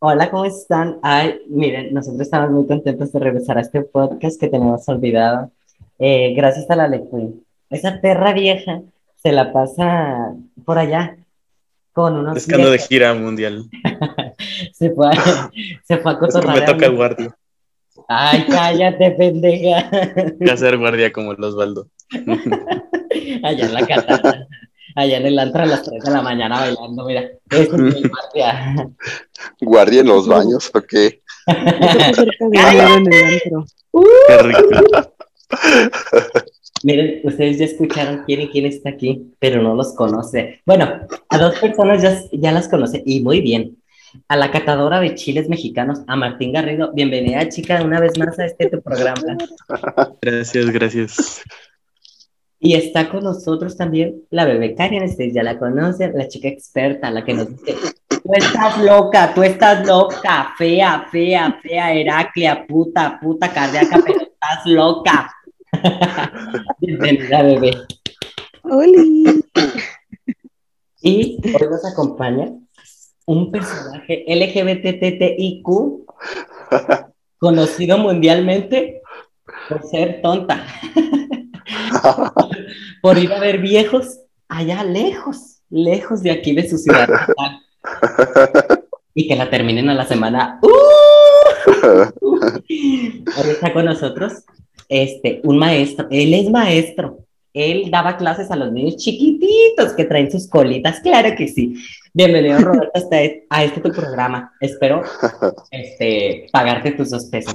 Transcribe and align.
Hola, 0.00 0.30
¿cómo 0.30 0.44
están? 0.44 0.98
Ay, 1.02 1.40
miren, 1.48 1.92
nosotros 1.92 2.20
estamos 2.22 2.50
muy 2.50 2.66
contentos 2.66 3.10
de 3.12 3.18
regresar 3.18 3.58
a 3.58 3.62
este 3.62 3.82
podcast 3.82 4.38
que 4.40 4.48
tenemos 4.48 4.88
olvidado. 4.88 5.50
Eh, 5.98 6.34
gracias 6.34 6.70
a 6.70 6.76
la 6.76 6.86
lectura. 6.86 7.26
Esa 7.70 8.00
perra 8.00 8.32
vieja 8.32 8.80
se 9.16 9.32
la 9.32 9.52
pasa 9.52 10.34
por 10.64 10.78
allá 10.78 11.16
con 11.92 12.16
unos. 12.16 12.34
Pescando 12.34 12.70
de 12.70 12.78
gira 12.78 13.12
mundial. 13.14 13.64
se 14.72 14.90
fue, 14.92 15.08
a- 15.08 15.50
se 15.84 15.96
fue 15.98 16.12
a 16.12 16.14
Es 16.14 16.20
que 16.20 16.26
cotorrear 16.26 16.60
me 16.60 16.66
toca 16.66 16.88
guardia. 16.88 17.36
Ay, 18.06 18.46
cállate, 18.48 19.10
pendeja. 19.18 19.90
Voy 20.38 20.48
a 20.48 20.56
ser 20.56 20.78
guardia 20.78 21.12
como 21.12 21.32
el 21.32 21.42
Osvaldo. 21.42 21.88
Allá 23.42 23.66
en 23.66 23.74
la 23.74 23.86
catana. 23.86 24.46
Allá 24.98 25.18
en 25.18 25.26
el 25.26 25.38
antro 25.38 25.62
a 25.62 25.66
las 25.66 25.84
3 25.84 26.02
de 26.02 26.10
la 26.10 26.22
mañana 26.22 26.58
bailando, 26.58 27.04
mira. 27.04 27.30
Ese 27.50 27.62
es 27.62 27.72
mi 27.72 28.02
guardia. 28.02 28.90
¿Guardia 29.60 30.00
en 30.00 30.08
los 30.08 30.26
baños 30.26 30.72
o 30.74 30.82
qué? 30.82 31.22
Está 31.46 32.14
cerca 32.14 32.48
de 32.50 32.58
ahora 32.58 32.94
en 32.94 33.12
el 33.12 33.24
antro. 33.24 33.66
Qué 34.26 34.38
rico. 34.38 35.14
Miren, 36.82 37.20
ustedes 37.22 37.58
ya 37.58 37.66
escucharon 37.66 38.24
quién 38.26 38.40
y 38.40 38.48
quién 38.48 38.66
está 38.66 38.90
aquí, 38.90 39.32
pero 39.38 39.62
no 39.62 39.76
los 39.76 39.94
conoce. 39.94 40.62
Bueno, 40.66 41.06
a 41.28 41.38
dos 41.38 41.56
personas 41.60 42.02
ya, 42.02 42.20
ya 42.32 42.50
las 42.50 42.66
conoce 42.66 43.00
y 43.06 43.20
muy 43.20 43.40
bien. 43.40 43.76
A 44.26 44.36
la 44.36 44.50
catadora 44.50 44.98
de 44.98 45.14
chiles 45.14 45.48
mexicanos, 45.48 46.00
a 46.08 46.16
Martín 46.16 46.52
Garrido. 46.52 46.90
Bienvenida, 46.92 47.48
chica, 47.48 47.80
una 47.84 48.00
vez 48.00 48.18
más 48.18 48.36
a 48.40 48.46
este 48.46 48.68
tu 48.68 48.82
programa. 48.82 49.38
Gracias, 50.20 50.70
gracias. 50.70 51.42
Y 52.60 52.74
está 52.74 53.08
con 53.08 53.22
nosotros 53.22 53.76
también 53.76 54.22
la 54.30 54.44
bebé 54.44 54.74
Karen, 54.74 55.04
ustedes 55.04 55.34
ya 55.34 55.42
la 55.44 55.58
conocen, 55.58 56.12
la 56.16 56.26
chica 56.26 56.48
experta, 56.48 57.10
la 57.10 57.24
que 57.24 57.34
nos 57.34 57.48
dice, 57.48 57.76
tú 58.08 58.32
estás 58.32 58.82
loca, 58.82 59.32
tú 59.32 59.44
estás 59.44 59.86
loca, 59.86 60.54
fea, 60.58 61.06
fea, 61.10 61.58
fea, 61.62 61.94
Heraclea, 61.94 62.66
puta, 62.66 63.18
puta 63.20 63.52
cardíaca, 63.52 64.00
pero 64.04 64.20
estás 64.22 64.66
loca. 64.66 65.32
Bienvenida, 66.80 67.42
bebé. 67.42 67.70
¡Oli! 68.62 69.24
Y 71.00 71.38
hoy 71.44 71.68
nos 71.70 71.84
acompaña 71.86 72.50
un 73.24 73.52
personaje 73.52 74.24
LGBTTIQ 74.26 75.64
conocido 77.38 77.98
mundialmente 77.98 79.00
por 79.68 79.84
ser 79.84 80.20
tonta, 80.22 80.66
por 83.02 83.18
ir 83.18 83.32
a 83.32 83.40
ver 83.40 83.58
viejos 83.58 84.20
allá 84.48 84.84
lejos, 84.84 85.60
lejos 85.70 86.22
de 86.22 86.30
aquí 86.30 86.54
de 86.54 86.68
su 86.68 86.78
ciudad 86.78 87.08
y 89.14 89.26
que 89.26 89.36
la 89.36 89.50
terminen 89.50 89.90
a 89.90 89.94
la 89.94 90.06
semana. 90.06 90.60
¡Uh! 90.62 90.68
Está 93.50 93.72
con 93.72 93.84
nosotros 93.84 94.44
este, 94.88 95.40
un 95.44 95.58
maestro, 95.58 96.06
él 96.10 96.32
es 96.34 96.50
maestro, 96.50 97.18
él 97.52 97.90
daba 97.90 98.16
clases 98.16 98.50
a 98.50 98.56
los 98.56 98.72
niños 98.72 98.96
chiquititos 98.96 99.92
que 99.96 100.04
traen 100.04 100.30
sus 100.30 100.48
colitas, 100.48 101.00
claro 101.00 101.34
que 101.36 101.48
sí. 101.48 101.74
Bienvenido 102.18 102.58
Roberto 102.58 102.90
hasta 102.94 103.22
e- 103.22 103.46
a 103.48 103.62
este 103.62 103.80
tu 103.80 103.92
programa, 103.92 104.52
espero 104.58 105.02
este, 105.70 106.48
pagarte 106.50 106.90
tus 106.90 107.10
dos 107.10 107.26
pesos. 107.26 107.54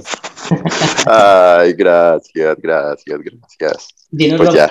Ay, 1.04 1.74
gracias, 1.74 2.56
gracias, 2.62 3.18
gracias. 3.20 3.88
Dinos, 4.10 4.38
Pues 4.38 4.54
ya, 4.54 4.70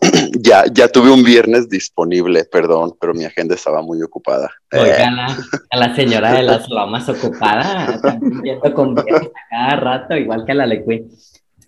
ya, 0.40 0.64
ya 0.66 0.88
tuve 0.88 1.12
un 1.12 1.22
viernes 1.22 1.68
disponible, 1.68 2.44
perdón, 2.46 2.96
pero 3.00 3.14
mi 3.14 3.24
agenda 3.24 3.54
estaba 3.54 3.82
muy 3.82 4.02
ocupada. 4.02 4.50
Eh, 4.72 4.80
oiga, 4.80 5.06
a 5.06 5.10
la, 5.12 5.36
a 5.70 5.76
la 5.76 5.94
señora 5.94 6.32
de 6.32 6.42
las 6.42 6.68
lomas 6.68 7.08
ocupada, 7.08 8.00
también 8.00 8.42
viendo 8.42 8.74
con 8.74 8.96
viajes 8.96 9.28
a 9.28 9.48
cada 9.48 9.76
rato, 9.76 10.16
igual 10.16 10.44
que 10.44 10.50
a 10.50 10.54
la 10.56 10.66
Lecuy. 10.66 11.06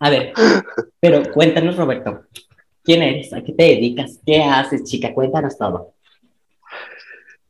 A 0.01 0.11
ver, 0.11 0.33
pero 0.99 1.23
cuéntanos, 1.33 1.77
Roberto, 1.77 2.23
¿quién 2.83 3.03
eres? 3.05 3.33
¿A 3.33 3.41
qué 3.45 3.53
te 3.53 3.63
dedicas? 3.63 4.19
¿Qué 4.27 4.43
haces, 4.43 4.83
chica? 4.83 5.15
Cuéntanos 5.15 5.57
todo. 5.57 5.96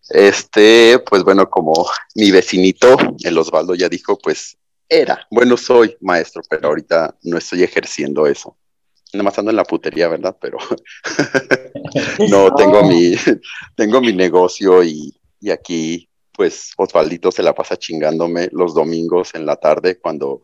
Este, 0.08 0.98
pues 1.00 1.24
bueno, 1.24 1.48
como 1.50 1.86
mi 2.14 2.30
vecinito, 2.30 2.96
el 3.24 3.38
Osvaldo 3.38 3.74
ya 3.74 3.88
dijo, 3.88 4.18
pues 4.18 4.56
era, 4.88 5.26
bueno, 5.30 5.56
soy 5.56 5.96
maestro, 6.00 6.42
pero 6.48 6.68
ahorita 6.68 7.16
no 7.24 7.38
estoy 7.38 7.62
ejerciendo 7.62 8.26
eso. 8.26 8.56
Nada 9.12 9.24
más 9.24 9.38
ando 9.38 9.50
en 9.50 9.56
la 9.56 9.64
putería, 9.64 10.08
¿verdad? 10.08 10.36
Pero 10.40 10.58
no, 12.28 12.54
tengo 12.54 12.84
mi, 12.84 13.14
tengo 13.74 14.00
mi 14.00 14.12
negocio 14.12 14.82
y, 14.84 15.14
y 15.40 15.50
aquí, 15.50 16.08
pues 16.32 16.72
Osvaldito 16.76 17.32
se 17.32 17.42
la 17.42 17.54
pasa 17.54 17.76
chingándome 17.76 18.48
los 18.52 18.74
domingos 18.74 19.34
en 19.34 19.46
la 19.46 19.56
tarde 19.56 19.98
cuando 19.98 20.42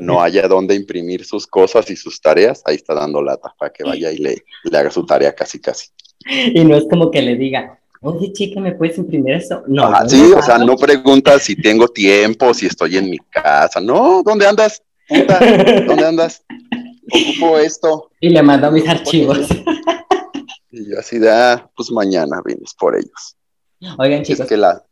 no 0.00 0.22
haya 0.22 0.46
dónde 0.46 0.74
imprimir 0.74 1.24
sus 1.24 1.46
cosas 1.46 1.90
y 1.90 1.96
sus 1.96 2.20
tareas, 2.20 2.62
ahí 2.66 2.76
está 2.76 2.94
dando 2.94 3.22
lata 3.22 3.54
para 3.58 3.72
que 3.72 3.82
vaya 3.82 4.12
y 4.12 4.18
le, 4.18 4.44
le 4.64 4.78
haga 4.78 4.90
su 4.90 5.04
tarea 5.06 5.34
casi 5.34 5.60
casi. 5.60 5.88
Y 6.26 6.62
no 6.64 6.76
es 6.76 6.84
como 6.90 7.10
que 7.10 7.22
le 7.22 7.36
diga, 7.36 7.79
oye, 8.00 8.32
chica, 8.32 8.60
¿me 8.60 8.72
puedes 8.74 8.98
imprimir 8.98 9.34
eso? 9.34 9.62
No, 9.66 9.90
no 9.90 10.08
sí, 10.08 10.32
o 10.32 10.42
sea, 10.42 10.58
no 10.58 10.76
preguntas 10.76 11.42
si 11.42 11.56
tengo 11.56 11.88
tiempo, 11.88 12.52
si 12.54 12.66
estoy 12.66 12.96
en 12.96 13.10
mi 13.10 13.18
casa. 13.18 13.80
No, 13.80 14.22
¿dónde 14.24 14.46
andas? 14.46 14.82
Puta, 15.08 15.38
¿Dónde 15.86 16.06
andas? 16.06 16.44
Ocupo 17.12 17.58
esto. 17.58 18.10
Y 18.20 18.28
le 18.30 18.42
mando 18.42 18.70
mis 18.70 18.88
archivos. 18.88 19.48
Y 20.70 20.88
yo 20.88 20.98
así 21.00 21.18
de, 21.18 21.30
ah, 21.30 21.68
pues 21.76 21.90
mañana 21.90 22.40
vienes 22.44 22.74
por 22.74 22.96
ellos. 22.96 23.36
Oigan, 23.98 24.22
Es 24.22 24.28
chicos, 24.28 24.46
que 24.46 24.56
la 24.56 24.84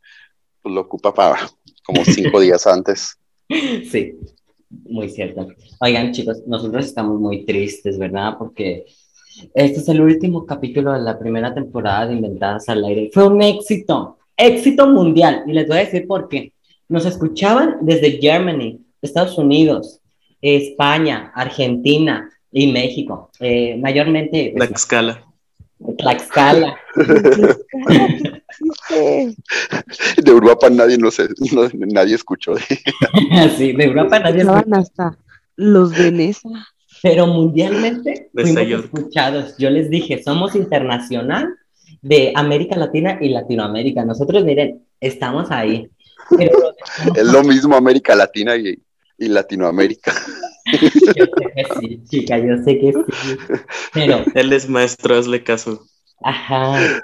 pues, 0.61 0.75
lo 0.75 0.81
ocupa 0.81 1.13
para 1.13 1.39
como 1.85 2.03
cinco 2.03 2.39
días 2.41 2.67
antes. 2.67 3.17
sí, 3.49 4.19
muy 4.69 5.09
cierto. 5.09 5.47
Oigan, 5.79 6.11
chicos, 6.11 6.41
nosotros 6.45 6.85
estamos 6.85 7.19
muy 7.19 7.45
tristes, 7.45 7.97
¿verdad? 7.97 8.33
Porque 8.37 8.85
este 9.53 9.79
es 9.79 9.89
el 9.89 10.01
último 10.01 10.45
capítulo 10.45 10.93
de 10.93 10.99
la 11.01 11.17
primera 11.17 11.53
temporada 11.53 12.07
de 12.07 12.13
Inventadas 12.15 12.67
al 12.69 12.83
Aire. 12.83 13.09
Fue 13.13 13.27
un 13.27 13.41
éxito, 13.41 14.17
éxito 14.37 14.87
mundial. 14.87 15.43
Y 15.47 15.53
les 15.53 15.67
voy 15.67 15.77
a 15.77 15.81
decir 15.85 16.07
por 16.07 16.27
qué. 16.29 16.53
Nos 16.87 17.05
escuchaban 17.05 17.77
desde 17.81 18.19
Germany, 18.19 18.79
Estados 19.01 19.37
Unidos, 19.37 19.99
España, 20.41 21.31
Argentina 21.35 22.29
y 22.51 22.71
México. 22.71 23.29
Eh, 23.39 23.77
mayormente, 23.77 24.53
La 24.55 24.67
pues, 24.67 24.81
escala. 24.81 25.23
Tlaxcala. 25.97 26.75
De 28.89 30.31
Europa 30.31 30.69
nadie 30.69 30.97
no 30.97 31.11
sé, 31.11 31.27
no- 31.51 31.69
nadie 31.87 32.15
escuchó. 32.15 32.53
Sí, 33.57 33.73
de 33.73 33.83
Europa 33.83 34.19
nadie 34.19 34.41
Estaban 34.41 34.73
hasta 34.73 35.17
los 35.55 35.91
de 35.91 36.11
Nesa. 36.11 36.49
Pero 37.01 37.27
mundialmente 37.27 38.29
De 38.33 38.43
fuimos 38.43 38.83
escuchados. 38.85 39.55
Yo 39.57 39.69
les 39.69 39.89
dije, 39.89 40.21
somos 40.23 40.55
internacional 40.55 41.55
de 42.01 42.31
América 42.35 42.75
Latina 42.77 43.17
y 43.21 43.29
Latinoamérica. 43.29 44.03
Nosotros, 44.05 44.43
miren, 44.43 44.85
estamos 44.99 45.49
ahí. 45.51 45.89
Pero 46.37 46.75
Es 47.15 47.23
lo 47.25 47.43
mismo 47.43 47.75
América 47.75 48.15
Latina 48.15 48.55
y, 48.57 48.77
y 49.17 49.27
Latinoamérica. 49.27 50.13
yo 50.71 51.25
sé 51.25 51.53
que 51.55 51.65
sí, 51.79 52.01
chica, 52.09 52.37
yo 52.37 52.57
sé 52.63 52.79
que 52.79 52.93
sí. 52.93 53.35
Pero, 53.93 54.23
Él 54.35 54.53
es 54.53 54.69
maestro, 54.69 55.15
hazle 55.17 55.43
caso. 55.43 55.85
ajá. 56.23 57.01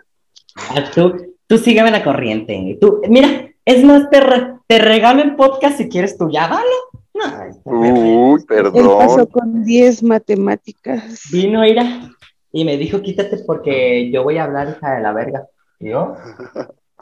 Ah, 0.70 0.90
tú, 0.94 1.36
tú 1.48 1.58
sígueme 1.58 1.92
la 1.92 2.04
corriente. 2.04 2.78
Tú, 2.80 3.02
mira, 3.10 3.50
es 3.66 3.84
más, 3.84 4.10
te, 4.10 4.22
re- 4.22 4.54
te 4.68 4.78
regalo 4.80 5.22
el 5.22 5.36
podcast 5.36 5.78
si 5.78 5.90
quieres 5.90 6.18
tú, 6.18 6.30
ya, 6.32 6.48
¿vale? 6.48 6.70
No. 7.16 7.24
Uy, 7.64 8.42
Él 8.50 8.64
pasó 8.74 9.16
perdón. 9.16 9.28
con 9.28 9.64
10 9.64 10.04
matemáticas. 10.04 11.22
Vino 11.32 11.66
Ira 11.66 12.12
y 12.52 12.66
me 12.66 12.78
dijo, 12.78 13.02
quítate 13.02 13.38
porque 13.46 14.12
yo 14.12 14.24
voy 14.24 14.38
a 14.38 14.44
hablar, 14.44 14.76
hija 14.78 14.96
de 14.96 15.02
la 15.02 15.14
verga. 15.14 15.48
¿Y 15.80 15.90
yo? 15.90 16.16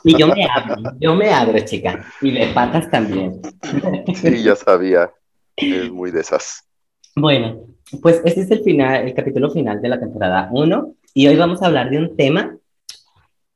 Y 0.04 0.18
yo 0.18 0.28
me 0.28 0.46
abro, 0.46 0.92
yo 1.00 1.16
me 1.16 1.30
abro, 1.32 1.60
chica. 1.60 2.06
Y 2.22 2.32
de 2.32 2.48
patas 2.48 2.90
también. 2.92 3.42
Sí, 4.16 4.44
ya 4.44 4.56
sabía. 4.56 5.12
Es 5.56 5.92
muy 5.92 6.12
de 6.12 6.22
esas. 6.22 6.68
Bueno, 7.16 7.68
pues 8.02 8.22
este 8.26 8.42
es 8.42 8.52
el 8.52 8.64
final, 8.64 9.08
el 9.08 9.14
capítulo 9.14 9.50
final 9.52 9.82
de 9.82 9.90
la 9.90 10.00
temporada 10.00 10.50
1. 10.52 10.96
Y 11.14 11.28
hoy 11.28 11.36
vamos 11.38 11.62
a 11.62 11.68
hablar 11.68 11.90
de 11.90 12.00
un 12.00 12.16
tema 12.18 12.58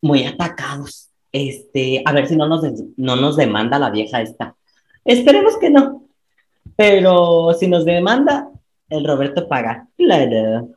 muy 0.01 0.24
atacados. 0.24 1.10
Este, 1.31 2.01
a 2.06 2.13
ver 2.13 2.27
si 2.27 2.36
no 2.36 2.48
nos, 2.48 2.63
no 2.95 3.15
nos 3.15 3.36
demanda 3.36 3.77
la 3.77 3.89
vieja 3.89 4.21
esta. 4.21 4.56
Esperemos 5.03 5.57
que 5.57 5.69
no. 5.69 6.06
Pero 6.77 7.53
si 7.59 7.68
nos 7.68 7.83
demanda, 7.85 8.50
el 8.89 9.03
Roberto 9.03 9.47
paga. 9.47 9.88
Claro. 9.97 10.69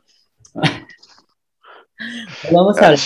Vamos 2.51 2.79
a 2.79 2.87
hablar 2.87 3.01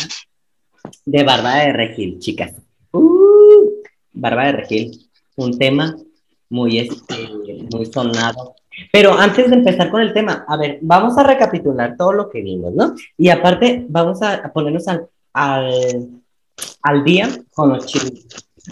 de 1.04 1.22
Barba 1.24 1.56
de 1.56 1.72
Regil, 1.72 2.20
chicas. 2.20 2.52
Uh, 2.92 3.82
Barba 4.12 4.46
de 4.46 4.52
Regil, 4.52 5.10
un 5.34 5.58
tema 5.58 5.96
muy, 6.48 6.78
este, 6.78 7.28
muy 7.72 7.86
sonado. 7.86 8.54
Pero 8.92 9.12
antes 9.12 9.50
de 9.50 9.56
empezar 9.56 9.90
con 9.90 10.00
el 10.00 10.12
tema, 10.12 10.44
a 10.46 10.56
ver, 10.56 10.78
vamos 10.80 11.18
a 11.18 11.24
recapitular 11.24 11.96
todo 11.96 12.12
lo 12.12 12.30
que 12.30 12.42
vimos, 12.42 12.72
¿no? 12.74 12.94
Y 13.18 13.28
aparte, 13.28 13.84
vamos 13.88 14.22
a, 14.22 14.52
ponernos 14.52 14.86
al, 14.86 15.08
al, 15.32 16.10
al 16.82 17.04
día 17.04 17.28
con 17.52 17.70
los 17.70 17.86
chismes. 17.86 18.26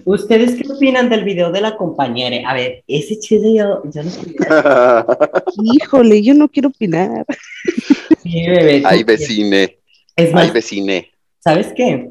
¿Ustedes 0.04 0.54
qué 0.54 0.72
opinan 0.72 1.10
del 1.10 1.24
video 1.24 1.52
de 1.52 1.60
la 1.60 1.76
compañera? 1.76 2.48
A 2.48 2.54
ver, 2.54 2.82
ese 2.86 3.18
chiste 3.18 3.54
yo, 3.54 3.82
yo 3.84 4.02
no. 4.02 4.10
Híjole, 5.74 6.22
yo 6.22 6.34
no 6.34 6.48
quiero 6.48 6.70
opinar. 6.70 7.26
Sí, 8.22 8.46
bebé. 8.46 8.82
Ay, 8.86 9.04
vecine. 9.04 9.78
Es 10.16 10.32
más, 10.32 10.44
Ay, 10.44 10.50
vecine. 10.50 11.10
¿sabes 11.40 11.72
qué? 11.76 12.10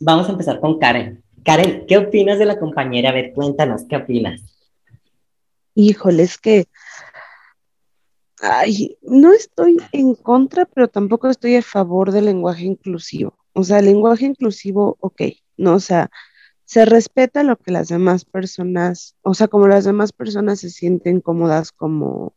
Vamos 0.00 0.28
a 0.28 0.32
empezar 0.32 0.60
con 0.60 0.78
Karen. 0.78 1.22
Karen, 1.44 1.84
¿qué 1.86 1.98
opinas 1.98 2.38
de 2.38 2.46
la 2.46 2.58
compañera? 2.58 3.10
A 3.10 3.12
ver, 3.12 3.32
cuéntanos, 3.32 3.82
¿qué 3.88 3.96
opinas? 3.96 4.40
Híjole, 5.74 6.24
es 6.24 6.36
que. 6.36 6.66
Ay, 8.40 8.96
no 9.02 9.32
estoy 9.32 9.78
en 9.92 10.14
contra, 10.14 10.64
pero 10.64 10.88
tampoco 10.88 11.28
estoy 11.28 11.56
a 11.56 11.62
favor 11.62 12.12
del 12.12 12.26
lenguaje 12.26 12.64
inclusivo. 12.64 13.38
O 13.52 13.64
sea, 13.64 13.78
el 13.78 13.86
lenguaje 13.86 14.26
inclusivo, 14.26 14.96
ok, 15.00 15.22
no, 15.56 15.74
o 15.74 15.80
sea, 15.80 16.10
se 16.68 16.84
respeta 16.84 17.44
lo 17.44 17.56
que 17.56 17.72
las 17.72 17.88
demás 17.88 18.26
personas, 18.26 19.16
o 19.22 19.32
sea, 19.32 19.48
como 19.48 19.68
las 19.68 19.86
demás 19.86 20.12
personas 20.12 20.60
se 20.60 20.68
sienten 20.68 21.22
cómodas 21.22 21.72
como, 21.72 22.34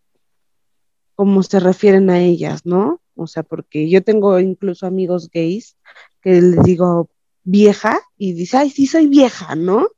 se 1.44 1.60
refieren 1.60 2.10
a 2.10 2.22
ellas, 2.22 2.66
¿no? 2.66 3.02
O 3.16 3.28
sea, 3.28 3.44
porque 3.44 3.90
yo 3.90 4.02
tengo 4.02 4.40
incluso 4.40 4.88
amigos 4.88 5.30
gays 5.30 5.76
que 6.22 6.42
les 6.42 6.64
digo 6.64 7.10
vieja 7.44 8.00
y 8.18 8.32
dice, 8.32 8.56
ay, 8.56 8.70
sí 8.70 8.88
soy 8.88 9.08
vieja, 9.08 9.56
¿no? 9.58 9.90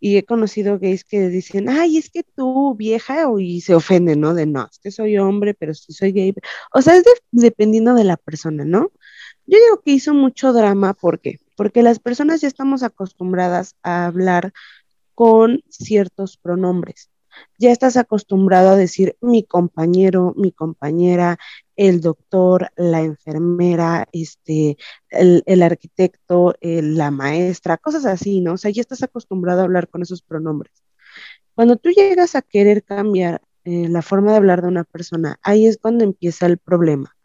Y 0.00 0.16
he 0.16 0.24
conocido 0.24 0.80
gays 0.80 1.04
que 1.04 1.28
dicen, 1.28 1.68
ay, 1.68 1.98
es 1.98 2.10
que 2.10 2.24
tú, 2.24 2.74
vieja, 2.74 3.26
y 3.38 3.60
se 3.60 3.76
ofenden, 3.76 4.20
¿no? 4.20 4.34
De 4.34 4.46
no, 4.46 4.68
es 4.68 4.80
que 4.80 4.90
soy 4.90 5.18
hombre, 5.18 5.54
pero 5.54 5.72
sí 5.72 5.92
soy 5.92 6.10
gay. 6.10 6.34
O 6.74 6.82
sea, 6.82 6.96
es 6.96 7.04
de- 7.04 7.10
dependiendo 7.30 7.94
de 7.94 8.02
la 8.02 8.16
persona, 8.16 8.64
¿no? 8.64 8.90
Yo 9.46 9.56
digo 9.58 9.82
que 9.84 9.92
hizo 9.92 10.14
mucho 10.14 10.52
drama, 10.52 10.94
¿por 10.94 11.20
qué? 11.20 11.38
Porque 11.58 11.82
las 11.82 11.98
personas 11.98 12.40
ya 12.40 12.46
estamos 12.46 12.84
acostumbradas 12.84 13.74
a 13.82 14.06
hablar 14.06 14.52
con 15.16 15.64
ciertos 15.68 16.36
pronombres. 16.36 17.10
Ya 17.58 17.72
estás 17.72 17.96
acostumbrado 17.96 18.70
a 18.70 18.76
decir 18.76 19.16
mi 19.20 19.42
compañero, 19.42 20.34
mi 20.36 20.52
compañera, 20.52 21.36
el 21.74 22.00
doctor, 22.00 22.70
la 22.76 23.00
enfermera, 23.00 24.06
este, 24.12 24.76
el, 25.10 25.62
arquitecto, 25.64 26.54
la 26.60 27.10
maestra, 27.10 27.76
cosas 27.76 28.06
así, 28.06 28.40
¿no? 28.40 28.52
O 28.52 28.56
sea, 28.56 28.70
ya 28.70 28.80
estás 28.80 29.02
acostumbrado 29.02 29.60
a 29.60 29.64
hablar 29.64 29.88
con 29.88 30.02
esos 30.02 30.22
pronombres. 30.22 30.84
Cuando 31.56 31.76
tú 31.76 31.90
llegas 31.90 32.36
a 32.36 32.42
querer 32.42 32.84
cambiar 32.84 33.42
eh, 33.64 33.88
la 33.88 34.02
forma 34.02 34.30
de 34.30 34.36
hablar 34.36 34.62
de 34.62 34.68
una 34.68 34.84
persona, 34.84 35.40
ahí 35.42 35.66
es 35.66 35.78
cuando 35.78 36.04
empieza 36.04 36.46
el 36.46 36.58
problema. 36.58 37.17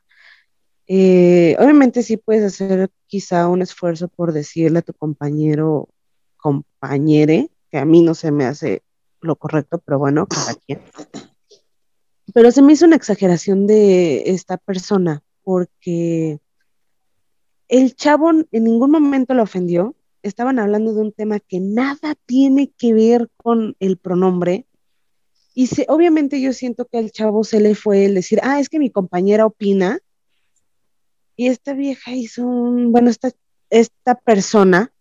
Eh, 0.87 1.55
obviamente 1.59 2.03
sí 2.03 2.17
puedes 2.17 2.43
hacer 2.43 2.89
quizá 3.07 3.47
un 3.47 3.61
esfuerzo 3.61 4.07
por 4.09 4.33
decirle 4.33 4.79
a 4.79 4.81
tu 4.81 4.93
compañero, 4.93 5.89
compañere, 6.37 7.49
que 7.71 7.77
a 7.77 7.85
mí 7.85 8.01
no 8.01 8.13
se 8.15 8.31
me 8.31 8.45
hace 8.45 8.83
lo 9.21 9.35
correcto, 9.35 9.81
pero 9.83 9.99
bueno, 9.99 10.27
cada 10.27 10.55
quien. 10.55 10.81
Pero 12.33 12.51
se 12.51 12.61
me 12.61 12.73
hizo 12.73 12.85
una 12.85 12.95
exageración 12.95 13.67
de 13.67 14.23
esta 14.31 14.57
persona, 14.57 15.23
porque 15.43 16.39
el 17.67 17.95
chavo 17.95 18.31
en 18.31 18.63
ningún 18.63 18.91
momento 18.91 19.33
lo 19.33 19.43
ofendió. 19.43 19.95
Estaban 20.21 20.59
hablando 20.59 20.93
de 20.93 21.01
un 21.01 21.11
tema 21.11 21.39
que 21.39 21.59
nada 21.59 22.15
tiene 22.25 22.71
que 22.77 22.93
ver 22.93 23.29
con 23.37 23.75
el 23.79 23.97
pronombre. 23.97 24.65
Y 25.53 25.67
se, 25.67 25.85
obviamente 25.89 26.41
yo 26.41 26.53
siento 26.53 26.85
que 26.85 26.97
al 26.97 27.11
chavo 27.11 27.43
se 27.43 27.59
le 27.59 27.75
fue 27.75 28.05
el 28.05 28.15
decir, 28.15 28.39
ah, 28.43 28.59
es 28.59 28.69
que 28.69 28.79
mi 28.79 28.89
compañera 28.89 29.45
opina. 29.45 29.99
Y 31.35 31.47
esta 31.47 31.73
vieja 31.73 32.11
hizo 32.11 32.45
un, 32.45 32.91
bueno, 32.91 33.09
esta, 33.09 33.31
esta 33.69 34.15
persona, 34.15 34.93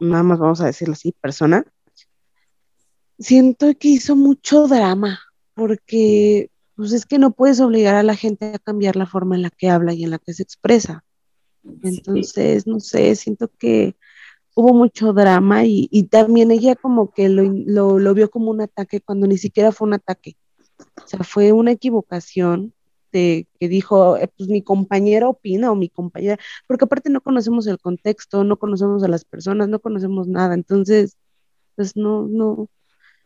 nada 0.00 0.22
más 0.22 0.38
vamos 0.38 0.60
a 0.60 0.66
decirlo 0.66 0.92
así, 0.92 1.12
persona, 1.12 1.64
siento 3.18 3.74
que 3.78 3.88
hizo 3.88 4.16
mucho 4.16 4.68
drama, 4.68 5.20
porque 5.54 6.50
pues 6.76 6.92
es 6.92 7.06
que 7.06 7.18
no 7.18 7.32
puedes 7.32 7.58
obligar 7.60 7.96
a 7.96 8.02
la 8.02 8.14
gente 8.14 8.52
a 8.54 8.58
cambiar 8.58 8.94
la 8.96 9.06
forma 9.06 9.34
en 9.34 9.42
la 9.42 9.50
que 9.50 9.68
habla 9.68 9.94
y 9.94 10.04
en 10.04 10.10
la 10.10 10.18
que 10.18 10.32
se 10.32 10.44
expresa. 10.44 11.04
Entonces, 11.82 12.66
no 12.66 12.78
sé, 12.78 13.16
siento 13.16 13.50
que 13.58 13.96
hubo 14.54 14.74
mucho 14.74 15.12
drama 15.12 15.64
y, 15.64 15.88
y 15.90 16.04
también 16.04 16.50
ella 16.50 16.76
como 16.76 17.10
que 17.10 17.28
lo, 17.28 17.42
lo, 17.42 17.98
lo, 17.98 18.14
vio 18.14 18.30
como 18.30 18.50
un 18.50 18.60
ataque 18.60 19.00
cuando 19.00 19.26
ni 19.26 19.38
siquiera 19.38 19.72
fue 19.72 19.88
un 19.88 19.94
ataque. 19.94 20.36
O 20.78 21.06
sea, 21.08 21.20
fue 21.24 21.52
una 21.52 21.72
equivocación 21.72 22.74
de 23.12 23.46
que 23.58 23.68
dijo, 23.68 24.16
eh, 24.16 24.28
pues 24.36 24.48
mi 24.48 24.62
compañera 24.62 25.28
opina 25.28 25.70
o 25.70 25.74
mi 25.74 25.88
compañera, 25.88 26.38
porque 26.66 26.84
aparte 26.84 27.10
no 27.10 27.20
conocemos 27.20 27.66
el 27.66 27.78
contexto, 27.78 28.44
no 28.44 28.58
conocemos 28.58 29.02
a 29.04 29.08
las 29.08 29.24
personas, 29.24 29.68
no 29.68 29.80
conocemos 29.80 30.28
nada, 30.28 30.54
entonces, 30.54 31.16
pues 31.76 31.96
no, 31.96 32.26
no, 32.28 32.68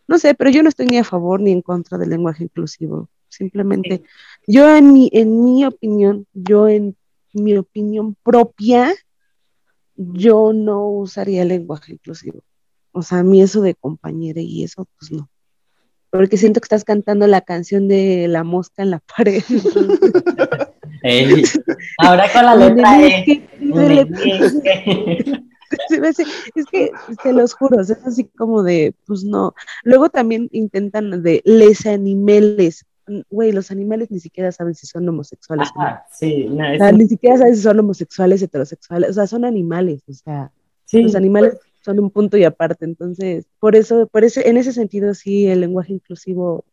no 0.09 0.19
sé, 0.19 0.35
pero 0.35 0.51
yo 0.51 0.63
no 0.63 0.69
estoy 0.69 0.87
ni 0.87 0.99
a 0.99 1.05
favor 1.05 1.41
ni 1.41 1.53
en 1.53 1.63
contra 1.63 1.99
del 1.99 2.11
lenguaje 2.11 2.45
inclusivo. 2.45 3.09
Simplemente, 3.29 4.03
sí. 4.45 4.53
yo 4.53 4.77
en 4.77 4.93
mi, 4.93 5.09
en 5.13 5.43
mi 5.43 5.65
opinión, 5.65 6.27
yo 6.35 6.69
en 6.69 6.97
mi 7.33 7.57
opinión 7.57 8.15
propia, 8.23 8.93
yo 9.97 10.53
no 10.53 10.89
usaría 10.89 11.43
el 11.43 11.49
lenguaje 11.49 11.93
inclusivo. 11.93 12.43
O 12.93 13.03
sea, 13.03 13.21
a 13.21 13.23
mí 13.23 13.41
eso 13.41 13.63
de 13.63 13.75
compañera 13.75 14.41
y 14.41 14.65
eso, 14.65 14.87
pues 14.99 15.11
no. 15.13 15.31
Porque 16.13 16.37
siento 16.37 16.61
que 16.61 16.67
estás 16.67 16.85
cantando 16.85 17.27
la 17.27 17.41
canción 17.41 17.89
de 17.89 18.29
la 18.29 18.45
mosca 18.45 18.83
en 18.83 18.91
la 18.91 19.01
pared. 19.17 19.43
Ey, 21.03 21.43
ahora 21.99 22.31
con 22.33 22.45
la 22.45 22.55
letra 22.55 23.03
E. 23.03 23.43
Es 25.89 26.67
que, 26.71 26.91
te 27.23 27.33
los 27.33 27.55
juro, 27.55 27.81
es 27.81 27.91
así 27.91 28.25
como 28.37 28.63
de, 28.63 28.95
pues 29.07 29.25
no. 29.25 29.55
Luego 29.85 30.11
también 30.11 30.51
intentan 30.53 31.23
de 31.23 31.41
les 31.47 31.87
animales. 31.87 32.85
Güey, 33.31 33.53
los 33.53 33.71
animales 33.71 34.11
ni 34.11 34.21
siquiera 34.21 34.53
saben 34.53 34.75
si 34.75 34.87
son 34.87 35.09
homosexuales. 35.09 35.71
Ajá, 35.75 36.05
sí, 36.13 36.45
no, 36.45 36.75
o 36.75 36.77
sea, 36.77 36.93
ni 36.93 37.09
siquiera 37.09 37.39
saben 37.39 37.57
si 37.57 37.63
son 37.63 37.81
homosexuales, 37.81 38.43
heterosexuales. 38.43 39.11
O 39.11 39.13
sea, 39.15 39.27
son 39.27 39.47
animales. 39.47 40.03
O 40.11 40.13
sea, 40.13 40.53
sí. 40.85 41.03
los 41.03 41.15
animales 41.15 41.57
son 41.83 41.99
un 42.01 42.11
punto 42.11 42.37
y 42.37 42.45
aparte. 42.45 42.85
Entonces, 42.85 43.47
por 43.61 43.77
eso, 43.77 44.07
por 44.09 44.25
ese, 44.25 44.49
en 44.49 44.57
ese 44.57 44.73
sentido, 44.73 45.15
sí, 45.15 45.47
el 45.47 45.61
lenguaje 45.61 45.93
inclusivo, 45.93 46.65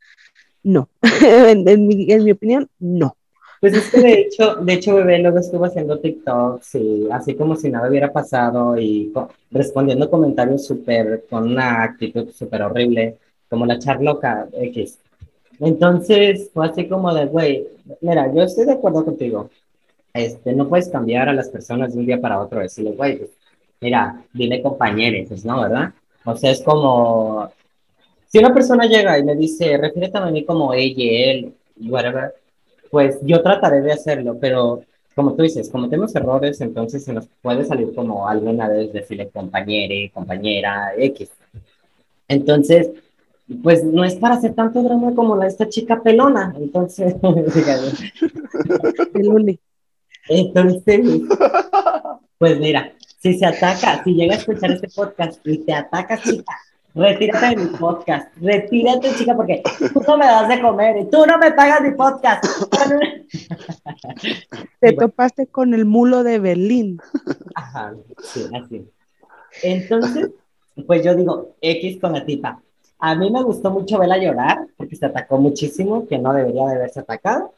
no. 0.64 0.90
en, 1.24 1.68
en, 1.68 1.88
mi, 1.88 2.12
en 2.12 2.24
mi 2.24 2.32
opinión, 2.32 2.70
no. 2.80 3.16
Pues 3.60 3.74
es 3.74 3.92
que 3.92 4.00
de 4.00 4.22
hecho, 4.22 4.56
de 4.56 4.74
hecho, 4.74 4.96
bebé 4.96 5.20
luego 5.20 5.40
estuvo 5.40 5.66
haciendo 5.66 6.00
TikToks 6.00 6.76
y 6.76 7.08
así 7.12 7.36
como 7.36 7.58
si 7.58 7.70
nada 7.70 7.90
hubiera 7.90 8.14
pasado 8.14 8.78
y 8.80 9.12
co 9.14 9.30
respondiendo 9.52 10.10
comentarios 10.10 10.66
súper, 10.66 11.26
con 11.30 11.52
una 11.52 11.84
actitud 11.84 12.32
súper 12.32 12.62
horrible, 12.62 13.18
como 13.50 13.66
la 13.66 13.78
charloca 13.78 14.48
X. 14.54 15.00
Entonces 15.60 16.50
fue 16.54 16.68
así 16.68 16.88
como 16.88 17.14
de, 17.14 17.26
güey, 17.26 17.68
mira, 18.00 18.34
yo 18.34 18.44
estoy 18.44 18.66
de 18.66 18.74
acuerdo 18.74 19.04
contigo. 19.04 19.50
Este, 20.14 20.54
no 20.54 20.70
puedes 20.70 20.88
cambiar 20.88 21.28
a 21.28 21.34
las 21.34 21.50
personas 21.50 21.94
de 21.94 22.00
un 22.00 22.06
día 22.06 22.22
para 22.22 22.40
otro, 22.40 22.62
decirle, 22.62 22.92
güey, 22.92 23.28
mira, 23.82 24.24
dile 24.34 24.62
compañeros, 24.62 25.28
pues 25.30 25.46
no, 25.46 25.62
¿verdad? 25.62 25.94
O 26.26 26.36
sea, 26.36 26.52
es 26.52 26.62
como, 26.62 27.50
si 28.28 28.40
una 28.40 28.54
persona 28.54 28.86
llega 28.86 29.18
y 29.18 29.24
me 29.24 29.36
dice, 29.36 29.78
refiérete 29.78 30.18
a 30.18 30.26
mí 30.26 30.46
como 30.46 30.74
ella, 30.74 31.32
él, 31.32 31.54
whatever, 31.82 32.34
pues 32.92 33.20
yo 33.24 33.42
trataré 33.42 33.82
de 33.82 33.94
hacerlo, 33.94 34.38
pero 34.40 34.84
como 35.16 35.34
tú 35.34 35.44
dices, 35.44 35.70
cometemos 35.70 36.16
errores, 36.16 36.62
entonces 36.62 37.04
se 37.04 37.14
nos 37.14 37.28
puede 37.42 37.66
salir 37.66 37.94
como 37.94 38.28
alguna 38.28 38.70
vez 38.70 38.94
decirle 38.94 39.30
compañere, 39.30 40.12
compañera, 40.14 40.94
X. 40.98 41.30
Entonces, 42.28 42.92
pues 43.64 43.84
no 43.84 44.04
es 44.04 44.16
para 44.16 44.36
hacer 44.36 44.54
tanto 44.54 44.84
drama 44.84 45.14
como 45.16 45.36
la 45.36 45.48
esta 45.48 45.68
chica 45.68 46.02
pelona, 46.02 46.54
entonces, 46.58 47.16
entonces, 50.30 51.22
pues 52.38 52.60
mira, 52.60 52.94
si 53.20 53.38
se 53.38 53.46
ataca, 53.46 54.04
si 54.04 54.14
llega 54.14 54.36
a 54.36 54.38
escuchar 54.38 54.72
este 54.72 54.88
podcast 54.90 55.46
y 55.46 55.58
te 55.60 55.74
ataca, 55.74 56.22
chica, 56.22 56.58
retírate 56.96 57.50
de 57.50 57.56
mi 57.58 57.78
podcast, 57.78 58.36
retírate, 58.38 59.14
chica, 59.16 59.36
porque 59.36 59.62
tú 59.94 60.02
no 60.08 60.18
me 60.18 60.26
das 60.26 60.48
de 60.48 60.62
comer 60.62 60.98
y 60.98 61.10
tú 61.10 61.26
no 61.26 61.38
me 61.38 61.52
pagas 61.52 61.82
mi 61.82 61.92
podcast. 61.92 62.46
Te 64.80 64.94
topaste 64.94 65.48
con 65.48 65.74
el 65.74 65.86
mulo 65.86 66.24
de 66.24 66.40
Berlín. 66.40 67.00
Ajá, 67.56 67.94
sí, 68.24 68.46
así. 68.54 68.90
Entonces, 69.64 70.30
pues 70.88 71.04
yo 71.04 71.14
digo, 71.14 71.56
X 71.62 72.00
con 72.00 72.14
la 72.14 72.26
tipa. 72.26 72.62
A 73.00 73.16
mí 73.16 73.30
me 73.32 73.44
gustó 73.44 73.70
mucho 73.70 74.00
verla 74.00 74.18
llorar, 74.18 74.66
porque 74.78 74.96
se 74.96 75.06
atacó 75.06 75.38
muchísimo, 75.38 76.08
que 76.08 76.18
no 76.18 76.34
debería 76.34 76.66
de 76.68 76.76
haberse 76.76 77.02
atacado. 77.02 77.54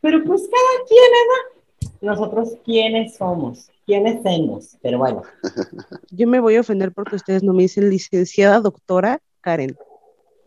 Pero 0.00 0.22
pues 0.24 0.42
cada 0.42 0.86
quien, 0.86 1.10
¿verdad? 1.10 1.92
Nosotros, 2.00 2.56
¿quiénes 2.64 3.16
somos? 3.16 3.70
¿Quiénes 3.86 4.22
somos? 4.22 4.76
Pero 4.82 4.98
bueno. 4.98 5.22
Yo 6.10 6.26
me 6.26 6.40
voy 6.40 6.56
a 6.56 6.60
ofender 6.60 6.92
porque 6.92 7.16
ustedes 7.16 7.42
no 7.42 7.52
me 7.52 7.62
dicen 7.62 7.90
licenciada 7.90 8.60
doctora 8.60 9.20
Karen. 9.40 9.76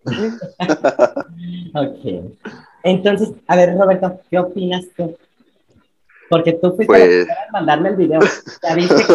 ok. 1.75 2.33
Entonces, 2.83 3.29
a 3.47 3.55
ver, 3.55 3.77
Roberto, 3.77 4.19
¿qué 4.29 4.39
opinas 4.39 4.85
tú? 4.95 5.15
Porque 6.29 6.53
tú 6.53 6.75
fuiste 6.75 6.85
pues... 6.85 7.27
a 7.29 7.51
mandarme 7.51 7.89
el 7.89 7.95
video. 7.95 8.19
¿Ya 8.63 8.75
viste? 8.75 9.03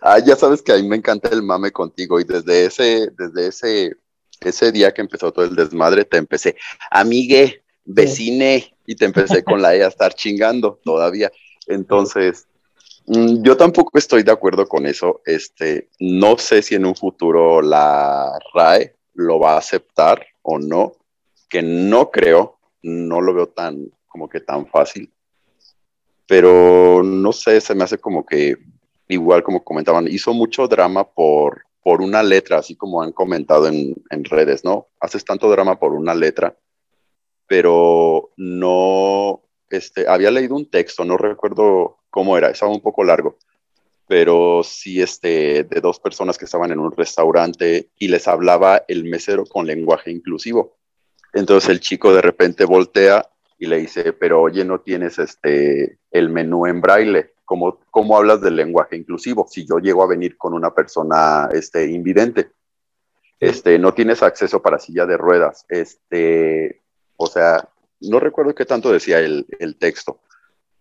Ah, 0.00 0.20
ya 0.20 0.36
sabes 0.36 0.62
que 0.62 0.72
a 0.72 0.76
mí 0.76 0.86
me 0.86 0.94
encanta 0.94 1.30
el 1.30 1.42
mame 1.42 1.72
contigo 1.72 2.20
y 2.20 2.24
desde 2.24 2.66
ese, 2.66 3.10
desde 3.18 3.48
ese, 3.48 3.96
ese 4.40 4.70
día 4.70 4.94
que 4.94 5.00
empezó 5.00 5.32
todo 5.32 5.44
el 5.44 5.56
desmadre, 5.56 6.04
te 6.04 6.16
empecé, 6.16 6.54
amigue, 6.92 7.64
vecine, 7.86 8.76
y 8.86 8.94
te 8.94 9.04
empecé 9.04 9.42
con 9.42 9.62
la 9.62 9.74
E 9.74 9.82
a 9.82 9.88
estar 9.88 10.14
chingando 10.14 10.78
todavía. 10.84 11.32
Entonces, 11.66 12.46
mm, 13.06 13.42
yo 13.42 13.56
tampoco 13.56 13.96
estoy 13.98 14.22
de 14.22 14.32
acuerdo 14.32 14.66
con 14.68 14.86
eso. 14.86 15.22
Este, 15.24 15.88
no 15.98 16.38
sé 16.38 16.62
si 16.62 16.74
en 16.74 16.86
un 16.86 16.94
futuro 16.94 17.62
la 17.62 18.38
RAE 18.54 18.94
lo 19.14 19.40
va 19.40 19.54
a 19.54 19.58
aceptar 19.58 20.24
o 20.42 20.58
no, 20.58 20.92
que 21.48 21.62
no 21.62 22.10
creo, 22.10 22.58
no 22.82 23.20
lo 23.20 23.34
veo 23.34 23.48
tan, 23.48 23.90
como 24.06 24.28
que 24.28 24.40
tan 24.40 24.66
fácil. 24.66 25.10
Pero 26.28 27.02
no 27.02 27.32
sé, 27.32 27.60
se 27.60 27.74
me 27.74 27.84
hace 27.84 27.98
como 27.98 28.26
que 28.26 28.56
igual 29.08 29.42
como 29.42 29.62
comentaban, 29.62 30.08
hizo 30.08 30.34
mucho 30.34 30.66
drama 30.66 31.04
por, 31.04 31.62
por 31.82 32.02
una 32.02 32.22
letra, 32.22 32.58
así 32.58 32.74
como 32.74 33.02
han 33.02 33.12
comentado 33.12 33.68
en, 33.68 33.94
en 34.10 34.24
redes, 34.24 34.64
¿no? 34.64 34.88
Haces 35.00 35.24
tanto 35.24 35.48
drama 35.48 35.78
por 35.78 35.92
una 35.92 36.14
letra, 36.14 36.56
pero 37.46 38.30
no, 38.36 39.42
este, 39.70 40.08
había 40.08 40.30
leído 40.30 40.54
un 40.54 40.70
texto, 40.70 41.04
no 41.04 41.16
recuerdo 41.16 41.98
cómo 42.10 42.36
era, 42.36 42.50
estaba 42.50 42.72
un 42.72 42.80
poco 42.80 43.04
largo, 43.04 43.38
pero 44.08 44.62
sí, 44.62 45.02
este, 45.02 45.64
de 45.64 45.80
dos 45.80 45.98
personas 45.98 46.38
que 46.38 46.44
estaban 46.44 46.70
en 46.70 46.78
un 46.78 46.92
restaurante 46.92 47.90
y 47.98 48.08
les 48.08 48.28
hablaba 48.28 48.84
el 48.88 49.04
mesero 49.04 49.44
con 49.44 49.66
lenguaje 49.66 50.10
inclusivo. 50.10 50.76
Entonces 51.32 51.70
el 51.70 51.80
chico 51.80 52.14
de 52.14 52.22
repente 52.22 52.64
voltea 52.64 53.28
y 53.58 53.66
le 53.66 53.78
dice, 53.78 54.12
pero 54.12 54.42
oye, 54.42 54.64
no 54.64 54.80
tienes 54.80 55.18
este, 55.18 55.98
el 56.10 56.28
menú 56.28 56.66
en 56.66 56.80
braille. 56.80 57.32
¿Cómo, 57.44 57.80
¿Cómo 57.90 58.16
hablas 58.16 58.40
del 58.40 58.56
lenguaje 58.56 58.96
inclusivo? 58.96 59.46
Si 59.48 59.66
yo 59.66 59.78
llego 59.78 60.02
a 60.02 60.08
venir 60.08 60.36
con 60.36 60.52
una 60.52 60.74
persona 60.74 61.48
este, 61.52 61.86
invidente, 61.86 62.50
este, 63.38 63.78
no 63.78 63.94
tienes 63.94 64.22
acceso 64.22 64.62
para 64.62 64.78
silla 64.78 65.06
de 65.06 65.16
ruedas. 65.16 65.64
Este, 65.68 66.82
o 67.16 67.26
sea, 67.26 67.68
no 68.00 68.20
recuerdo 68.20 68.54
qué 68.54 68.64
tanto 68.64 68.92
decía 68.92 69.20
el, 69.20 69.46
el 69.58 69.76
texto, 69.76 70.20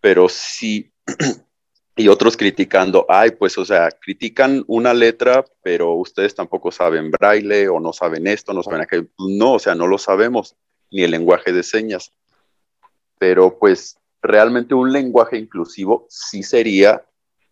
pero 0.01 0.30
sí, 0.30 0.92
y 1.96 2.10
otros 2.10 2.36
criticando, 2.36 3.06
ay, 3.08 3.32
pues, 3.32 3.58
o 3.58 3.65
sea, 3.65 3.89
critican 3.89 4.63
una 4.68 4.94
letra, 4.94 5.46
pero 5.63 5.94
ustedes 5.94 6.36
tampoco 6.36 6.72
saben 6.72 7.10
braille 7.10 7.70
o 7.70 7.80
no 7.80 7.94
saben 7.94 8.27
esto, 8.27 8.54
no 8.54 8.62
saben 8.62 8.82
aquello. 8.82 9.08
No, 9.18 9.54
o 9.54 9.60
sea, 9.60 9.75
no 9.75 9.88
lo 9.88 9.98
sabemos, 9.98 10.56
ni 10.92 11.04
el 11.04 11.12
lenguaje 11.12 11.54
de 11.54 11.63
señas. 11.63 12.12
Pero 13.18 13.58
pues 13.58 13.98
realmente 14.22 14.75
un 14.75 14.92
lenguaje 14.92 15.38
inclusivo 15.38 16.06
sí 16.10 16.44
sería 16.44 17.06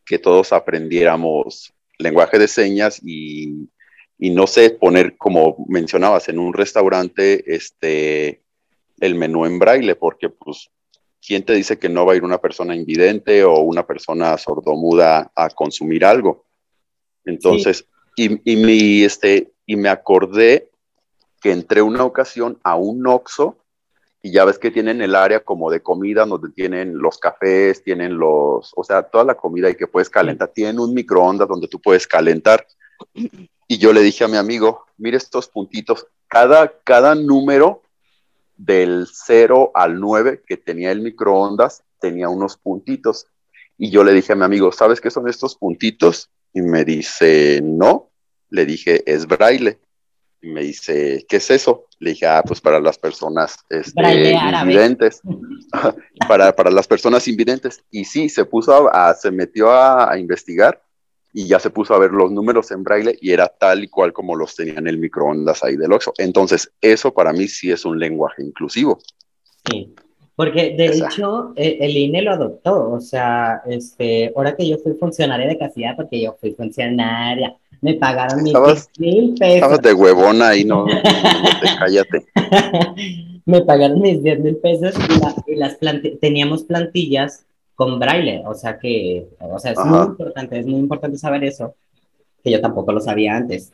que 0.06 0.20
todos 0.20 0.52
aprendiéramos 0.52 1.74
lenguaje 1.98 2.38
de 2.38 2.50
señas 2.50 3.00
y, 3.02 3.70
y, 4.18 4.32
no 4.32 4.46
sé, 4.46 4.72
poner, 4.72 5.16
como 5.18 5.66
mencionabas, 5.70 6.28
en 6.28 6.40
un 6.40 6.54
restaurante 6.54 7.56
este, 7.56 8.43
el 9.00 9.16
menú 9.16 9.46
en 9.46 9.60
braille, 9.60 9.96
porque 9.96 10.30
pues, 10.30 10.70
¿quién 11.26 11.44
te 11.44 11.54
dice 11.54 11.80
que 11.80 11.90
no 11.90 12.06
va 12.06 12.14
a 12.14 12.16
ir 12.16 12.24
una 12.24 12.40
persona 12.40 12.76
invidente 12.76 13.44
o 13.44 13.60
una 13.60 13.86
persona 13.86 14.38
sordomuda 14.38 15.32
a 15.36 15.50
consumir 15.50 16.06
algo? 16.06 16.46
Entonces, 17.26 17.86
y, 18.16 18.52
y, 18.52 18.56
mi, 18.56 19.04
este, 19.04 19.54
y 19.66 19.76
me 19.76 19.90
acordé 19.90 20.70
que 21.42 21.52
entré 21.52 21.82
una 21.82 22.04
ocasión 22.04 22.60
a 22.64 22.76
un 22.76 23.06
Oxxo 23.06 23.58
y 24.26 24.32
ya 24.32 24.46
ves 24.46 24.58
que 24.58 24.72
tienen 24.72 25.02
el 25.02 25.16
área 25.16 25.42
como 25.42 25.70
de 25.70 25.84
comida 25.84 26.26
donde 26.26 26.50
tienen 26.52 26.98
los 26.98 27.18
cafés, 27.18 27.84
tienen 27.84 28.18
los, 28.18 28.72
o 28.74 28.84
sea, 28.84 29.04
toda 29.04 29.26
la 29.26 29.36
comida 29.36 29.70
y 29.70 29.76
que 29.76 29.86
puedes 29.86 30.10
calentar, 30.10 30.48
tienen 30.48 30.80
un 30.80 30.94
microondas 30.94 31.50
donde 31.50 31.68
tú 31.68 31.82
puedes 31.82 32.08
calentar. 32.08 32.66
Y 33.14 33.78
yo 33.78 33.92
le 33.92 34.02
dije 34.02 34.24
a 34.24 34.30
mi 34.30 34.38
amigo, 34.38 34.86
mire 34.98 35.18
estos 35.18 35.50
puntitos, 35.50 36.08
cada, 36.30 36.74
cada 36.86 37.16
número 37.16 37.83
del 38.56 39.08
0 39.12 39.72
al 39.74 40.00
9 40.00 40.44
que 40.46 40.58
tenía 40.58 40.92
el 40.92 41.02
microondas 41.02 41.84
tenía 42.04 42.28
unos 42.28 42.58
puntitos. 42.58 43.28
Y 43.78 43.90
yo 43.90 44.04
le 44.04 44.12
dije 44.12 44.34
a 44.34 44.36
mi 44.36 44.44
amigo, 44.44 44.74
¿sabes 44.74 45.00
qué 45.00 45.10
son 45.10 45.30
estos 45.30 45.56
puntitos? 45.56 46.30
Y 46.54 46.62
me 46.62 46.84
dice, 46.84 47.62
no. 47.64 48.12
Le 48.50 48.66
dije, 48.66 49.02
es 49.06 49.26
braille. 49.26 49.80
Y 50.42 50.50
me 50.50 50.62
dice, 50.62 51.26
¿qué 51.30 51.38
es 51.38 51.50
eso? 51.50 51.88
Le 52.00 52.12
dije, 52.12 52.28
ah, 52.28 52.44
pues 52.46 52.60
para 52.60 52.82
las 52.82 52.98
personas 53.00 53.56
este, 53.70 54.34
invidentes. 54.62 55.22
para, 56.28 56.54
para 56.54 56.70
las 56.70 56.88
personas 56.88 57.26
invidentes. 57.30 57.82
Y 57.90 58.04
sí, 58.04 58.28
se 58.28 58.44
puso 58.44 58.90
a, 58.90 59.10
a 59.10 59.16
se 59.16 59.32
metió 59.32 59.72
a, 59.72 60.12
a, 60.12 60.20
investigar 60.20 60.84
y 61.34 61.48
ya 61.48 61.60
se 61.60 61.70
puso 61.70 61.94
a 61.94 62.00
ver 62.00 62.12
los 62.12 62.32
números 62.32 62.72
en 62.72 62.84
braille 62.84 63.18
y 63.20 63.32
era 63.32 63.48
tal 63.48 63.84
y 63.84 63.88
cual 63.88 64.14
como 64.14 64.36
los 64.36 64.56
tenía 64.56 64.76
en 64.76 64.88
el 64.88 64.98
microondas 64.98 65.64
ahí 65.64 65.76
del 65.76 65.92
Oxxo. 65.92 66.14
Entonces, 66.18 66.72
eso 66.80 67.14
para 67.14 67.34
mí 67.34 67.48
sí 67.48 67.72
es 67.72 67.86
un 67.86 68.00
lenguaje 68.00 68.44
inclusivo. 68.44 69.00
Sí, 69.70 69.94
porque 70.36 70.76
de 70.78 70.88
hecho 70.88 71.54
el, 71.56 71.78
el 71.82 71.98
INE 71.98 72.22
lo 72.22 72.32
adoptó. 72.32 72.92
O 72.92 73.02
sea, 73.02 73.62
este, 73.66 74.32
ahora 74.36 74.56
que 74.56 74.68
yo 74.68 74.78
fui 74.78 74.94
funcionaria 74.94 75.48
de 75.48 75.58
casilla, 75.58 75.96
porque 75.96 76.22
yo 76.22 76.38
fui 76.40 76.54
funcionaria 76.54 77.58
me 77.84 77.96
pagaron 77.96 78.42
mis 78.42 78.54
estabas, 78.54 78.90
mil 78.98 79.34
pesos. 79.34 79.56
Estabas 79.56 79.82
de 79.82 79.94
huevona 79.94 80.48
ahí, 80.50 80.64
no, 80.64 80.86
no, 80.86 81.02
te, 81.02 81.02
cállate. 81.80 82.26
me 83.46 83.62
pagaron 83.62 84.00
mis 84.00 84.24
10 84.24 84.40
mil 84.40 84.56
pesos 84.56 84.96
y, 85.10 85.20
la, 85.20 85.36
y 85.48 85.56
las 85.56 85.76
planti 85.76 86.16
teníamos 86.16 86.64
plantillas 86.64 87.46
con 87.76 88.00
braille, 88.00 88.44
o 88.46 88.54
sea 88.54 88.78
que, 88.78 89.28
o 89.40 89.60
sea, 89.60 89.72
es 89.72 89.78
Ajá. 89.78 89.90
muy 89.90 90.08
importante, 90.08 90.60
es 90.60 90.66
muy 90.66 90.80
importante 90.80 91.18
saber 91.18 91.44
eso, 91.44 91.76
que 92.44 92.52
yo 92.52 92.62
tampoco 92.62 92.92
lo 92.92 93.00
sabía 93.00 93.36
antes, 93.36 93.72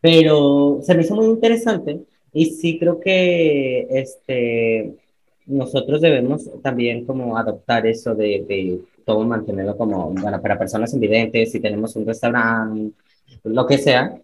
pero 0.00 0.80
se 0.82 0.94
me 0.94 1.02
hizo 1.02 1.14
muy 1.14 1.26
interesante 1.26 2.00
y 2.32 2.46
sí 2.46 2.78
creo 2.78 2.98
que, 2.98 3.86
este, 3.90 4.94
nosotros 5.46 6.00
debemos 6.00 6.48
también 6.62 7.04
como 7.04 7.36
adoptar 7.36 7.86
eso 7.86 8.14
de, 8.14 8.44
de 8.48 8.80
todo 9.04 9.24
mantenerlo 9.24 9.76
como, 9.76 10.10
bueno, 10.10 10.40
para 10.40 10.58
personas 10.58 10.94
invidentes, 10.94 11.52
si 11.52 11.60
tenemos 11.60 11.96
un 11.96 12.06
restaurante, 12.06 12.94
lo 13.44 13.66
que 13.66 13.78
sea, 13.78 14.16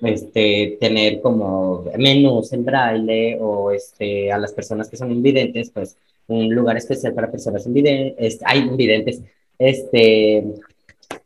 este, 0.00 0.78
tener 0.80 1.20
como 1.20 1.84
menús 1.96 2.52
en 2.52 2.64
braille 2.64 3.38
o 3.40 3.70
este, 3.70 4.32
a 4.32 4.38
las 4.38 4.52
personas 4.52 4.88
que 4.88 4.96
son 4.96 5.12
invidentes, 5.12 5.70
pues 5.70 5.96
un 6.32 6.54
lugar 6.54 6.76
especial 6.76 7.14
para 7.14 7.30
personas 7.30 7.66
invidentes, 7.66 8.40
hay 8.44 8.60
invidentes, 8.60 9.20
este... 9.58 10.44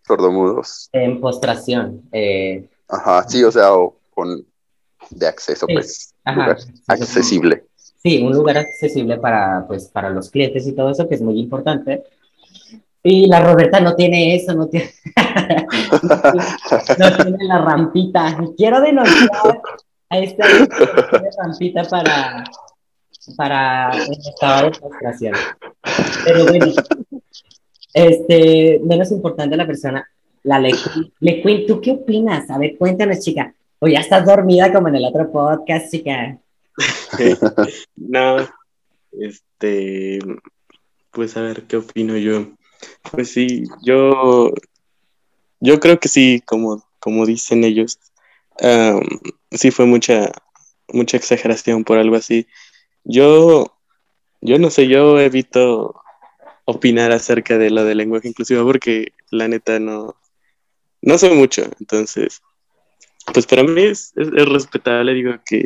Sordomudos. 0.07 0.89
En 0.93 1.21
postración. 1.21 2.03
Eh, 2.13 2.69
Ajá, 2.89 3.29
sí, 3.29 3.43
o 3.43 3.51
sea, 3.51 3.75
o 3.75 3.97
con 4.15 4.45
de 5.11 5.27
acceso, 5.27 5.67
pues, 5.67 6.15
Ajá, 6.25 6.41
lugar 6.41 6.61
sí, 6.61 6.73
accesible. 6.87 7.65
Sí, 8.03 8.23
un 8.23 8.33
lugar 8.33 8.59
accesible 8.59 9.19
para, 9.19 9.65
pues, 9.67 9.87
para 9.87 10.11
los 10.11 10.31
clientes 10.31 10.67
y 10.67 10.73
todo 10.73 10.91
eso, 10.91 11.09
que 11.09 11.17
es 11.17 11.23
muy 11.23 11.39
importante. 11.41 12.05
Y 13.03 13.27
la 13.27 13.41
Roberta 13.41 13.81
no 13.81 13.95
tiene 13.95 14.35
eso, 14.35 14.53
no 14.55 14.67
tiene, 14.67 14.91
no 16.99 17.17
tiene 17.17 17.45
la 17.45 17.59
rampita. 17.59 18.37
Quiero 18.57 18.81
denunciar 18.81 19.63
a 20.09 20.19
esta 20.19 20.45
rampita 21.39 21.85
para, 21.85 22.45
para 23.37 23.91
el 23.91 24.13
estado 24.13 24.71
de 24.71 24.75
frustración. 24.75 25.35
Pero 26.25 26.47
bueno, 26.47 26.67
este, 27.95 28.81
menos 28.85 29.11
importante 29.11 29.57
la 29.57 29.67
persona, 29.67 30.09
la 30.43 30.59
Lequin. 30.59 31.67
¿tú 31.67 31.81
qué 31.81 31.93
opinas? 31.93 32.51
A 32.51 32.59
ver, 32.59 32.77
cuéntanos, 32.77 33.21
chica. 33.21 33.55
O 33.79 33.89
ya 33.89 34.01
estás 34.01 34.25
dormida 34.25 34.73
como 34.73 34.89
en 34.89 34.97
el 34.97 35.05
otro 35.05 35.31
podcast, 35.31 35.91
chica. 35.91 36.39
no, 37.97 38.37
este, 39.13 40.19
pues 41.11 41.37
a 41.37 41.43
ver, 41.43 41.63
¿qué 41.63 41.79
opino 41.79 42.17
yo? 42.17 42.49
Pues 43.11 43.33
sí, 43.33 43.65
yo, 43.83 44.53
yo 45.61 45.81
creo 45.81 45.99
que 45.99 46.09
sí, 46.09 46.43
como, 46.45 46.85
como 46.99 47.25
dicen 47.25 47.65
ellos, 47.65 47.99
um, 48.61 49.01
sí 49.51 49.71
fue 49.71 49.87
mucha, 49.87 50.33
mucha 50.89 51.17
exageración 51.17 51.85
por 51.85 51.99
algo 51.99 52.17
así. 52.17 52.47
Yo, 53.09 53.79
yo 54.41 54.59
no 54.59 54.71
sé, 54.71 54.89
yo 54.89 55.21
evito 55.21 56.03
opinar 56.65 57.13
acerca 57.13 57.57
de 57.57 57.71
lo 57.71 57.85
del 57.85 57.99
lenguaje 57.99 58.29
inclusivo 58.29 58.65
porque 58.65 59.13
la 59.31 59.47
neta 59.47 59.79
no, 59.79 60.17
no 61.01 61.17
sé 61.17 61.31
mucho, 61.31 61.63
entonces, 61.79 62.43
pues 63.33 63.47
para 63.47 63.63
mí 63.63 63.81
es, 63.81 64.13
es, 64.17 64.29
es 64.35 64.49
respetable, 64.49 65.15
digo 65.15 65.35
que, 65.49 65.65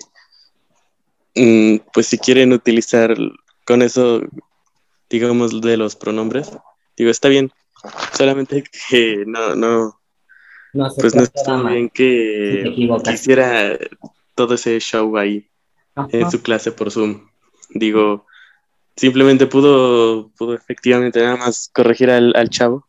mm, 1.34 1.86
pues 1.94 2.08
si 2.08 2.18
quieren 2.18 2.52
utilizar 2.52 3.16
con 3.64 3.80
eso, 3.80 4.20
digamos, 5.08 5.62
de 5.62 5.78
los 5.78 5.96
pronombres, 5.96 6.52
digo, 6.98 7.10
está 7.10 7.28
bien, 7.28 7.50
solamente 8.12 8.64
que 8.90 9.24
no, 9.26 9.54
no, 9.54 9.98
no 10.74 10.88
pues 11.00 11.14
no 11.14 11.22
está 11.22 11.62
bien 11.62 11.88
que 11.88 12.70
si 12.76 13.10
quisiera 13.10 13.78
todo 14.34 14.54
ese 14.54 14.78
show 14.78 15.16
ahí 15.16 15.48
Ajá. 15.94 16.08
en 16.12 16.30
su 16.30 16.42
clase 16.42 16.70
por 16.70 16.90
Zoom. 16.90 17.29
Digo, 17.74 18.26
simplemente 18.96 19.46
pudo, 19.46 20.30
pudo 20.36 20.54
efectivamente 20.54 21.20
nada 21.22 21.36
más 21.36 21.70
corregir 21.72 22.10
al, 22.10 22.32
al 22.36 22.50
chavo 22.50 22.86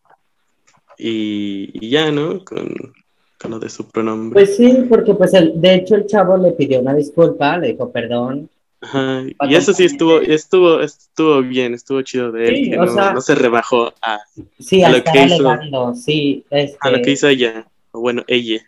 y, 0.97 1.69
y 1.73 1.89
ya, 1.89 2.11
¿no? 2.11 2.43
Con, 2.43 2.93
con 3.39 3.51
lo 3.51 3.59
de 3.59 3.69
su 3.69 3.87
pronombre. 3.89 4.33
Pues 4.33 4.57
sí, 4.57 4.85
porque 4.89 5.13
pues 5.13 5.33
el, 5.33 5.59
de 5.59 5.75
hecho 5.75 5.95
el 5.95 6.05
chavo 6.05 6.37
le 6.37 6.51
pidió 6.51 6.79
una 6.79 6.93
disculpa, 6.93 7.57
le 7.57 7.71
dijo 7.73 7.91
perdón. 7.91 8.49
Ajá, 8.83 9.21
y 9.47 9.55
eso 9.55 9.73
sí 9.73 9.85
estuvo, 9.85 10.19
estuvo, 10.21 10.79
estuvo 10.81 11.41
bien, 11.43 11.75
estuvo 11.75 12.01
chido 12.01 12.31
de 12.31 12.47
él, 12.47 12.55
Sí, 12.55 12.69
que 12.71 12.79
o 12.79 12.85
no, 12.85 12.93
sea- 12.93 13.13
no 13.13 13.21
se 13.21 13.35
rebajó 13.35 13.93
a, 14.01 14.19
Sí, 14.59 14.81
A 14.83 14.89
lo 14.89 15.03
que 15.03 15.23
hizo- 15.23 15.93
sí. 15.95 16.43
Este, 16.49 16.77
a 16.81 16.89
lo 16.89 17.01
que 17.03 17.11
hizo 17.11 17.27
ella, 17.27 17.67
o 17.91 17.99
bueno, 17.99 18.23
ella. 18.27 18.59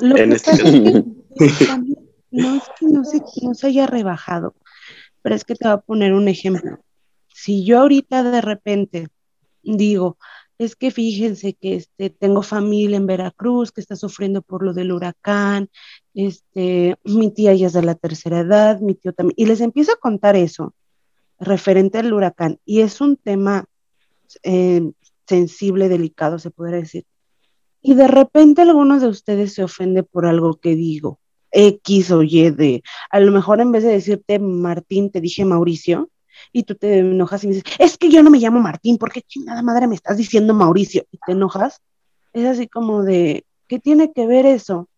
Lo 0.00 0.16
En 0.16 0.30
que 0.30 0.36
este 0.36 0.50
pasa 0.50 0.62
caso. 0.64 1.04
es 1.38 1.58
que 1.58 1.64
también 1.66 1.98
no 2.30 2.54
es 2.56 2.62
que 2.78 2.86
no 2.86 3.04
se, 3.04 3.20
no 3.42 3.54
se 3.54 3.66
haya 3.66 3.86
rebajado, 3.86 4.54
pero 5.22 5.34
es 5.34 5.44
que 5.44 5.54
te 5.54 5.66
voy 5.66 5.74
a 5.74 5.80
poner 5.80 6.12
un 6.12 6.28
ejemplo. 6.28 6.78
Si 7.28 7.64
yo 7.64 7.80
ahorita 7.80 8.22
de 8.22 8.40
repente 8.40 9.08
digo, 9.62 10.18
es 10.58 10.76
que 10.76 10.90
fíjense 10.90 11.54
que 11.54 11.76
este, 11.76 12.10
tengo 12.10 12.42
familia 12.42 12.98
en 12.98 13.06
Veracruz 13.06 13.72
que 13.72 13.80
está 13.80 13.96
sufriendo 13.96 14.42
por 14.42 14.62
lo 14.62 14.74
del 14.74 14.92
huracán, 14.92 15.70
este, 16.14 16.96
mi 17.04 17.30
tía 17.30 17.54
ya 17.54 17.68
es 17.68 17.72
de 17.72 17.82
la 17.82 17.94
tercera 17.94 18.40
edad, 18.40 18.80
mi 18.80 18.94
tío 18.94 19.12
también, 19.14 19.34
y 19.38 19.46
les 19.46 19.60
empiezo 19.62 19.92
a 19.92 19.96
contar 19.96 20.36
eso 20.36 20.74
referente 21.38 21.98
al 21.98 22.12
huracán, 22.12 22.58
y 22.66 22.80
es 22.80 23.00
un 23.00 23.16
tema 23.16 23.64
eh, 24.42 24.82
sensible, 25.26 25.88
delicado, 25.88 26.38
se 26.38 26.50
podría 26.50 26.80
decir. 26.80 27.06
Y 27.80 27.94
de 27.94 28.08
repente 28.08 28.60
algunos 28.60 29.00
de 29.00 29.08
ustedes 29.08 29.54
se 29.54 29.64
ofende 29.64 30.02
por 30.02 30.26
algo 30.26 30.60
que 30.60 30.74
digo, 30.74 31.19
X 31.52 32.10
o 32.10 32.22
Y 32.22 32.50
de, 32.50 32.82
a 33.10 33.20
lo 33.20 33.32
mejor 33.32 33.60
en 33.60 33.72
vez 33.72 33.84
de 33.84 33.92
decirte 33.92 34.38
Martín, 34.38 35.10
te 35.10 35.20
dije 35.20 35.44
Mauricio, 35.44 36.10
y 36.52 36.64
tú 36.64 36.74
te 36.74 36.98
enojas 36.98 37.44
y 37.44 37.48
me 37.48 37.54
dices, 37.54 37.72
es 37.78 37.98
que 37.98 38.10
yo 38.10 38.22
no 38.22 38.30
me 38.30 38.38
llamo 38.38 38.60
Martín, 38.60 38.98
¿por 38.98 39.12
qué 39.12 39.22
chingada 39.22 39.62
madre 39.62 39.86
me 39.86 39.94
estás 39.94 40.16
diciendo 40.16 40.54
Mauricio? 40.54 41.04
Y 41.10 41.18
te 41.24 41.32
enojas, 41.32 41.80
es 42.32 42.46
así 42.46 42.68
como 42.68 43.02
de, 43.02 43.44
¿qué 43.68 43.78
tiene 43.78 44.12
que 44.12 44.26
ver 44.26 44.46
eso 44.46 44.88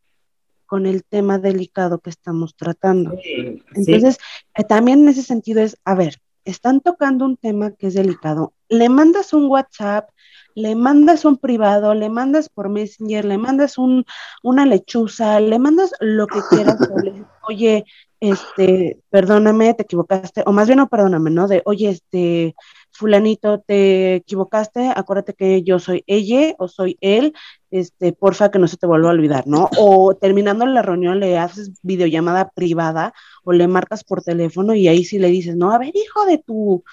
con 0.66 0.86
el 0.86 1.04
tema 1.04 1.38
delicado 1.38 1.98
que 1.98 2.10
estamos 2.10 2.54
tratando? 2.56 3.12
sí, 3.22 3.62
sí, 3.74 3.92
Entonces, 3.92 4.18
eh, 4.54 4.64
también 4.64 5.00
en 5.00 5.08
ese 5.08 5.22
sentido 5.22 5.62
es, 5.62 5.76
a 5.84 5.94
ver, 5.94 6.18
están 6.44 6.80
tocando 6.80 7.24
un 7.24 7.36
tema 7.36 7.72
que 7.72 7.88
es 7.88 7.94
delicado. 7.94 8.54
Le 8.68 8.88
mandas 8.88 9.32
un 9.32 9.46
WhatsApp, 9.46 10.10
le 10.54 10.74
mandas 10.74 11.24
un 11.24 11.36
privado, 11.38 11.94
le 11.94 12.08
mandas 12.08 12.48
por 12.48 12.68
Messenger, 12.68 13.24
le 13.24 13.38
mandas 13.38 13.78
un, 13.78 14.04
una 14.42 14.66
lechuza, 14.66 15.40
le 15.40 15.58
mandas 15.58 15.92
lo 16.00 16.26
que 16.26 16.40
quieras. 16.50 16.78
le 17.02 17.24
oye, 17.48 17.84
este, 18.20 19.00
perdóname, 19.10 19.74
te 19.74 19.82
equivocaste, 19.82 20.44
o 20.46 20.52
más 20.52 20.68
bien 20.68 20.78
no 20.78 20.88
perdóname, 20.88 21.30
¿no? 21.30 21.48
De, 21.48 21.60
oye, 21.64 21.88
este, 21.88 22.54
fulanito, 22.92 23.58
te 23.60 24.16
equivocaste, 24.16 24.92
acuérdate 24.94 25.34
que 25.34 25.62
yo 25.64 25.80
soy 25.80 26.04
ella 26.06 26.54
o 26.58 26.68
soy 26.68 26.96
él, 27.00 27.32
este, 27.72 28.12
porfa 28.12 28.50
que 28.50 28.60
no 28.60 28.68
se 28.68 28.76
te 28.76 28.86
vuelva 28.86 29.08
a 29.08 29.12
olvidar, 29.12 29.48
¿no? 29.48 29.68
O 29.76 30.14
terminando 30.14 30.64
la 30.66 30.82
reunión 30.82 31.18
le 31.18 31.36
haces 31.36 31.72
videollamada 31.82 32.50
privada 32.50 33.12
o 33.42 33.52
le 33.52 33.66
marcas 33.66 34.04
por 34.04 34.22
teléfono 34.22 34.74
y 34.74 34.86
ahí 34.86 35.04
sí 35.04 35.18
le 35.18 35.28
dices, 35.28 35.56
no, 35.56 35.72
a 35.72 35.78
ver, 35.78 35.92
hijo 35.96 36.24
de 36.26 36.38
tu 36.38 36.84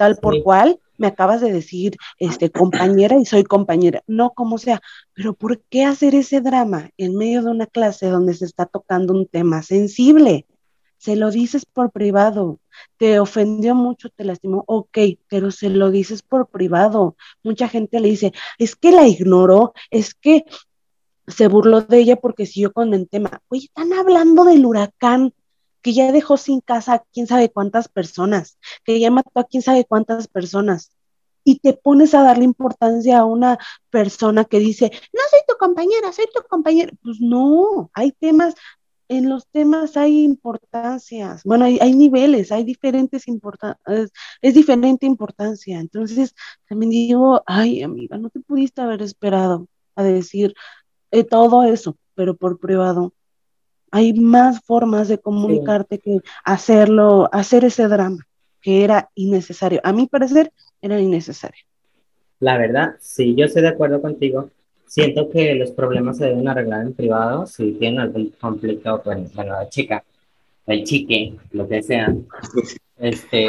tal 0.00 0.16
por 0.16 0.36
Sí. 0.36 0.42
cual, 0.42 0.80
me 0.96 1.08
acabas 1.08 1.42
de 1.42 1.52
decir, 1.52 1.96
este, 2.18 2.50
compañera 2.50 3.18
y 3.18 3.26
soy 3.26 3.44
compañera, 3.44 4.02
no 4.06 4.30
como 4.30 4.56
sea, 4.56 4.80
pero 5.12 5.34
¿por 5.34 5.60
qué 5.68 5.84
hacer 5.84 6.14
ese 6.14 6.40
drama 6.40 6.88
en 6.96 7.16
medio 7.16 7.42
de 7.42 7.50
una 7.50 7.66
clase 7.66 8.06
donde 8.08 8.32
se 8.32 8.46
está 8.46 8.64
tocando 8.64 9.12
un 9.12 9.26
tema 9.26 9.62
sensible? 9.62 10.46
Se 10.96 11.16
lo 11.16 11.30
dices 11.30 11.66
por 11.66 11.90
privado, 11.90 12.60
te 12.96 13.20
ofendió 13.20 13.74
mucho, 13.74 14.08
te 14.08 14.24
lastimó, 14.24 14.64
ok, 14.66 14.96
pero 15.28 15.50
se 15.50 15.68
lo 15.68 15.90
dices 15.90 16.22
por 16.22 16.48
privado. 16.48 17.14
Mucha 17.42 17.68
gente 17.68 18.00
le 18.00 18.08
dice, 18.08 18.32
es 18.58 18.74
que 18.74 18.90
la 18.90 19.06
ignoró, 19.06 19.74
es 19.90 20.14
que 20.14 20.44
se 21.26 21.48
burló 21.48 21.82
de 21.82 21.98
ella 21.98 22.16
porque 22.16 22.46
siguió 22.46 22.72
con 22.72 22.94
el 22.94 23.06
tema. 23.06 23.42
Oye, 23.48 23.66
están 23.66 23.92
hablando 23.92 24.44
del 24.44 24.64
huracán 24.64 25.32
que 25.82 25.92
ya 25.92 26.12
dejó 26.12 26.36
sin 26.36 26.60
casa 26.60 26.94
a 26.94 27.04
quién 27.12 27.26
sabe 27.26 27.50
cuántas 27.50 27.88
personas, 27.88 28.58
que 28.84 29.00
ya 29.00 29.10
mató 29.10 29.40
a 29.40 29.44
quién 29.44 29.62
sabe 29.62 29.84
cuántas 29.84 30.28
personas. 30.28 30.92
Y 31.42 31.58
te 31.60 31.72
pones 31.72 32.14
a 32.14 32.22
darle 32.22 32.44
importancia 32.44 33.18
a 33.18 33.24
una 33.24 33.58
persona 33.90 34.44
que 34.44 34.58
dice, 34.58 34.90
no 35.12 35.20
soy 35.30 35.40
tu 35.48 35.56
compañera, 35.58 36.12
soy 36.12 36.26
tu 36.34 36.42
compañera. 36.48 36.92
Pues 37.02 37.18
no, 37.20 37.90
hay 37.94 38.12
temas, 38.12 38.54
en 39.10 39.28
los 39.28 39.48
temas 39.48 39.96
hay 39.96 40.22
importancias. 40.22 41.42
Bueno, 41.44 41.64
hay, 41.64 41.94
niveles, 41.94 42.52
hay 42.52 42.62
diferentes 42.64 43.26
importancias, 43.26 44.12
es 44.40 44.54
diferente 44.54 45.04
importancia. 45.04 45.80
Entonces, 45.80 46.34
también 46.68 46.90
digo, 46.90 47.42
ay, 47.46 47.82
amiga, 47.82 48.18
no 48.18 48.30
te 48.30 48.38
pudiste 48.40 48.82
haber 48.82 49.02
esperado 49.02 49.66
a 49.96 50.04
decir 50.04 50.54
eh, 51.10 51.24
todo 51.24 51.64
eso, 51.64 51.96
pero 52.14 52.36
por 52.36 52.60
privado. 52.60 53.12
Hay 53.90 54.12
más 54.12 54.60
formas 54.60 55.08
de 55.08 55.18
comunicarte 55.18 55.98
que 55.98 56.18
hacerlo, 56.44 57.28
hacer 57.32 57.64
ese 57.64 57.88
drama, 57.88 58.26
que 58.60 58.84
era 58.84 59.10
innecesario. 59.14 59.80
A 59.84 59.92
mi 59.92 60.06
parecer, 60.06 60.52
era 60.80 61.00
innecesario. 61.00 61.64
La 62.38 62.56
verdad, 62.56 62.94
sí, 63.00 63.34
yo 63.34 63.46
estoy 63.46 63.62
de 63.62 63.68
acuerdo 63.68 64.00
contigo. 64.00 64.50
Siento 64.86 65.28
que 65.30 65.54
los 65.54 65.70
problemas 65.70 66.16
se 66.16 66.26
deben 66.26 66.48
arreglar 66.48 66.82
en 66.82 66.94
privado. 66.94 67.46
Si 67.46 67.72
tienen 67.72 68.00
algún 68.00 68.32
conflicto 68.40 69.02
con, 69.02 69.30
bueno, 69.34 69.52
la 69.52 69.68
chica, 69.68 70.02
el 70.66 70.84
chique, 70.84 71.34
lo 71.52 71.68
que 71.68 71.82
sea, 71.82 72.14
este, 72.98 73.48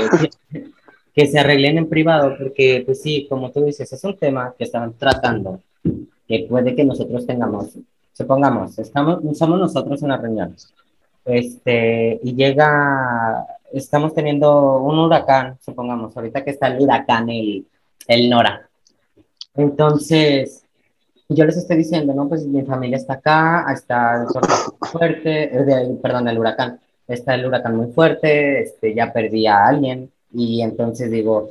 que, 0.51 0.63
que 1.13 1.27
se 1.27 1.39
arreglen 1.39 1.77
en 1.77 1.89
privado, 1.89 2.35
porque, 2.37 2.83
pues 2.85 3.01
sí, 3.01 3.27
como 3.29 3.51
tú 3.51 3.63
dices, 3.65 3.91
es 3.91 4.03
un 4.03 4.17
tema 4.17 4.53
que 4.57 4.63
están 4.63 4.93
tratando, 4.93 5.61
que 6.27 6.45
puede 6.49 6.75
que 6.75 6.85
nosotros 6.85 7.25
tengamos, 7.25 7.77
supongamos, 8.13 8.77
estamos, 8.79 9.19
somos 9.37 9.59
nosotros 9.59 10.01
en 10.03 10.09
la 10.09 10.17
reunión, 10.17 10.55
este, 11.25 12.19
y 12.23 12.35
llega, 12.35 13.45
estamos 13.71 14.13
teniendo 14.13 14.77
un 14.79 14.99
huracán, 14.99 15.57
supongamos, 15.63 16.15
ahorita 16.15 16.43
que 16.43 16.51
está 16.51 16.67
el 16.67 16.81
huracán, 16.81 17.29
el, 17.29 17.65
el 18.07 18.29
Nora. 18.29 18.67
Entonces, 19.55 20.63
yo 21.29 21.45
les 21.45 21.57
estoy 21.57 21.77
diciendo, 21.77 22.13
no, 22.13 22.27
pues 22.27 22.45
mi 22.45 22.63
familia 22.63 22.97
está 22.97 23.13
acá, 23.13 23.65
está 23.73 24.23
el 24.23 24.27
fuerte, 24.87 25.55
eh, 25.55 25.63
de- 25.63 25.95
perdón, 26.01 26.27
el 26.27 26.39
huracán, 26.39 26.79
está 27.07 27.35
el 27.35 27.45
huracán 27.45 27.75
muy 27.75 27.91
fuerte, 27.91 28.61
este, 28.61 28.93
ya 28.95 29.11
perdí 29.11 29.47
a 29.47 29.65
alguien, 29.67 30.11
y 30.33 30.61
entonces 30.61 31.11
digo, 31.11 31.49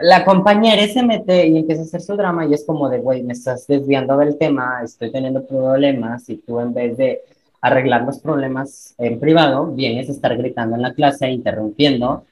la 0.00 0.24
compañera 0.24 0.86
se 0.88 1.02
mete 1.02 1.46
y 1.46 1.58
empieza 1.58 1.82
a 1.82 1.84
hacer 1.84 2.00
su 2.00 2.16
drama 2.16 2.46
y 2.46 2.54
es 2.54 2.64
como 2.64 2.88
de, 2.88 2.98
güey, 2.98 3.22
me 3.22 3.32
estás 3.32 3.66
desviando 3.66 4.16
del 4.16 4.36
tema, 4.36 4.80
estoy 4.82 5.12
teniendo 5.12 5.46
problemas 5.46 6.28
y 6.28 6.38
tú 6.38 6.60
en 6.60 6.74
vez 6.74 6.96
de 6.96 7.22
arreglar 7.60 8.02
los 8.02 8.18
problemas 8.18 8.94
en 8.98 9.20
privado, 9.20 9.66
vienes 9.68 10.08
a 10.08 10.12
estar 10.12 10.36
gritando 10.36 10.76
en 10.76 10.82
la 10.82 10.94
clase, 10.94 11.30
interrumpiendo. 11.30 12.26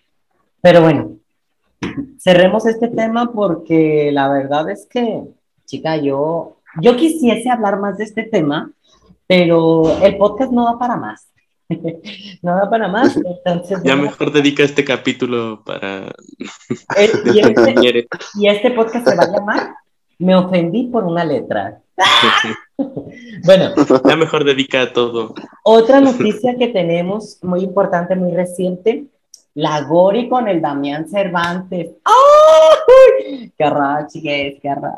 Pero 0.61 0.83
bueno, 0.83 1.13
cerremos 2.19 2.67
este 2.67 2.89
tema 2.89 3.33
porque 3.33 4.11
la 4.13 4.29
verdad 4.29 4.69
es 4.69 4.87
que, 4.87 5.23
chica, 5.65 5.97
yo, 5.97 6.57
yo 6.81 6.97
quisiese 6.97 7.49
hablar 7.49 7.79
más 7.79 7.97
de 7.97 8.05
este 8.05 8.25
tema, 8.25 8.73
pero 9.27 9.99
el 10.03 10.19
podcast 10.19 10.53
no 10.53 10.65
da 10.65 10.79
para 10.79 10.97
más. 10.97 11.32
no 12.43 12.57
da 12.57 12.71
para 12.71 12.89
más, 12.89 13.17
entonces... 13.17 13.79
Ya 13.83 13.95
bueno, 13.95 14.03
mejor 14.11 14.33
dedica 14.33 14.63
este 14.63 14.85
capítulo 14.85 15.63
para 15.65 16.13
y, 16.39 17.39
este, 17.41 18.07
y 18.35 18.49
este 18.49 18.71
podcast 18.73 19.09
se 19.09 19.17
va 19.17 19.25
a 19.25 19.31
llamar 19.33 19.75
Me 20.19 20.35
ofendí 20.37 20.85
por 20.85 21.05
una 21.05 21.25
letra. 21.25 21.79
Bueno, 23.45 23.71
Ya 24.09 24.17
mejor 24.17 24.45
dedica 24.45 24.93
todo. 24.93 25.35
otra 25.63 26.01
noticia 26.01 26.57
que 26.57 26.69
tenemos 26.69 27.39
muy 27.43 27.61
importante, 27.61 28.17
muy 28.17 28.33
reciente, 28.33 29.05
la 29.55 29.83
Gori 29.83 30.29
con 30.29 30.49
el 30.49 30.61
Damián 30.61 31.09
Cervantes. 31.09 31.91
¡Ay! 32.05 33.53
¡Qué 33.57 33.71
raro, 33.71 34.07
chiques! 34.09 34.59
¡Qué 34.61 34.75
raro! 34.75 34.97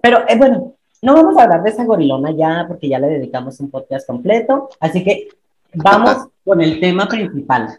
Pero 0.00 0.20
eh, 0.28 0.36
bueno, 0.38 0.74
no 1.02 1.14
vamos 1.14 1.36
a 1.36 1.42
hablar 1.42 1.62
de 1.62 1.70
esa 1.70 1.84
gorilona 1.84 2.30
ya, 2.30 2.64
porque 2.68 2.88
ya 2.88 2.98
le 2.98 3.08
dedicamos 3.08 3.58
un 3.60 3.70
podcast 3.70 4.06
completo. 4.06 4.68
Así 4.80 5.02
que 5.02 5.28
vamos 5.76 6.28
con 6.44 6.60
el 6.60 6.80
tema 6.80 7.06
principal. 7.08 7.78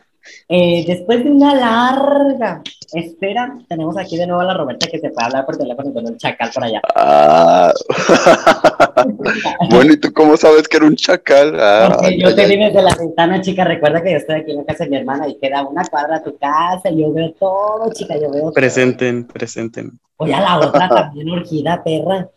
Eh, 0.49 0.83
después 0.85 1.23
de 1.23 1.31
una 1.31 1.55
larga 1.55 2.61
espera, 2.93 3.57
tenemos 3.67 3.97
aquí 3.97 4.17
de 4.17 4.27
nuevo 4.27 4.41
a 4.41 4.45
la 4.45 4.53
Roberta 4.53 4.87
que 4.87 4.99
se 4.99 5.09
puede 5.09 5.25
hablar 5.25 5.45
por 5.45 5.57
teléfono 5.57 5.93
con 5.93 6.05
el 6.07 6.17
chacal 6.17 6.51
por 6.53 6.63
allá. 6.65 6.81
Ah. 6.95 7.71
bueno, 9.69 9.93
¿y 9.93 9.97
tú 9.97 10.11
cómo 10.13 10.35
sabes 10.37 10.67
que 10.67 10.77
era 10.77 10.85
un 10.85 10.95
chacal? 10.95 11.57
Ah, 11.59 11.89
Porque 11.91 12.07
ay, 12.07 12.21
yo 12.21 12.27
ay, 12.27 12.35
te 12.35 12.41
ay. 12.41 12.49
vi 12.49 12.63
desde 12.63 12.81
la 12.81 12.95
ventana, 12.95 13.41
chica. 13.41 13.63
Recuerda 13.63 14.03
que 14.03 14.11
yo 14.11 14.17
estoy 14.17 14.35
aquí 14.41 14.51
en 14.51 14.57
la 14.57 14.65
casa 14.65 14.83
de 14.83 14.89
mi 14.89 14.97
hermana 14.97 15.27
y 15.27 15.37
queda 15.37 15.65
una 15.65 15.85
cuadra 15.85 16.17
a 16.17 16.23
tu 16.23 16.37
casa. 16.37 16.89
Yo 16.91 17.11
veo 17.13 17.31
todo, 17.39 17.91
chica. 17.93 18.15
Yo 18.15 18.29
veo 18.31 18.41
todo. 18.41 18.53
Presenten, 18.53 19.25
presenten. 19.27 19.97
Oye, 20.17 20.33
a 20.33 20.41
la 20.41 20.59
otra 20.59 20.89
también 20.89 21.29
urgida, 21.29 21.81
perra. 21.83 22.29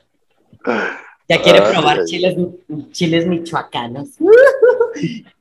Ya 1.28 1.40
quiere 1.42 1.60
Ay, 1.60 1.72
probar 1.72 1.98
ay. 2.00 2.04
chiles, 2.06 2.36
chiles 2.92 3.26
michoacanos. 3.26 4.10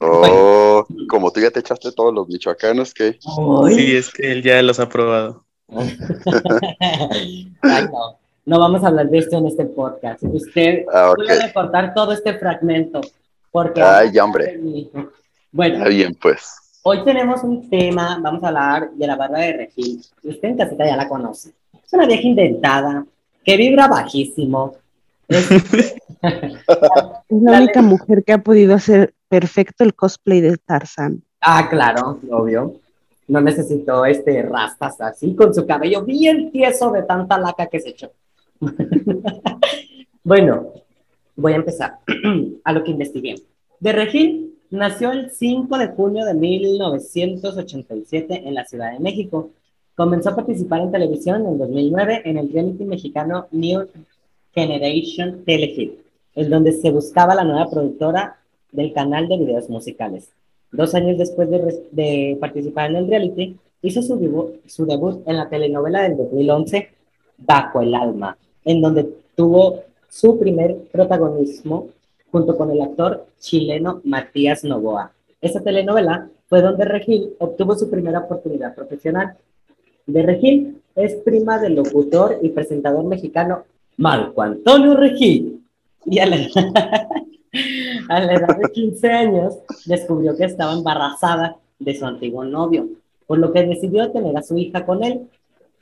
Oh, 0.00 0.86
como 1.08 1.30
tú 1.32 1.40
ya 1.40 1.50
te 1.50 1.60
echaste 1.60 1.90
todos 1.92 2.14
los 2.14 2.28
michoacanos, 2.28 2.94
que. 2.94 3.18
Sí, 3.74 3.96
es 3.96 4.10
que 4.12 4.30
él 4.32 4.42
ya 4.42 4.62
los 4.62 4.78
ha 4.80 4.88
probado. 4.88 5.44
Ay, 6.80 7.52
no. 7.62 8.18
No 8.46 8.58
vamos 8.58 8.82
a 8.82 8.86
hablar 8.88 9.10
de 9.10 9.18
esto 9.18 9.36
en 9.36 9.46
este 9.46 9.64
podcast. 9.66 10.22
Usted 10.22 10.84
Ah, 10.92 11.10
ok. 11.10 11.16
puede 11.16 11.42
recortar 11.46 11.92
todo 11.94 12.12
este 12.12 12.32
fragmento. 12.38 13.00
Porque 13.50 13.82
Ay, 13.82 14.16
hombre. 14.18 14.58
Bueno, 15.52 15.76
Está 15.78 15.88
bien, 15.88 16.14
pues. 16.20 16.46
hoy 16.82 17.02
tenemos 17.04 17.42
un 17.42 17.68
tema, 17.68 18.18
vamos 18.22 18.42
a 18.44 18.48
hablar 18.48 18.90
de 18.92 19.06
la 19.06 19.16
barba 19.16 19.40
de 19.40 19.52
Regil. 19.54 20.02
Usted 20.22 20.48
en 20.48 20.56
casita 20.56 20.86
ya 20.86 20.96
la 20.96 21.08
conoce. 21.08 21.50
Es 21.84 21.92
una 21.92 22.06
vieja 22.06 22.26
inventada 22.26 23.04
que 23.44 23.56
vibra 23.56 23.88
bajísimo. 23.88 24.74
Es- 25.28 25.94
la 27.30 27.58
única 27.58 27.82
mujer 27.82 28.24
que 28.24 28.32
ha 28.32 28.38
podido 28.38 28.74
hacer 28.74 29.14
perfecto 29.28 29.84
el 29.84 29.94
cosplay 29.94 30.40
de 30.40 30.56
Tarzán. 30.56 31.22
Ah, 31.40 31.68
claro, 31.68 32.18
obvio. 32.30 32.80
No 33.28 33.40
necesitó 33.40 34.04
este 34.06 34.42
rastas 34.42 35.00
así 35.00 35.34
con 35.34 35.54
su 35.54 35.66
cabello 35.66 36.02
bien 36.02 36.50
tieso 36.50 36.90
de 36.90 37.02
tanta 37.02 37.38
laca 37.38 37.66
que 37.66 37.80
se 37.80 37.90
echó. 37.90 38.10
bueno, 40.24 40.72
voy 41.36 41.52
a 41.52 41.56
empezar 41.56 41.98
a 42.64 42.72
lo 42.72 42.82
que 42.82 42.90
investigué. 42.90 43.36
De 43.80 43.92
Regil 43.92 44.54
nació 44.70 45.12
el 45.12 45.30
5 45.30 45.78
de 45.78 45.88
junio 45.88 46.24
de 46.24 46.34
1987 46.34 48.42
en 48.46 48.54
la 48.54 48.64
Ciudad 48.64 48.92
de 48.92 49.00
México. 49.00 49.50
Comenzó 49.94 50.30
a 50.30 50.36
participar 50.36 50.80
en 50.80 50.92
televisión 50.92 51.46
en 51.46 51.58
2009 51.58 52.22
en 52.24 52.38
el 52.38 52.52
reality 52.52 52.84
mexicano 52.84 53.46
New 53.50 53.88
Generation 54.54 55.44
Telehit, 55.44 55.98
en 56.34 56.50
donde 56.50 56.72
se 56.72 56.90
buscaba 56.90 57.34
la 57.34 57.44
nueva 57.44 57.70
productora 57.70 58.38
del 58.72 58.92
canal 58.92 59.28
de 59.28 59.38
videos 59.38 59.68
musicales. 59.68 60.30
Dos 60.72 60.94
años 60.94 61.18
después 61.18 61.48
de, 61.50 61.82
de 61.92 62.36
participar 62.40 62.90
en 62.90 62.96
el 62.96 63.08
reality, 63.08 63.56
hizo 63.82 64.02
su, 64.02 64.18
debu- 64.18 64.58
su 64.66 64.84
debut 64.86 65.22
en 65.26 65.36
la 65.36 65.48
telenovela 65.48 66.02
del 66.02 66.16
2011, 66.16 66.88
Bajo 67.38 67.80
el 67.80 67.94
Alma, 67.94 68.36
en 68.64 68.80
donde 68.82 69.08
tuvo 69.36 69.82
su 70.10 70.38
primer 70.38 70.76
protagonismo 70.92 71.88
junto 72.32 72.56
con 72.56 72.70
el 72.70 72.80
actor 72.82 73.26
chileno 73.38 74.00
Matías 74.04 74.64
Novoa. 74.64 75.12
Esa 75.40 75.60
telenovela 75.60 76.28
fue 76.48 76.60
donde 76.62 76.84
Regil 76.84 77.34
obtuvo 77.38 77.76
su 77.76 77.88
primera 77.88 78.20
oportunidad 78.20 78.74
profesional. 78.74 79.36
De 80.06 80.22
Regil 80.22 80.82
es 80.96 81.14
prima 81.16 81.58
del 81.60 81.76
locutor 81.76 82.38
y 82.42 82.48
presentador 82.48 83.04
mexicano 83.04 83.62
Marco 83.96 84.42
Antonio 84.42 84.94
Regil. 84.96 85.62
Y 86.06 86.16
la, 86.16 86.36
a 88.14 88.20
la 88.20 88.34
edad 88.34 88.56
de 88.56 88.70
15 88.72 89.10
años 89.10 89.58
descubrió 89.86 90.36
que 90.36 90.44
estaba 90.44 90.72
embarazada 90.72 91.56
de 91.78 91.94
su 91.94 92.06
antiguo 92.06 92.44
novio, 92.44 92.88
por 93.26 93.38
lo 93.38 93.52
que 93.52 93.64
decidió 93.64 94.10
tener 94.10 94.36
a 94.36 94.42
su 94.42 94.56
hija 94.58 94.84
con 94.86 95.04
él. 95.04 95.28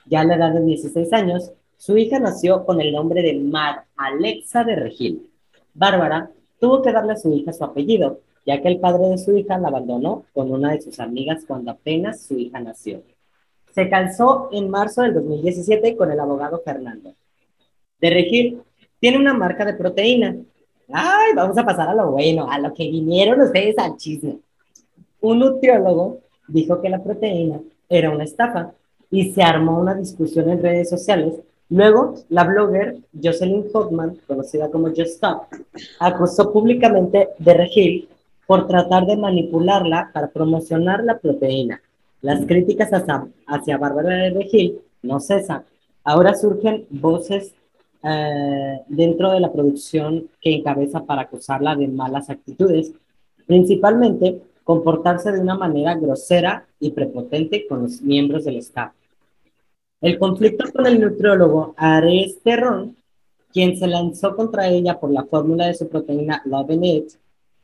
Ya 0.06 0.20
a 0.20 0.24
la 0.24 0.36
edad 0.36 0.52
de 0.52 0.64
16 0.64 1.12
años, 1.12 1.52
su 1.76 1.96
hija 1.96 2.18
nació 2.18 2.64
con 2.64 2.80
el 2.80 2.92
nombre 2.92 3.22
de 3.22 3.34
Mar 3.34 3.84
Alexa 3.96 4.64
de 4.64 4.76
Regil. 4.76 5.30
Bárbara 5.74 6.30
tuvo 6.58 6.82
que 6.82 6.92
darle 6.92 7.12
a 7.12 7.16
su 7.16 7.32
hija 7.32 7.52
su 7.52 7.64
apellido, 7.64 8.20
ya 8.44 8.62
que 8.62 8.68
el 8.68 8.80
padre 8.80 9.08
de 9.08 9.18
su 9.18 9.36
hija 9.36 9.58
la 9.58 9.68
abandonó 9.68 10.24
con 10.32 10.50
una 10.50 10.72
de 10.72 10.80
sus 10.80 11.00
amigas 11.00 11.44
cuando 11.46 11.72
apenas 11.72 12.22
su 12.22 12.38
hija 12.38 12.60
nació. 12.60 13.02
Se 13.74 13.90
casó 13.90 14.48
en 14.52 14.70
marzo 14.70 15.02
del 15.02 15.14
2017 15.14 15.96
con 15.96 16.10
el 16.10 16.18
abogado 16.18 16.62
Fernando. 16.64 17.14
De 18.00 18.10
Regil 18.10 18.62
tiene 19.00 19.18
una 19.18 19.34
marca 19.34 19.64
de 19.64 19.74
proteína. 19.74 20.36
Ay, 20.92 21.32
vamos 21.34 21.58
a 21.58 21.64
pasar 21.64 21.88
a 21.88 21.94
lo 21.94 22.12
bueno, 22.12 22.48
a 22.50 22.58
lo 22.58 22.72
que 22.72 22.84
vinieron 22.84 23.40
ustedes 23.40 23.76
al 23.78 23.96
chisme. 23.96 24.38
Un 25.20 25.40
nutriólogo 25.40 26.20
dijo 26.46 26.80
que 26.80 26.88
la 26.88 27.02
proteína 27.02 27.60
era 27.88 28.10
una 28.10 28.24
estafa 28.24 28.72
y 29.10 29.32
se 29.32 29.42
armó 29.42 29.80
una 29.80 29.94
discusión 29.94 30.48
en 30.48 30.62
redes 30.62 30.88
sociales. 30.88 31.34
Luego, 31.68 32.14
la 32.28 32.44
blogger 32.44 32.98
Jocelyn 33.20 33.66
Hoffman, 33.72 34.18
conocida 34.26 34.70
como 34.70 34.88
Just 34.88 35.16
Stop, 35.16 35.46
acusó 35.98 36.52
públicamente 36.52 37.30
de 37.38 37.54
Regil 37.54 38.08
por 38.46 38.68
tratar 38.68 39.06
de 39.06 39.16
manipularla 39.16 40.10
para 40.12 40.28
promocionar 40.28 41.02
la 41.02 41.18
proteína. 41.18 41.80
Las 42.22 42.46
críticas 42.46 42.92
hacia, 42.92 43.26
hacia 43.46 43.78
Bárbara 43.78 44.10
de 44.10 44.30
Regil 44.30 44.78
no 45.02 45.18
cesan. 45.18 45.64
Ahora 46.04 46.34
surgen 46.34 46.86
voces 46.90 47.52
eh, 48.02 48.80
dentro 48.88 49.30
de 49.32 49.40
la 49.40 49.52
producción 49.52 50.28
que 50.40 50.54
encabeza 50.54 51.04
para 51.04 51.22
acusarla 51.22 51.74
de 51.76 51.88
malas 51.88 52.30
actitudes, 52.30 52.92
principalmente 53.46 54.40
comportarse 54.64 55.32
de 55.32 55.40
una 55.40 55.54
manera 55.54 55.94
grosera 55.94 56.66
y 56.80 56.90
prepotente 56.90 57.66
con 57.66 57.82
los 57.82 58.02
miembros 58.02 58.44
del 58.44 58.56
staff. 58.56 58.92
El 60.00 60.18
conflicto 60.18 60.70
con 60.72 60.86
el 60.86 61.00
nutriólogo 61.00 61.74
Ares 61.76 62.38
Terrón, 62.42 62.96
quien 63.52 63.76
se 63.76 63.86
lanzó 63.86 64.36
contra 64.36 64.68
ella 64.68 64.98
por 64.98 65.10
la 65.10 65.24
fórmula 65.24 65.66
de 65.66 65.74
su 65.74 65.88
proteína 65.88 66.42
Love 66.44 66.70
and 66.70 66.84
It, 66.84 67.12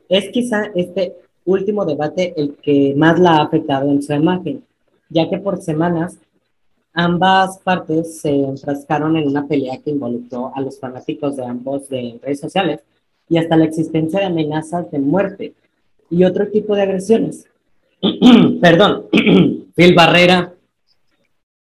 es 0.08 0.30
quizá 0.30 0.70
este 0.74 1.16
último 1.44 1.84
debate 1.84 2.32
el 2.36 2.56
que 2.56 2.94
más 2.96 3.18
la 3.18 3.36
ha 3.36 3.42
afectado 3.42 3.90
en 3.90 4.02
su 4.02 4.12
imagen, 4.12 4.64
ya 5.08 5.28
que 5.28 5.38
por 5.38 5.60
semanas 5.60 6.18
ambas 6.92 7.58
partes 7.58 8.20
se 8.20 8.34
enfrascaron 8.34 9.16
en 9.16 9.28
una 9.28 9.46
pelea 9.46 9.78
que 9.82 9.90
involucró 9.90 10.52
a 10.54 10.60
los 10.60 10.78
fanáticos 10.78 11.36
de 11.36 11.44
ambos 11.44 11.88
de 11.88 12.18
redes 12.22 12.40
sociales 12.40 12.80
y 13.28 13.38
hasta 13.38 13.56
la 13.56 13.64
existencia 13.64 14.20
de 14.20 14.26
amenazas 14.26 14.90
de 14.90 14.98
muerte 14.98 15.54
y 16.10 16.24
otro 16.24 16.48
tipo 16.48 16.74
de 16.74 16.82
agresiones. 16.82 17.46
Perdón, 18.60 19.06
Phil 19.74 19.94
Barrera. 19.94 20.52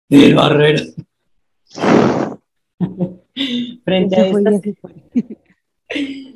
Phil 0.07 0.35
Barrera. 0.35 0.81
Frente 3.83 4.15
a 4.15 4.23
Ya 4.23 4.31
se 4.31 4.31
fue, 4.31 4.39
estas 4.39 4.53
ya 4.53 4.61
se 4.61 4.73
fue. 4.75 4.93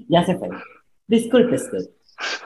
ya 0.08 0.26
se 0.26 0.38
fue. 0.38 0.50
Disculpe 1.08 1.56
usted. 1.56 1.90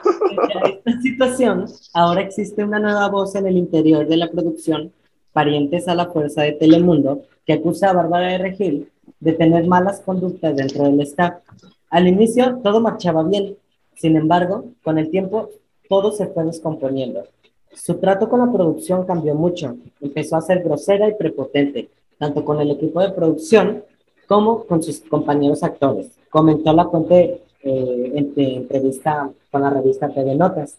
Frente 0.02 0.58
a 0.58 0.68
esta 0.68 1.02
situación, 1.02 1.66
ahora 1.92 2.22
existe 2.22 2.64
una 2.64 2.78
nueva 2.78 3.08
voz 3.08 3.34
en 3.34 3.46
el 3.46 3.56
interior 3.56 4.06
de 4.06 4.16
la 4.16 4.30
producción, 4.30 4.92
parientes 5.36 5.86
a 5.86 5.94
la 5.94 6.06
fuerza 6.06 6.44
de 6.44 6.52
Telemundo, 6.52 7.20
que 7.44 7.52
acusa 7.52 7.90
a 7.90 7.92
Bárbara 7.92 8.28
de 8.28 8.38
Regil 8.38 8.90
de 9.20 9.34
tener 9.34 9.66
malas 9.66 10.00
conductas 10.00 10.56
dentro 10.56 10.84
del 10.84 10.98
staff. 11.02 11.42
Al 11.90 12.08
inicio 12.08 12.60
todo 12.62 12.80
marchaba 12.80 13.22
bien, 13.22 13.54
sin 13.94 14.16
embargo, 14.16 14.64
con 14.82 14.96
el 14.96 15.10
tiempo 15.10 15.50
todo 15.90 16.10
se 16.10 16.28
fue 16.28 16.44
descomponiendo. 16.44 17.24
Su 17.74 17.96
trato 17.96 18.30
con 18.30 18.40
la 18.40 18.50
producción 18.50 19.04
cambió 19.04 19.34
mucho, 19.34 19.76
empezó 20.00 20.36
a 20.36 20.40
ser 20.40 20.62
grosera 20.62 21.06
y 21.06 21.14
prepotente, 21.16 21.90
tanto 22.16 22.42
con 22.42 22.58
el 22.62 22.70
equipo 22.70 23.02
de 23.02 23.10
producción 23.10 23.84
como 24.26 24.64
con 24.64 24.82
sus 24.82 25.00
compañeros 25.00 25.62
actores, 25.62 26.18
comentó 26.30 26.72
la 26.72 26.88
fuente 26.88 27.42
eh, 27.62 28.12
en 28.14 28.34
de 28.34 28.54
entrevista 28.54 29.30
con 29.50 29.60
la 29.60 29.68
revista 29.68 30.08
TV 30.08 30.34
Notas. 30.34 30.78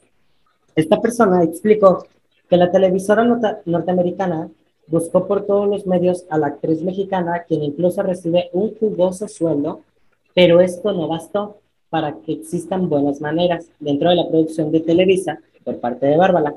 Esta 0.75 0.99
persona 0.99 1.43
explicó 1.43 2.07
que 2.49 2.57
la 2.57 2.71
televisora 2.71 3.23
norteamericana 3.65 4.49
buscó 4.87 5.27
por 5.27 5.45
todos 5.45 5.67
los 5.67 5.85
medios 5.85 6.25
a 6.29 6.37
la 6.37 6.47
actriz 6.47 6.81
mexicana, 6.81 7.43
quien 7.47 7.63
incluso 7.63 8.01
recibe 8.03 8.49
un 8.53 8.75
jugoso 8.75 9.27
sueldo, 9.27 9.81
pero 10.33 10.61
esto 10.61 10.93
no 10.93 11.07
bastó 11.07 11.57
para 11.89 12.13
que 12.19 12.33
existan 12.33 12.89
buenas 12.89 13.21
maneras 13.21 13.69
dentro 13.79 14.09
de 14.09 14.15
la 14.15 14.27
producción 14.27 14.71
de 14.71 14.81
Televisa 14.81 15.39
por 15.63 15.79
parte 15.79 16.05
de 16.05 16.17
Bárbara. 16.17 16.55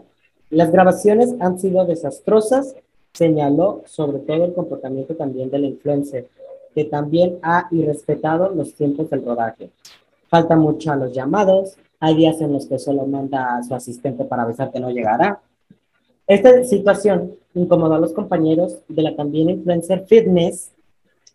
Las 0.50 0.72
grabaciones 0.72 1.34
han 1.40 1.58
sido 1.58 1.84
desastrosas, 1.84 2.74
señaló 3.12 3.82
sobre 3.86 4.18
todo 4.18 4.44
el 4.44 4.54
comportamiento 4.54 5.14
también 5.14 5.50
del 5.50 5.64
influencer, 5.64 6.28
que 6.74 6.84
también 6.84 7.38
ha 7.42 7.68
irrespetado 7.70 8.50
los 8.50 8.74
tiempos 8.74 9.10
del 9.10 9.24
rodaje. 9.24 9.70
Falta 10.28 10.56
mucho 10.56 10.92
a 10.92 10.96
los 10.96 11.12
llamados, 11.12 11.76
hay 11.98 12.16
días 12.16 12.40
en 12.40 12.52
los 12.52 12.66
que 12.66 12.78
solo 12.78 13.04
manda 13.06 13.56
a 13.56 13.62
su 13.62 13.74
asistente 13.74 14.24
para 14.24 14.42
avisar 14.44 14.70
que 14.70 14.80
no 14.80 14.90
llegará. 14.90 15.40
Esta 16.30 16.62
situación 16.62 17.34
incomodó 17.54 17.94
a 17.94 17.98
los 17.98 18.12
compañeros 18.12 18.78
de 18.86 19.02
la 19.02 19.16
también 19.16 19.50
influencer 19.50 20.06
fitness. 20.06 20.70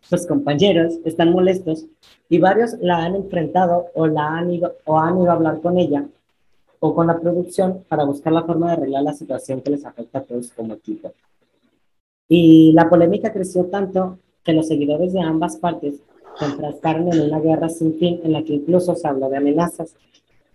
Sus 0.00 0.26
compañeros 0.26 0.94
están 1.04 1.32
molestos 1.32 1.84
y 2.30 2.38
varios 2.38 2.72
la 2.80 3.04
han 3.04 3.14
enfrentado 3.14 3.88
o, 3.92 4.06
la 4.06 4.38
han 4.38 4.50
ido, 4.50 4.76
o 4.86 4.98
han 4.98 5.20
ido 5.20 5.30
a 5.30 5.34
hablar 5.34 5.60
con 5.60 5.76
ella 5.76 6.06
o 6.80 6.94
con 6.94 7.08
la 7.08 7.20
producción 7.20 7.84
para 7.86 8.04
buscar 8.04 8.32
la 8.32 8.44
forma 8.44 8.68
de 8.68 8.72
arreglar 8.72 9.02
la 9.02 9.12
situación 9.12 9.60
que 9.60 9.72
les 9.72 9.84
afecta 9.84 10.20
a 10.20 10.22
todos 10.22 10.50
como 10.52 10.72
equipo. 10.72 11.12
Y 12.26 12.72
la 12.72 12.88
polémica 12.88 13.34
creció 13.34 13.66
tanto 13.66 14.18
que 14.42 14.54
los 14.54 14.66
seguidores 14.66 15.12
de 15.12 15.20
ambas 15.20 15.58
partes 15.58 15.96
se 16.38 16.44
enfrascaron 16.46 17.12
en 17.12 17.20
una 17.20 17.40
guerra 17.40 17.68
sin 17.68 17.98
fin 17.98 18.22
en 18.24 18.32
la 18.32 18.42
que 18.42 18.54
incluso 18.54 18.94
se 18.94 19.06
habló 19.06 19.28
de 19.28 19.36
amenazas. 19.36 19.94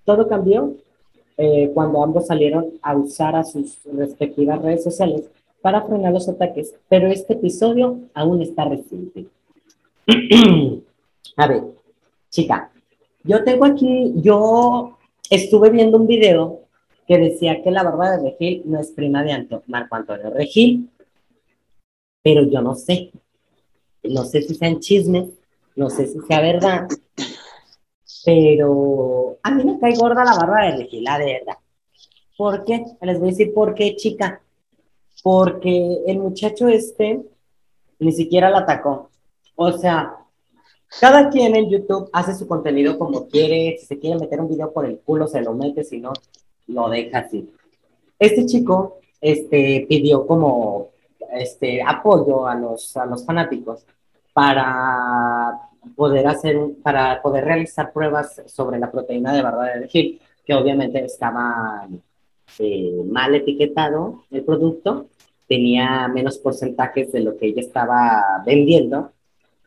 Todo 0.04 0.28
cambió 0.28 0.78
eh, 1.38 1.72
cuando 1.74 2.04
ambos 2.04 2.28
salieron 2.28 2.72
a 2.82 2.96
usar 2.96 3.36
a 3.36 3.44
sus 3.44 3.80
respectivas 3.86 4.62
redes 4.62 4.84
sociales 4.84 5.30
para 5.62 5.84
frenar 5.84 6.14
los 6.14 6.28
ataques, 6.28 6.74
pero 6.90 7.08
este 7.08 7.34
episodio 7.34 8.00
aún 8.14 8.42
está 8.42 8.66
reciente. 8.66 9.28
a 11.38 11.48
ver, 11.48 11.64
chica, 12.30 12.72
yo 13.24 13.44
tengo 13.44 13.66
aquí, 13.66 14.14
yo 14.18 14.98
estuve 15.30 15.70
viendo 15.70 15.98
un 15.98 16.08
video 16.08 16.62
que 17.08 17.18
decía 17.18 17.62
que 17.62 17.72
la 17.72 17.84
barba 17.84 18.18
de 18.18 18.32
Regil 18.32 18.64
no 18.66 18.80
es 18.80 18.92
prima 18.92 19.24
de 19.24 19.34
Anto- 19.34 19.64
Marco 19.68 19.96
Antonio 19.96 20.30
Regil, 20.32 20.90
pero 22.24 22.44
yo 22.44 22.62
no 22.62 22.76
sé. 22.76 23.12
no 24.04 24.24
sé 24.26 24.42
si 24.42 24.56
sean 24.56 24.80
chismes, 24.80 25.30
no 25.76 25.90
sé 25.90 26.08
si 26.08 26.20
sea 26.22 26.42
verdad, 26.42 26.88
pero 28.24 29.38
a 29.42 29.52
mí 29.52 29.64
me 29.64 29.80
cae 29.80 29.96
gorda 29.96 30.24
la 30.24 30.36
barba 30.36 30.66
de 30.66 30.78
Regila, 30.78 31.18
de 31.18 31.26
verdad. 31.26 31.58
¿Por 32.38 32.64
qué? 32.64 32.84
Les 33.02 33.20
voy 33.20 33.30
a 33.30 33.32
decir 33.32 33.54
por 33.54 33.74
qué, 33.74 33.96
chica. 33.96 34.42
Porque 35.24 36.00
el 36.08 36.20
muchacho 36.20 36.68
este 36.68 37.22
ni 38.00 38.12
siquiera 38.12 38.50
la 38.50 38.60
atacó. 38.60 39.10
O 39.56 39.72
sea, 39.74 40.16
cada 41.00 41.30
quien 41.30 41.56
en 41.56 41.70
YouTube 41.70 42.10
hace 42.14 42.36
su 42.36 42.48
contenido 42.48 42.98
como 42.98 43.28
quiere. 43.28 43.78
Si 43.80 43.86
se 43.86 44.00
quiere 44.00 44.20
meter 44.20 44.42
un 44.42 44.50
video 44.50 44.72
por 44.74 44.86
el 44.86 45.00
culo, 45.00 45.28
se 45.28 45.42
lo 45.42 45.54
mete, 45.54 45.84
si 45.84 46.00
no, 46.00 46.12
lo 46.68 46.90
deja 46.90 47.20
así. 47.20 47.54
Este 48.18 48.46
chico 48.46 49.00
este, 49.20 49.86
pidió 49.88 50.26
como 50.26 50.90
este, 51.34 51.82
apoyo 51.82 52.48
a 52.48 52.56
los, 52.56 52.96
a 52.98 53.06
los 53.06 53.26
fanáticos 53.26 53.86
para 54.34 55.70
poder 55.96 56.28
hacer, 56.28 56.58
para 56.84 57.22
poder 57.22 57.46
realizar 57.46 57.92
pruebas 57.92 58.42
sobre 58.48 58.80
la 58.80 58.92
proteína 58.92 59.34
de 59.34 59.42
barra 59.42 59.78
de 59.80 59.88
Gil, 59.88 60.22
que 60.46 60.54
obviamente 60.54 61.04
estaba 61.04 61.88
eh, 62.60 63.02
mal 63.06 63.34
etiquetado 63.36 64.24
el 64.32 64.44
producto, 64.44 65.08
tenía 65.48 66.08
menos 66.08 66.38
porcentajes 66.38 67.12
de 67.12 67.22
lo 67.22 67.38
que 67.38 67.48
ella 67.48 67.62
estaba 67.62 68.42
vendiendo 68.46 69.12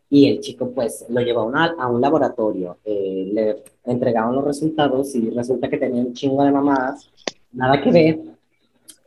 y 0.09 0.29
el 0.29 0.41
chico 0.41 0.71
pues 0.71 1.05
lo 1.09 1.21
llevó 1.21 1.41
a, 1.41 1.45
una, 1.45 1.75
a 1.79 1.89
un 1.89 2.01
laboratorio, 2.01 2.79
eh, 2.85 3.31
le 3.33 3.63
entregaron 3.85 4.35
los 4.35 4.45
resultados 4.45 5.15
y 5.15 5.31
resulta 5.31 5.69
que 5.69 5.79
tenía 5.79 6.03
un 6.03 6.13
chingo 6.13 6.45
de 6.45 6.53
mamadas, 6.53 7.11
nada 7.53 7.83
que 7.83 7.91
ver, 7.91 8.21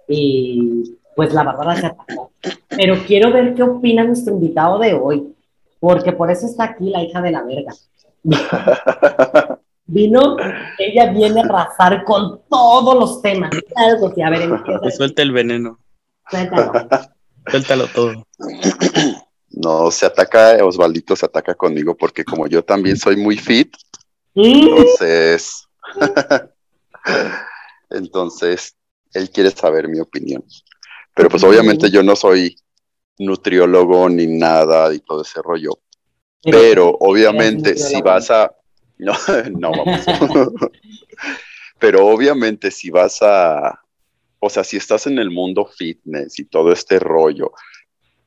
y 0.08 0.98
pues 1.16 1.34
la 1.34 1.44
Bárbara 1.44 1.76
se 1.76 1.88
atacó. 1.88 2.32
Pero 2.70 2.96
quiero 3.08 3.32
ver 3.32 3.56
qué 3.56 3.64
opina 3.64 4.04
nuestro 4.04 4.34
invitado 4.34 4.78
de 4.80 4.94
hoy, 4.94 5.34
porque 5.80 6.12
por 6.12 6.32
eso 6.32 6.46
está 6.46 6.66
aquí 6.66 6.90
la 6.90 7.04
hija 7.04 7.22
de 7.22 7.32
la 7.32 7.44
verga. 7.44 7.74
Vino, 9.86 10.36
ella 10.78 11.12
viene 11.12 11.42
a 11.42 11.46
arrasar 11.46 12.04
con 12.04 12.42
todos 12.50 12.96
los 12.96 13.22
temas. 13.22 13.52
Algo 13.76 14.14
que, 14.14 14.24
a 14.24 14.30
ver, 14.30 14.50
Suelta 14.92 15.22
el 15.22 15.32
veneno. 15.32 15.80
Suéltalo. 16.30 16.88
Suéltalo 17.50 17.88
todo. 17.88 18.28
No, 19.50 19.90
se 19.90 20.06
ataca, 20.06 20.64
Osvaldito 20.64 21.16
se 21.16 21.26
ataca 21.26 21.56
conmigo 21.56 21.96
porque 21.98 22.24
como 22.24 22.46
yo 22.46 22.64
también 22.64 22.96
soy 22.96 23.16
muy 23.16 23.38
fit, 23.38 23.74
entonces, 24.36 25.68
entonces, 27.90 28.76
él 29.14 29.32
quiere 29.32 29.50
saber 29.50 29.88
mi 29.88 30.00
opinión. 30.00 30.44
Pero 31.16 31.30
pues 31.30 31.44
obviamente 31.44 31.90
yo 31.90 32.04
no 32.04 32.16
soy 32.16 32.56
nutriólogo 33.20 34.10
ni 34.10 34.28
nada 34.28 34.94
y 34.94 35.00
todo 35.00 35.22
ese 35.22 35.42
rollo. 35.42 35.80
Pero 36.42 36.90
obviamente 37.00 37.76
si 37.78 38.02
vas 38.02 38.32
a... 38.32 38.54
No, 39.00 39.14
no 39.52 39.72
vamos. 39.72 40.06
Pero 41.80 42.08
obviamente 42.08 42.72
si 42.72 42.90
vas 42.90 43.22
a... 43.22 43.80
O 44.40 44.50
sea, 44.50 44.64
si 44.64 44.78
estás 44.78 45.06
en 45.06 45.20
el 45.20 45.30
mundo 45.30 45.66
fitness 45.66 46.40
y 46.40 46.46
todo 46.46 46.72
este 46.72 46.98
rollo, 46.98 47.52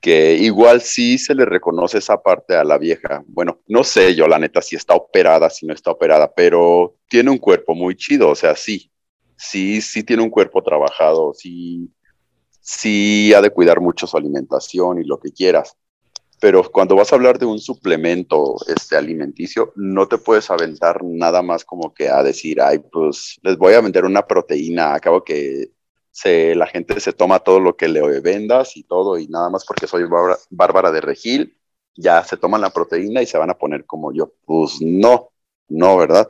que 0.01 0.35
igual 0.35 0.81
sí 0.81 1.19
se 1.19 1.35
le 1.35 1.45
reconoce 1.45 1.99
esa 1.99 2.23
parte 2.23 2.57
a 2.57 2.65
la 2.65 2.79
vieja. 2.79 3.23
Bueno, 3.27 3.61
no 3.69 3.85
sé 3.85 4.15
yo 4.15 4.27
la 4.27 4.39
neta 4.39 4.63
si 4.63 4.77
está 4.77 4.95
operada, 4.95 5.51
si 5.51 5.67
no 5.67 5.75
está 5.75 5.91
operada, 5.91 6.33
pero 6.33 6.97
tiene 7.09 7.31
un 7.31 7.39
cuerpo 7.39 7.75
muy 7.75 7.95
chido, 7.97 8.31
o 8.31 8.35
sea, 8.35 8.57
sí, 8.57 8.91
sí, 9.37 9.81
sí 9.81 10.03
tiene 10.03 10.23
un 10.23 10.31
cuerpo 10.31 10.63
trabajado, 10.63 11.35
sí, 11.35 11.91
sí 12.71 13.35
ha 13.35 13.41
de 13.41 13.51
cuidar 13.51 13.81
mucho 13.81 14.07
su 14.07 14.17
alimentación 14.17 15.01
y 15.01 15.05
lo 15.05 15.19
que 15.19 15.33
quieras. 15.33 15.77
Pero 16.41 16.63
cuando 16.71 16.97
vas 16.97 17.13
a 17.13 17.17
hablar 17.17 17.39
de 17.39 17.45
un 17.45 17.59
suplemento 17.59 18.57
este, 18.67 18.97
alimenticio, 18.97 19.73
no 19.77 20.09
te 20.09 20.19
puedes 20.19 20.51
aventar 20.51 21.05
nada 21.05 21.43
más 21.43 21.65
como 21.65 21.93
que 21.93 22.09
a 22.09 22.23
decir, 22.23 22.63
ay, 22.63 22.79
pues 22.79 23.39
les 23.43 23.59
voy 23.59 23.75
a 23.75 23.81
vender 23.81 24.05
una 24.05 24.27
proteína, 24.27 24.95
acabo 24.95 25.23
que 25.23 25.73
se, 26.11 26.55
la 26.55 26.67
gente 26.67 26.99
se 27.01 27.13
toma 27.13 27.41
todo 27.41 27.61
lo 27.61 27.77
que 27.77 27.89
le 27.89 28.21
vendas 28.21 28.77
y 28.77 28.85
todo, 28.85 29.19
y 29.19 29.27
nada 29.29 29.51
más 29.51 29.65
porque 29.67 29.87
soy 29.87 30.05
Bárbara 30.49 30.91
de 30.91 31.01
Regil, 31.01 31.59
ya 31.97 32.25
se 32.25 32.37
toman 32.37 32.63
la 32.63 32.71
proteína 32.71 33.21
y 33.21 33.27
se 33.27 33.37
van 33.37 33.51
a 33.51 33.59
poner 33.59 33.85
como 33.85 34.13
yo. 34.13 34.33
Pues 34.47 34.81
no, 34.81 35.31
no, 35.69 35.97
¿verdad? 35.99 36.27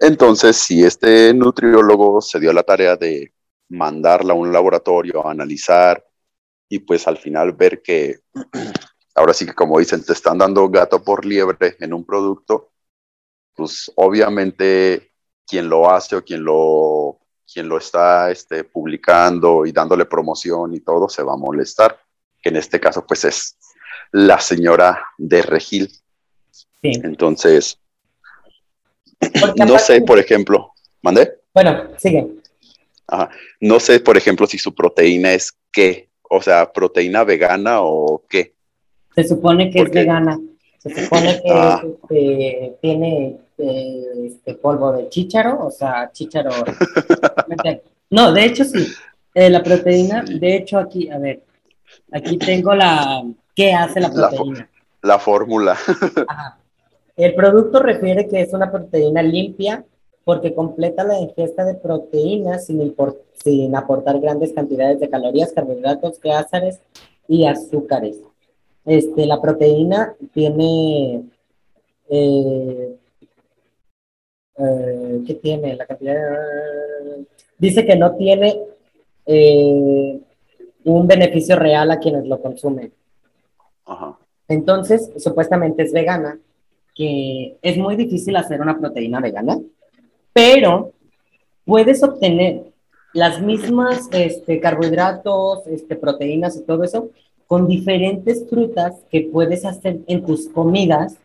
Entonces, 0.00 0.56
si 0.56 0.84
este 0.84 1.32
nutriólogo 1.34 2.20
se 2.20 2.38
dio 2.38 2.52
la 2.52 2.62
tarea 2.64 2.96
de 2.96 3.32
mandarla 3.70 4.32
a 4.32 4.36
un 4.36 4.52
laboratorio 4.52 5.26
a 5.26 5.30
analizar 5.30 6.04
y 6.68 6.80
pues 6.80 7.06
al 7.06 7.18
final 7.18 7.52
ver 7.52 7.82
que, 7.82 8.20
ahora 9.14 9.32
sí 9.32 9.46
que 9.46 9.54
como 9.54 9.78
dicen, 9.78 10.04
te 10.04 10.12
están 10.12 10.38
dando 10.38 10.68
gato 10.68 11.02
por 11.02 11.24
liebre 11.24 11.76
en 11.80 11.92
un 11.94 12.04
producto, 12.04 12.72
pues 13.54 13.90
obviamente 13.96 15.12
quien 15.46 15.68
lo 15.68 15.90
hace 15.90 16.16
o 16.16 16.24
quien 16.24 16.44
lo, 16.44 17.18
quien 17.50 17.68
lo 17.68 17.78
está 17.78 18.30
este, 18.30 18.64
publicando 18.64 19.64
y 19.64 19.72
dándole 19.72 20.04
promoción 20.04 20.74
y 20.74 20.80
todo 20.80 21.08
se 21.08 21.22
va 21.22 21.32
a 21.32 21.38
molestar, 21.38 21.98
que 22.40 22.50
en 22.50 22.56
este 22.56 22.78
caso 22.78 23.06
pues 23.06 23.24
es 23.24 23.58
la 24.12 24.38
señora 24.40 25.04
de 25.16 25.42
Regil. 25.42 25.90
Entonces, 26.82 27.80
no 29.66 29.78
sé, 29.78 30.00
por 30.02 30.18
ejemplo, 30.18 30.72
¿mandé? 31.02 31.40
Bueno, 31.52 31.88
sigue. 31.98 32.37
No 33.60 33.80
sé, 33.80 34.00
por 34.00 34.16
ejemplo, 34.16 34.46
si 34.46 34.58
su 34.58 34.74
proteína 34.74 35.32
es 35.32 35.56
qué, 35.72 36.08
o 36.28 36.42
sea, 36.42 36.72
proteína 36.72 37.24
vegana 37.24 37.80
o 37.80 38.22
qué. 38.28 38.54
Se 39.14 39.24
supone 39.24 39.70
que 39.70 39.80
es 39.80 39.90
vegana. 39.90 40.38
Se 40.78 41.04
supone 41.04 41.40
que 41.42 41.50
ah. 41.50 41.82
este, 41.84 42.76
tiene 42.80 43.36
eh, 43.58 44.04
este 44.26 44.54
polvo 44.54 44.92
de 44.92 45.08
chícharo, 45.08 45.66
o 45.66 45.70
sea, 45.70 46.10
chícharo. 46.12 46.50
no, 48.10 48.32
de 48.32 48.44
hecho 48.44 48.64
sí. 48.64 48.86
Eh, 49.34 49.50
la 49.50 49.62
proteína, 49.62 50.22
de 50.22 50.56
hecho 50.56 50.78
aquí, 50.78 51.08
a 51.10 51.18
ver, 51.18 51.42
aquí 52.12 52.38
tengo 52.38 52.74
la. 52.74 53.24
¿Qué 53.54 53.72
hace 53.72 54.00
la 54.00 54.12
proteína? 54.12 54.68
La, 55.02 55.18
fórmula. 55.18 55.76
El 57.16 57.34
producto 57.34 57.80
refiere 57.80 58.28
que 58.28 58.42
es 58.42 58.52
una 58.52 58.70
proteína 58.70 59.22
limpia 59.22 59.84
porque 60.28 60.54
completa 60.54 61.04
la 61.04 61.18
ingesta 61.18 61.64
de 61.64 61.72
proteínas 61.72 62.66
sin, 62.66 62.94
sin 63.42 63.74
aportar 63.74 64.20
grandes 64.20 64.52
cantidades 64.52 65.00
de 65.00 65.08
calorías, 65.08 65.54
carbohidratos, 65.54 66.20
grasas 66.20 66.82
y 67.26 67.46
azúcares. 67.46 68.20
Este, 68.84 69.24
la 69.24 69.40
proteína 69.40 70.14
tiene, 70.34 71.22
eh, 72.10 72.94
eh, 74.58 75.22
¿qué 75.26 75.34
tiene? 75.36 75.76
La 75.76 75.86
cantidad, 75.86 76.14
dice 77.56 77.86
que 77.86 77.96
no 77.96 78.14
tiene 78.14 78.60
eh, 79.24 80.20
un 80.84 81.06
beneficio 81.06 81.56
real 81.56 81.90
a 81.90 81.98
quienes 81.98 82.26
lo 82.26 82.38
consumen. 82.42 82.92
Entonces, 84.46 85.10
supuestamente 85.16 85.84
es 85.84 85.92
vegana, 85.94 86.38
que 86.94 87.56
es 87.62 87.78
muy 87.78 87.96
difícil 87.96 88.36
hacer 88.36 88.60
una 88.60 88.78
proteína 88.78 89.20
vegana 89.20 89.58
pero 90.32 90.92
puedes 91.64 92.02
obtener 92.02 92.64
las 93.12 93.40
mismas 93.40 94.08
este, 94.12 94.60
carbohidratos, 94.60 95.66
este, 95.66 95.96
proteínas 95.96 96.56
y 96.56 96.62
todo 96.62 96.84
eso 96.84 97.10
con 97.46 97.66
diferentes 97.66 98.46
frutas 98.48 99.00
que 99.10 99.28
puedes 99.32 99.64
hacer 99.64 100.00
en 100.06 100.24
tus 100.24 100.48
comidas 100.48 101.16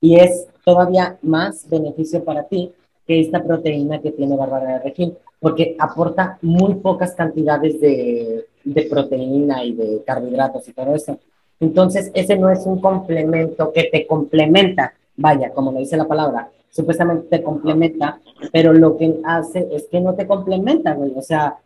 y 0.00 0.16
es 0.16 0.46
todavía 0.64 1.18
más 1.22 1.68
beneficio 1.68 2.24
para 2.24 2.44
ti 2.44 2.72
que 3.06 3.20
esta 3.20 3.42
proteína 3.42 4.00
que 4.00 4.12
tiene 4.12 4.36
Bárbara 4.36 4.74
de 4.74 4.78
Regín, 4.80 5.16
porque 5.40 5.76
aporta 5.78 6.38
muy 6.42 6.74
pocas 6.76 7.14
cantidades 7.14 7.80
de, 7.80 8.46
de 8.64 8.82
proteína 8.84 9.64
y 9.64 9.74
de 9.74 10.02
carbohidratos 10.04 10.68
y 10.68 10.72
todo 10.72 10.94
eso. 10.94 11.18
Entonces, 11.60 12.10
ese 12.14 12.36
no 12.36 12.50
es 12.50 12.64
un 12.66 12.80
complemento 12.80 13.72
que 13.72 13.84
te 13.84 14.06
complementa, 14.06 14.94
vaya, 15.16 15.50
como 15.50 15.72
lo 15.72 15.78
dice 15.78 15.96
la 15.96 16.06
palabra, 16.06 16.50
supuestamente 16.70 17.38
te 17.38 17.42
complementa, 17.42 18.20
pero 18.52 18.72
lo 18.72 18.96
que 18.96 19.20
hace 19.24 19.68
es 19.72 19.86
que 19.90 20.00
no 20.00 20.14
te 20.14 20.26
complementa, 20.26 20.94
güey. 20.94 21.12
O 21.16 21.22
sea, 21.22 21.58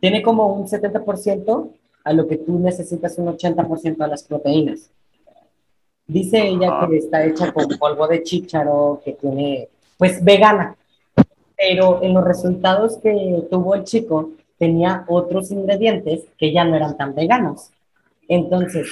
tiene 0.00 0.22
como 0.22 0.54
un 0.54 0.66
70% 0.66 1.70
a 2.04 2.12
lo 2.12 2.26
que 2.26 2.38
tú 2.38 2.58
necesitas 2.58 3.18
un 3.18 3.26
80% 3.36 3.96
de 3.96 4.08
las 4.08 4.22
proteínas. 4.22 4.90
Dice 6.06 6.46
ella 6.48 6.86
que 6.88 6.96
está 6.96 7.24
hecha 7.24 7.52
con 7.52 7.68
polvo 7.78 8.08
de 8.08 8.22
chícharo, 8.22 9.00
que 9.04 9.12
tiene, 9.12 9.68
pues, 9.96 10.22
vegana. 10.24 10.76
Pero 11.56 12.02
en 12.02 12.14
los 12.14 12.24
resultados 12.24 12.96
que 12.96 13.46
tuvo 13.50 13.74
el 13.74 13.84
chico, 13.84 14.30
tenía 14.58 15.04
otros 15.08 15.50
ingredientes 15.50 16.24
que 16.36 16.52
ya 16.52 16.64
no 16.64 16.74
eran 16.74 16.96
tan 16.96 17.14
veganos. 17.14 17.70
Entonces, 18.28 18.86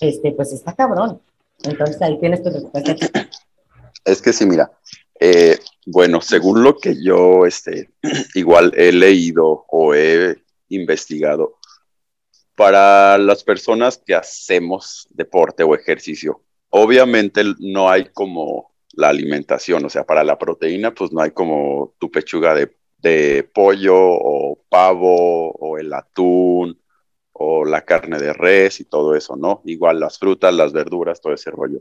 este, 0.00 0.32
pues 0.32 0.52
está 0.52 0.72
cabrón. 0.72 1.20
Entonces 1.62 2.00
ahí 2.02 2.18
tienes 2.18 2.42
tu 2.42 2.50
respuesta. 2.50 2.96
Es 4.04 4.20
que 4.20 4.32
sí, 4.32 4.46
mira, 4.46 4.70
eh, 5.18 5.58
bueno, 5.86 6.20
según 6.20 6.62
lo 6.62 6.76
que 6.76 7.02
yo 7.02 7.46
este, 7.46 7.90
igual 8.34 8.72
he 8.76 8.92
leído 8.92 9.64
o 9.68 9.94
he 9.94 10.42
investigado, 10.68 11.58
para 12.56 13.18
las 13.18 13.42
personas 13.42 13.98
que 14.04 14.14
hacemos 14.14 15.08
deporte 15.10 15.62
o 15.62 15.74
ejercicio, 15.74 16.42
obviamente 16.70 17.42
no 17.58 17.90
hay 17.90 18.06
como 18.12 18.74
la 18.92 19.08
alimentación, 19.08 19.84
o 19.84 19.90
sea, 19.90 20.04
para 20.04 20.24
la 20.24 20.38
proteína, 20.38 20.94
pues 20.94 21.12
no 21.12 21.20
hay 21.20 21.32
como 21.32 21.94
tu 21.98 22.10
pechuga 22.10 22.54
de, 22.54 22.70
pollo 23.52 23.96
o 23.96 24.64
pavo 24.68 25.50
o 25.50 25.76
el 25.78 25.92
atún 25.92 26.80
o 27.32 27.64
la 27.64 27.84
carne 27.84 28.18
de 28.18 28.32
res 28.32 28.80
y 28.80 28.84
todo 28.84 29.14
eso, 29.14 29.36
¿no? 29.36 29.60
Igual 29.66 30.00
las 30.00 30.18
frutas, 30.18 30.54
las 30.54 30.72
verduras, 30.72 31.20
todo 31.20 31.34
ese 31.34 31.50
rollo. 31.50 31.80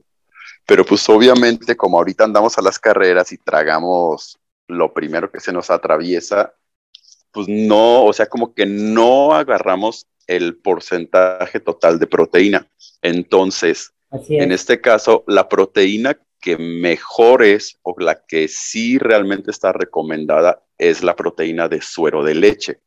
Pero 0.66 0.86
pues 0.86 1.08
obviamente 1.10 1.76
como 1.76 1.98
ahorita 1.98 2.24
andamos 2.24 2.58
a 2.58 2.62
las 2.62 2.80
carreras 2.80 3.32
y 3.32 3.38
tragamos 3.38 4.40
lo 4.68 4.94
primero 4.94 5.32
que 5.32 5.40
se 5.40 5.52
nos 5.52 5.70
atraviesa, 5.70 6.54
pues 7.32 7.48
no, 7.50 8.06
o 8.06 8.14
sea, 8.14 8.28
como 8.28 8.54
que 8.54 8.66
no 8.66 9.34
agarramos 9.34 10.08
el 10.28 10.56
porcentaje 10.56 11.60
total 11.60 12.00
de 12.00 12.08
proteína. 12.08 12.68
Entonces, 13.02 13.94
en 14.30 14.52
este 14.52 14.80
caso, 14.80 15.24
la 15.28 15.50
proteína 15.50 16.18
que 16.40 16.58
mejor 16.58 17.42
es 17.44 17.80
o 17.82 17.96
la 17.98 18.24
que 18.26 18.48
sí 18.48 19.00
realmente 19.00 19.50
está 19.50 19.72
recomendada 19.72 20.62
es 20.78 21.04
la 21.04 21.16
proteína 21.16 21.68
de 21.68 21.82
suero 21.82 22.24
de 22.24 22.36
leche. 22.36 22.82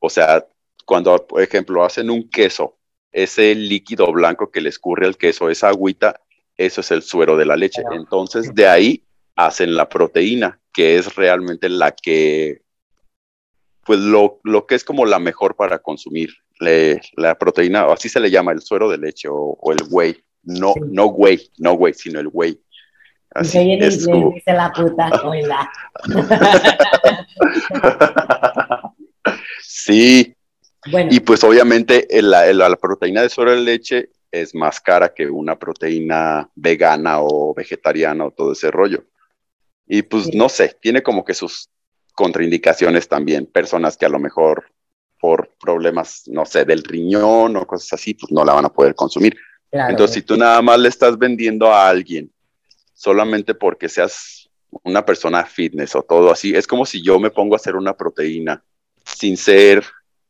O 0.00 0.10
sea, 0.10 0.46
cuando, 0.84 1.26
por 1.26 1.42
ejemplo, 1.42 1.84
hacen 1.84 2.10
un 2.10 2.28
queso, 2.28 2.76
ese 3.12 3.54
líquido 3.54 4.10
blanco 4.12 4.50
que 4.50 4.60
le 4.60 4.70
escurre 4.70 5.06
al 5.06 5.16
queso, 5.16 5.50
esa 5.50 5.68
agüita, 5.68 6.20
eso 6.56 6.80
es 6.80 6.90
el 6.90 7.02
suero 7.02 7.36
de 7.36 7.46
la 7.46 7.56
leche. 7.56 7.82
Entonces, 7.92 8.54
de 8.54 8.66
ahí 8.66 9.04
hacen 9.34 9.76
la 9.76 9.88
proteína, 9.88 10.60
que 10.72 10.96
es 10.96 11.14
realmente 11.14 11.68
la 11.68 11.92
que, 11.92 12.62
pues 13.84 14.00
lo, 14.00 14.40
que 14.66 14.74
es 14.74 14.84
como 14.84 15.06
la 15.06 15.18
mejor 15.18 15.56
para 15.56 15.78
consumir. 15.78 16.30
la 16.58 17.36
proteína, 17.38 17.86
o 17.86 17.92
así 17.92 18.08
se 18.08 18.20
le 18.20 18.30
llama 18.30 18.52
el 18.52 18.62
suero 18.62 18.88
de 18.88 18.98
leche 18.98 19.28
o, 19.30 19.72
el 19.72 19.78
whey. 19.90 20.16
No, 20.42 20.74
no 20.90 21.06
whey, 21.06 21.50
no 21.58 21.72
whey, 21.72 21.92
sino 21.92 22.20
el 22.20 22.28
whey. 22.32 22.60
Así 23.34 23.72
es 23.72 24.06
dice 24.06 24.52
la 24.52 24.72
puta 24.72 25.10
sí. 29.60 30.34
Y 31.10 31.20
pues 31.20 31.44
obviamente 31.44 32.06
la, 32.22 32.50
la, 32.52 32.76
proteína 32.76 33.22
de 33.22 33.28
suero 33.28 33.50
de 33.50 33.60
leche 33.60 34.10
es 34.30 34.54
más 34.54 34.80
cara 34.80 35.12
que 35.14 35.26
una 35.28 35.58
proteína 35.58 36.50
vegana 36.54 37.20
o 37.20 37.54
vegetariana 37.54 38.26
o 38.26 38.30
todo 38.30 38.52
ese 38.52 38.70
rollo. 38.70 39.04
Y 39.86 40.02
pues 40.02 40.34
no 40.34 40.48
sé, 40.48 40.76
tiene 40.80 41.02
como 41.02 41.24
que 41.24 41.34
sus 41.34 41.70
contraindicaciones 42.14 43.08
también. 43.08 43.46
Personas 43.46 43.96
que 43.96 44.06
a 44.06 44.10
lo 44.10 44.18
mejor 44.18 44.72
por 45.20 45.54
problemas, 45.58 46.24
no 46.26 46.44
sé, 46.44 46.64
del 46.64 46.82
riñón 46.82 47.56
o 47.56 47.66
cosas 47.66 47.94
así, 47.94 48.14
pues 48.14 48.32
no 48.32 48.44
la 48.44 48.54
van 48.54 48.64
a 48.64 48.72
poder 48.72 48.94
consumir. 48.94 49.36
Entonces, 49.70 50.14
si 50.14 50.22
tú 50.22 50.36
nada 50.36 50.60
más 50.62 50.78
le 50.78 50.88
estás 50.88 51.18
vendiendo 51.18 51.72
a 51.72 51.88
alguien 51.88 52.32
solamente 52.94 53.54
porque 53.54 53.88
seas 53.88 54.48
una 54.82 55.04
persona 55.04 55.44
fitness 55.44 55.94
o 55.94 56.02
todo 56.02 56.30
así. 56.30 56.54
Es 56.54 56.66
como 56.66 56.86
si 56.86 57.02
yo 57.02 57.18
me 57.18 57.30
pongo 57.30 57.54
a 57.54 57.56
hacer 57.56 57.76
una 57.76 57.96
proteína 57.96 58.62
sin 59.04 59.36
ser 59.36 59.84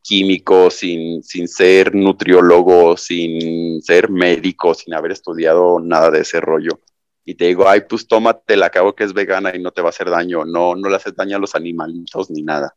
químico, 0.06 0.70
sin, 0.70 1.22
sin 1.24 1.48
ser 1.48 1.92
nutriólogo, 1.94 2.96
sin 2.96 3.82
ser 3.82 4.08
médico, 4.08 4.72
sin 4.72 4.94
haber 4.94 5.10
estudiado 5.10 5.80
nada 5.80 6.10
de 6.12 6.20
ese 6.20 6.40
rollo. 6.40 6.78
Y 7.24 7.34
te 7.34 7.46
digo, 7.46 7.68
ay, 7.68 7.82
pues 7.88 8.06
tómatela, 8.06 8.66
acabo 8.66 8.94
que 8.94 9.02
es 9.02 9.12
vegana 9.12 9.50
y 9.54 9.58
no 9.58 9.72
te 9.72 9.82
va 9.82 9.88
a 9.88 9.90
hacer 9.90 10.08
daño. 10.08 10.44
No, 10.44 10.76
no 10.76 10.88
le 10.88 10.94
haces 10.94 11.16
daño 11.16 11.36
a 11.36 11.40
los 11.40 11.56
animalitos 11.56 12.30
ni 12.30 12.42
nada. 12.42 12.76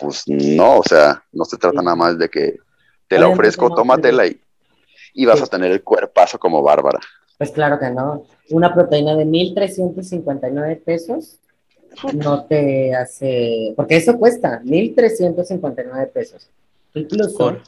Pues 0.00 0.24
no, 0.26 0.78
o 0.78 0.82
sea, 0.82 1.22
no 1.32 1.44
se 1.44 1.58
trata 1.58 1.82
nada 1.82 1.96
más 1.96 2.18
de 2.18 2.30
que 2.30 2.56
te 3.06 3.18
la 3.18 3.28
ofrezco, 3.28 3.74
tómatela 3.74 4.26
y, 4.26 4.40
y 5.12 5.26
vas 5.26 5.42
a 5.42 5.46
tener 5.46 5.70
el 5.70 5.82
cuerpazo 5.82 6.38
como 6.38 6.62
Bárbara. 6.62 7.00
Pues 7.36 7.50
claro 7.50 7.78
que 7.78 7.90
no. 7.90 8.24
Una 8.50 8.72
proteína 8.72 9.14
de 9.16 9.26
1.359 9.26 10.82
pesos 10.82 11.40
no 12.14 12.44
te 12.44 12.94
hace, 12.94 13.72
porque 13.76 13.96
eso 13.96 14.18
cuesta 14.18 14.60
1.359 14.64 16.10
pesos. 16.12 16.48
Incluso, 16.94 17.58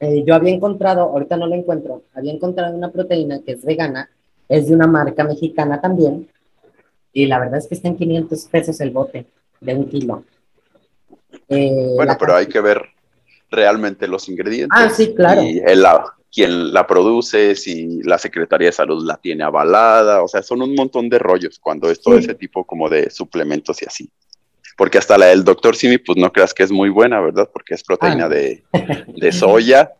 eh, 0.00 0.22
yo 0.26 0.34
había 0.34 0.54
encontrado, 0.54 1.02
ahorita 1.02 1.36
no 1.36 1.46
lo 1.46 1.54
encuentro, 1.54 2.02
había 2.14 2.32
encontrado 2.32 2.74
una 2.74 2.90
proteína 2.90 3.40
que 3.42 3.52
es 3.52 3.64
vegana, 3.64 4.10
es 4.48 4.68
de 4.68 4.74
una 4.74 4.86
marca 4.86 5.24
mexicana 5.24 5.80
también, 5.80 6.28
y 7.12 7.26
la 7.26 7.38
verdad 7.38 7.58
es 7.58 7.66
que 7.66 7.74
está 7.74 7.88
en 7.88 7.96
500 7.96 8.44
pesos 8.46 8.80
el 8.80 8.90
bote 8.90 9.26
de 9.60 9.74
un 9.74 9.88
kilo. 9.88 10.24
Eh, 11.48 11.92
bueno, 11.94 12.16
pero 12.18 12.36
hay 12.36 12.46
que 12.46 12.60
ver 12.60 12.82
realmente 13.50 14.06
los 14.06 14.28
ingredientes. 14.28 14.78
Ah, 14.80 14.90
sí, 14.90 15.14
claro. 15.14 15.42
Y 15.42 15.58
el, 15.58 15.84
quién 16.32 16.72
la 16.72 16.86
produce, 16.86 17.54
si 17.54 18.02
la 18.02 18.18
Secretaría 18.18 18.68
de 18.68 18.72
Salud 18.72 19.04
la 19.04 19.16
tiene 19.16 19.44
avalada, 19.44 20.22
o 20.22 20.28
sea, 20.28 20.42
son 20.42 20.62
un 20.62 20.74
montón 20.74 21.08
de 21.08 21.18
rollos 21.18 21.58
cuando 21.58 21.90
es 21.90 22.00
todo 22.00 22.16
ese 22.18 22.34
tipo 22.34 22.64
como 22.64 22.88
de 22.88 23.10
suplementos 23.10 23.82
y 23.82 23.86
así. 23.86 24.10
Porque 24.76 24.98
hasta 24.98 25.18
la 25.18 25.26
del 25.26 25.44
doctor 25.44 25.76
Simi, 25.76 25.98
pues 25.98 26.16
no 26.16 26.32
creas 26.32 26.54
que 26.54 26.62
es 26.62 26.70
muy 26.70 26.88
buena, 26.88 27.20
¿verdad? 27.20 27.50
Porque 27.52 27.74
es 27.74 27.82
proteína 27.82 28.26
ah. 28.26 28.28
de, 28.28 28.64
de, 29.08 29.32
soya. 29.32 29.92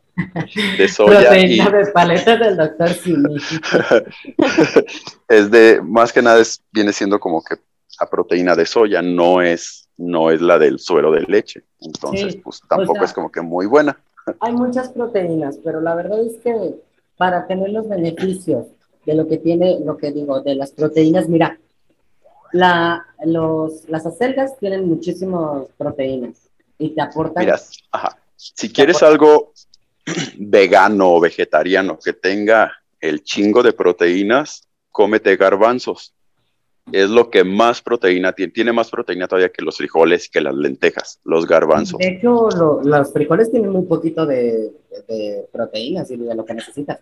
De 0.78 0.88
soya. 0.88 1.20
Proteína 1.20 1.70
de 1.70 1.86
paleta 1.92 2.36
del 2.36 2.56
doctor 2.56 2.88
Simi. 2.88 3.36
es 5.28 5.50
de, 5.50 5.82
más 5.82 6.12
que 6.12 6.22
nada, 6.22 6.40
es, 6.40 6.62
viene 6.72 6.92
siendo 6.92 7.20
como 7.20 7.42
que 7.42 7.56
la 8.00 8.08
proteína 8.08 8.54
de 8.54 8.64
soya, 8.64 9.02
no 9.02 9.42
es, 9.42 9.88
no 9.98 10.30
es 10.30 10.40
la 10.40 10.58
del 10.58 10.78
suero 10.78 11.10
de 11.10 11.22
leche. 11.22 11.62
Entonces, 11.80 12.36
pues 12.42 12.62
tampoco 12.68 13.04
es 13.04 13.12
como 13.12 13.30
que 13.30 13.42
muy 13.42 13.66
buena. 13.66 13.98
Hay 14.40 14.52
muchas 14.52 14.90
proteínas, 14.90 15.58
pero 15.62 15.80
la 15.80 15.94
verdad 15.94 16.20
es 16.20 16.36
que 16.38 16.74
para 17.16 17.46
tener 17.46 17.70
los 17.70 17.88
beneficios 17.88 18.66
de 19.04 19.14
lo 19.14 19.26
que 19.26 19.38
tiene, 19.38 19.80
lo 19.80 19.96
que 19.96 20.12
digo, 20.12 20.40
de 20.42 20.54
las 20.54 20.72
proteínas, 20.72 21.28
mira, 21.28 21.58
la, 22.52 23.06
los, 23.24 23.88
las 23.88 24.06
acelgas 24.06 24.58
tienen 24.58 24.88
muchísimas 24.88 25.66
proteínas 25.76 26.48
y 26.78 26.90
te 26.90 27.00
aportan. 27.00 27.44
Mira, 27.44 27.58
si 28.36 28.72
quieres 28.72 29.02
algo 29.02 29.52
vegano 30.38 31.14
o 31.14 31.20
vegetariano 31.20 31.98
que 31.98 32.12
tenga 32.12 32.72
el 33.00 33.22
chingo 33.22 33.62
de 33.62 33.72
proteínas, 33.72 34.68
cómete 34.90 35.36
garbanzos 35.36 36.14
es 36.92 37.10
lo 37.10 37.30
que 37.30 37.44
más 37.44 37.82
proteína 37.82 38.32
tiene. 38.32 38.52
Tiene 38.52 38.72
más 38.72 38.90
proteína 38.90 39.28
todavía 39.28 39.50
que 39.50 39.64
los 39.64 39.76
frijoles 39.76 40.28
que 40.28 40.40
las 40.40 40.54
lentejas, 40.54 41.20
los 41.24 41.46
garbanzos. 41.46 41.98
De 41.98 42.08
hecho, 42.08 42.48
los 42.82 43.12
frijoles 43.12 43.50
tienen 43.50 43.70
muy 43.70 43.84
poquito 43.84 44.26
de, 44.26 44.72
proteínas 45.52 46.10
y 46.10 46.16
de 46.16 46.34
lo 46.34 46.44
que 46.44 46.54
necesitas. 46.54 47.00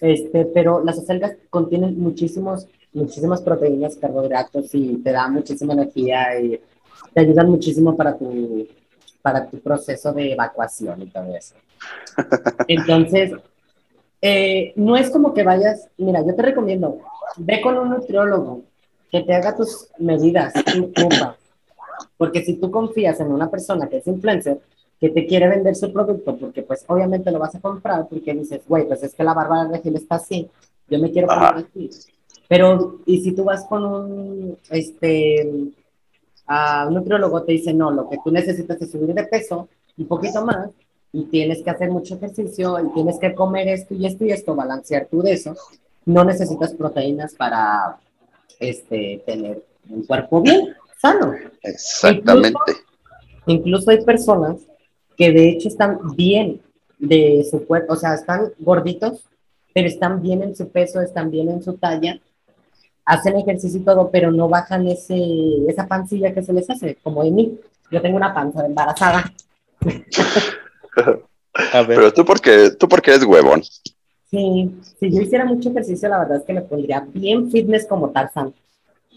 Este, 0.00 0.44
pero 0.46 0.82
las 0.84 0.98
acelgas 0.98 1.36
contienen 1.50 1.98
muchísimos, 1.98 2.66
muchísimas 2.92 3.42
proteínas, 3.42 3.96
carbohidratos 3.96 4.74
y 4.74 4.96
te 4.96 5.12
dan 5.12 5.32
muchísima 5.32 5.72
energía 5.72 6.40
y 6.40 6.60
te 7.12 7.20
ayudan 7.20 7.48
muchísimo 7.48 7.96
para 7.96 8.16
tu, 8.16 8.66
para 9.22 9.48
tu 9.48 9.60
proceso 9.60 10.12
de 10.12 10.32
evacuación 10.32 11.02
y 11.02 11.06
todo 11.06 11.34
eso. 11.36 11.54
Entonces, 12.68 13.32
eh, 14.20 14.72
no 14.76 14.96
es 14.96 15.10
como 15.10 15.32
que 15.32 15.42
vayas, 15.42 15.88
mira, 15.96 16.24
yo 16.26 16.34
te 16.34 16.42
recomiendo, 16.42 16.98
ve 17.36 17.60
con 17.60 17.78
un 17.78 17.90
nutriólogo, 17.90 18.62
que 19.14 19.22
te 19.22 19.32
haga 19.32 19.54
tus 19.54 19.86
medidas, 19.98 20.52
tu. 20.64 20.90
Porque 22.16 22.44
si 22.44 22.54
tú 22.54 22.68
confías 22.68 23.20
en 23.20 23.30
una 23.30 23.48
persona 23.48 23.86
que 23.86 23.98
es 23.98 24.06
influencer, 24.08 24.58
que 24.98 25.08
te 25.08 25.24
quiere 25.24 25.48
vender 25.48 25.76
su 25.76 25.92
producto, 25.92 26.36
porque 26.36 26.62
pues 26.62 26.84
obviamente 26.88 27.30
lo 27.30 27.38
vas 27.38 27.54
a 27.54 27.60
comprar, 27.60 28.08
porque 28.08 28.34
dices, 28.34 28.62
güey, 28.66 28.88
pues 28.88 29.04
es 29.04 29.14
que 29.14 29.22
la 29.22 29.32
Bárbara 29.32 29.68
Regil 29.68 29.94
está 29.94 30.16
así, 30.16 30.50
yo 30.88 30.98
me 30.98 31.12
quiero 31.12 31.28
poner 31.28 31.64
así. 31.64 31.90
Pero, 32.48 33.02
y 33.06 33.20
si 33.20 33.30
tú 33.30 33.44
vas 33.44 33.64
con 33.66 33.84
un, 33.84 34.58
este, 34.70 35.48
a 36.48 36.88
un 36.88 36.94
nutriólogo, 36.94 37.44
te 37.44 37.52
dice, 37.52 37.72
no, 37.72 37.92
lo 37.92 38.08
que 38.08 38.18
tú 38.24 38.32
necesitas 38.32 38.82
es 38.82 38.90
subir 38.90 39.14
de 39.14 39.26
peso 39.26 39.68
un 39.96 40.08
poquito 40.08 40.44
más, 40.44 40.70
y 41.12 41.22
tienes 41.26 41.62
que 41.62 41.70
hacer 41.70 41.88
mucho 41.88 42.16
ejercicio, 42.16 42.80
y 42.84 42.92
tienes 42.94 43.20
que 43.20 43.32
comer 43.32 43.68
esto 43.68 43.94
y 43.94 44.06
esto 44.06 44.24
y 44.24 44.32
esto, 44.32 44.56
balancear 44.56 45.06
tú 45.08 45.22
de 45.22 45.34
eso, 45.34 45.54
no 46.04 46.24
necesitas 46.24 46.74
proteínas 46.74 47.32
para 47.36 48.00
este, 48.60 49.22
tener 49.26 49.62
un 49.88 50.04
cuerpo 50.04 50.40
bien, 50.40 50.74
sano. 51.00 51.34
Exactamente. 51.62 52.58
Incluso, 53.46 53.90
hay 53.90 54.02
personas 54.04 54.56
que 55.16 55.30
de 55.30 55.50
hecho 55.50 55.68
están 55.68 55.98
bien 56.16 56.60
de 56.98 57.46
su 57.50 57.66
cuerpo, 57.66 57.94
o 57.94 57.96
sea, 57.96 58.14
están 58.14 58.52
gorditos, 58.58 59.24
pero 59.74 59.88
están 59.88 60.22
bien 60.22 60.42
en 60.42 60.56
su 60.56 60.68
peso, 60.68 61.00
están 61.00 61.30
bien 61.30 61.50
en 61.50 61.62
su 61.62 61.74
talla, 61.74 62.18
hacen 63.04 63.36
ejercicio 63.36 63.80
y 63.80 63.84
todo, 63.84 64.10
pero 64.10 64.32
no 64.32 64.48
bajan 64.48 64.88
ese, 64.88 65.18
esa 65.68 65.86
pancilla 65.86 66.32
que 66.32 66.42
se 66.42 66.52
les 66.52 66.68
hace, 66.70 66.96
como 67.02 67.22
de 67.22 67.30
mí. 67.30 67.58
Yo 67.90 68.00
tengo 68.00 68.16
una 68.16 68.32
panza 68.32 68.64
embarazada. 68.64 69.32
Pero 71.86 72.12
tú 72.12 72.24
porque, 72.24 72.70
tú 72.72 72.88
porque 72.88 73.12
eres 73.12 73.24
huevón. 73.24 73.62
Sí, 74.34 74.68
si 74.98 75.12
yo 75.12 75.22
hiciera 75.22 75.44
mucho 75.44 75.70
ejercicio, 75.70 76.08
la 76.08 76.18
verdad 76.18 76.38
es 76.38 76.42
que 76.42 76.54
me 76.54 76.62
pondría 76.62 77.06
bien 77.12 77.52
fitness 77.52 77.86
como 77.86 78.10
Tarzan. 78.10 78.52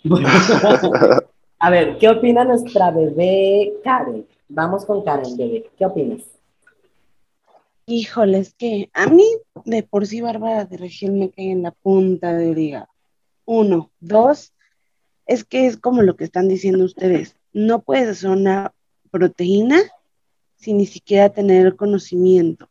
a 1.59 1.69
ver, 1.71 1.97
¿qué 1.97 2.07
opina 2.07 2.43
nuestra 2.43 2.91
bebé 2.91 3.73
Karen? 3.83 4.27
Vamos 4.47 4.85
con 4.85 5.03
Karen, 5.03 5.35
bebé. 5.35 5.71
¿Qué 5.75 5.85
opinas? 5.87 6.21
Híjole, 7.87 8.37
es 8.37 8.53
que 8.53 8.91
a 8.93 9.07
mí 9.07 9.25
de 9.65 9.81
por 9.81 10.05
sí 10.05 10.21
Bárbara 10.21 10.65
de 10.65 10.77
Regil 10.77 11.13
me 11.13 11.31
cae 11.31 11.49
en 11.49 11.63
la 11.63 11.71
punta 11.71 12.33
del 12.33 12.55
hígado. 12.55 12.89
Uno, 13.45 13.89
dos, 13.99 14.53
es 15.25 15.43
que 15.43 15.65
es 15.65 15.77
como 15.77 16.03
lo 16.03 16.15
que 16.15 16.25
están 16.25 16.47
diciendo 16.47 16.85
ustedes. 16.85 17.35
No 17.53 17.81
puedes 17.81 18.07
hacer 18.09 18.29
una 18.29 18.71
proteína 19.09 19.79
sin 20.57 20.77
ni 20.77 20.85
siquiera 20.85 21.29
tener 21.29 21.65
el 21.65 21.75
conocimiento. 21.75 22.69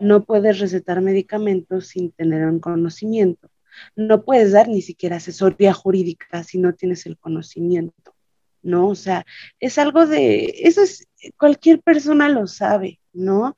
No 0.00 0.24
puedes 0.24 0.58
recetar 0.58 1.00
medicamentos 1.00 1.88
sin 1.88 2.12
tener 2.12 2.44
un 2.46 2.60
conocimiento. 2.60 3.50
No 3.96 4.24
puedes 4.24 4.52
dar 4.52 4.68
ni 4.68 4.82
siquiera 4.82 5.16
asesoría 5.16 5.72
jurídica 5.72 6.44
si 6.44 6.58
no 6.58 6.74
tienes 6.74 7.06
el 7.06 7.18
conocimiento. 7.18 8.14
¿No? 8.62 8.88
O 8.88 8.94
sea, 8.94 9.26
es 9.58 9.76
algo 9.76 10.06
de, 10.06 10.54
eso 10.62 10.82
es, 10.82 11.08
cualquier 11.36 11.80
persona 11.82 12.28
lo 12.28 12.46
sabe, 12.46 13.00
¿no? 13.12 13.56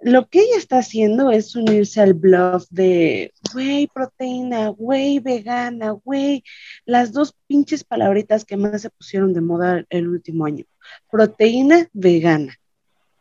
lo 0.00 0.28
que 0.28 0.40
ella 0.40 0.56
está 0.56 0.78
haciendo 0.78 1.30
es 1.30 1.56
unirse 1.56 2.00
al 2.00 2.14
bluff 2.14 2.66
de, 2.70 3.32
güey, 3.52 3.88
proteína, 3.92 4.68
güey, 4.68 5.20
vegana, 5.20 5.90
güey, 5.90 6.44
las 6.84 7.12
dos 7.12 7.34
pinches 7.46 7.84
palabritas 7.84 8.44
que 8.44 8.56
más 8.56 8.82
se 8.82 8.90
pusieron 8.90 9.32
de 9.32 9.40
moda 9.40 9.84
el 9.88 10.08
último 10.08 10.44
año. 10.44 10.64
Proteína 11.10 11.88
vegana. 11.92 12.54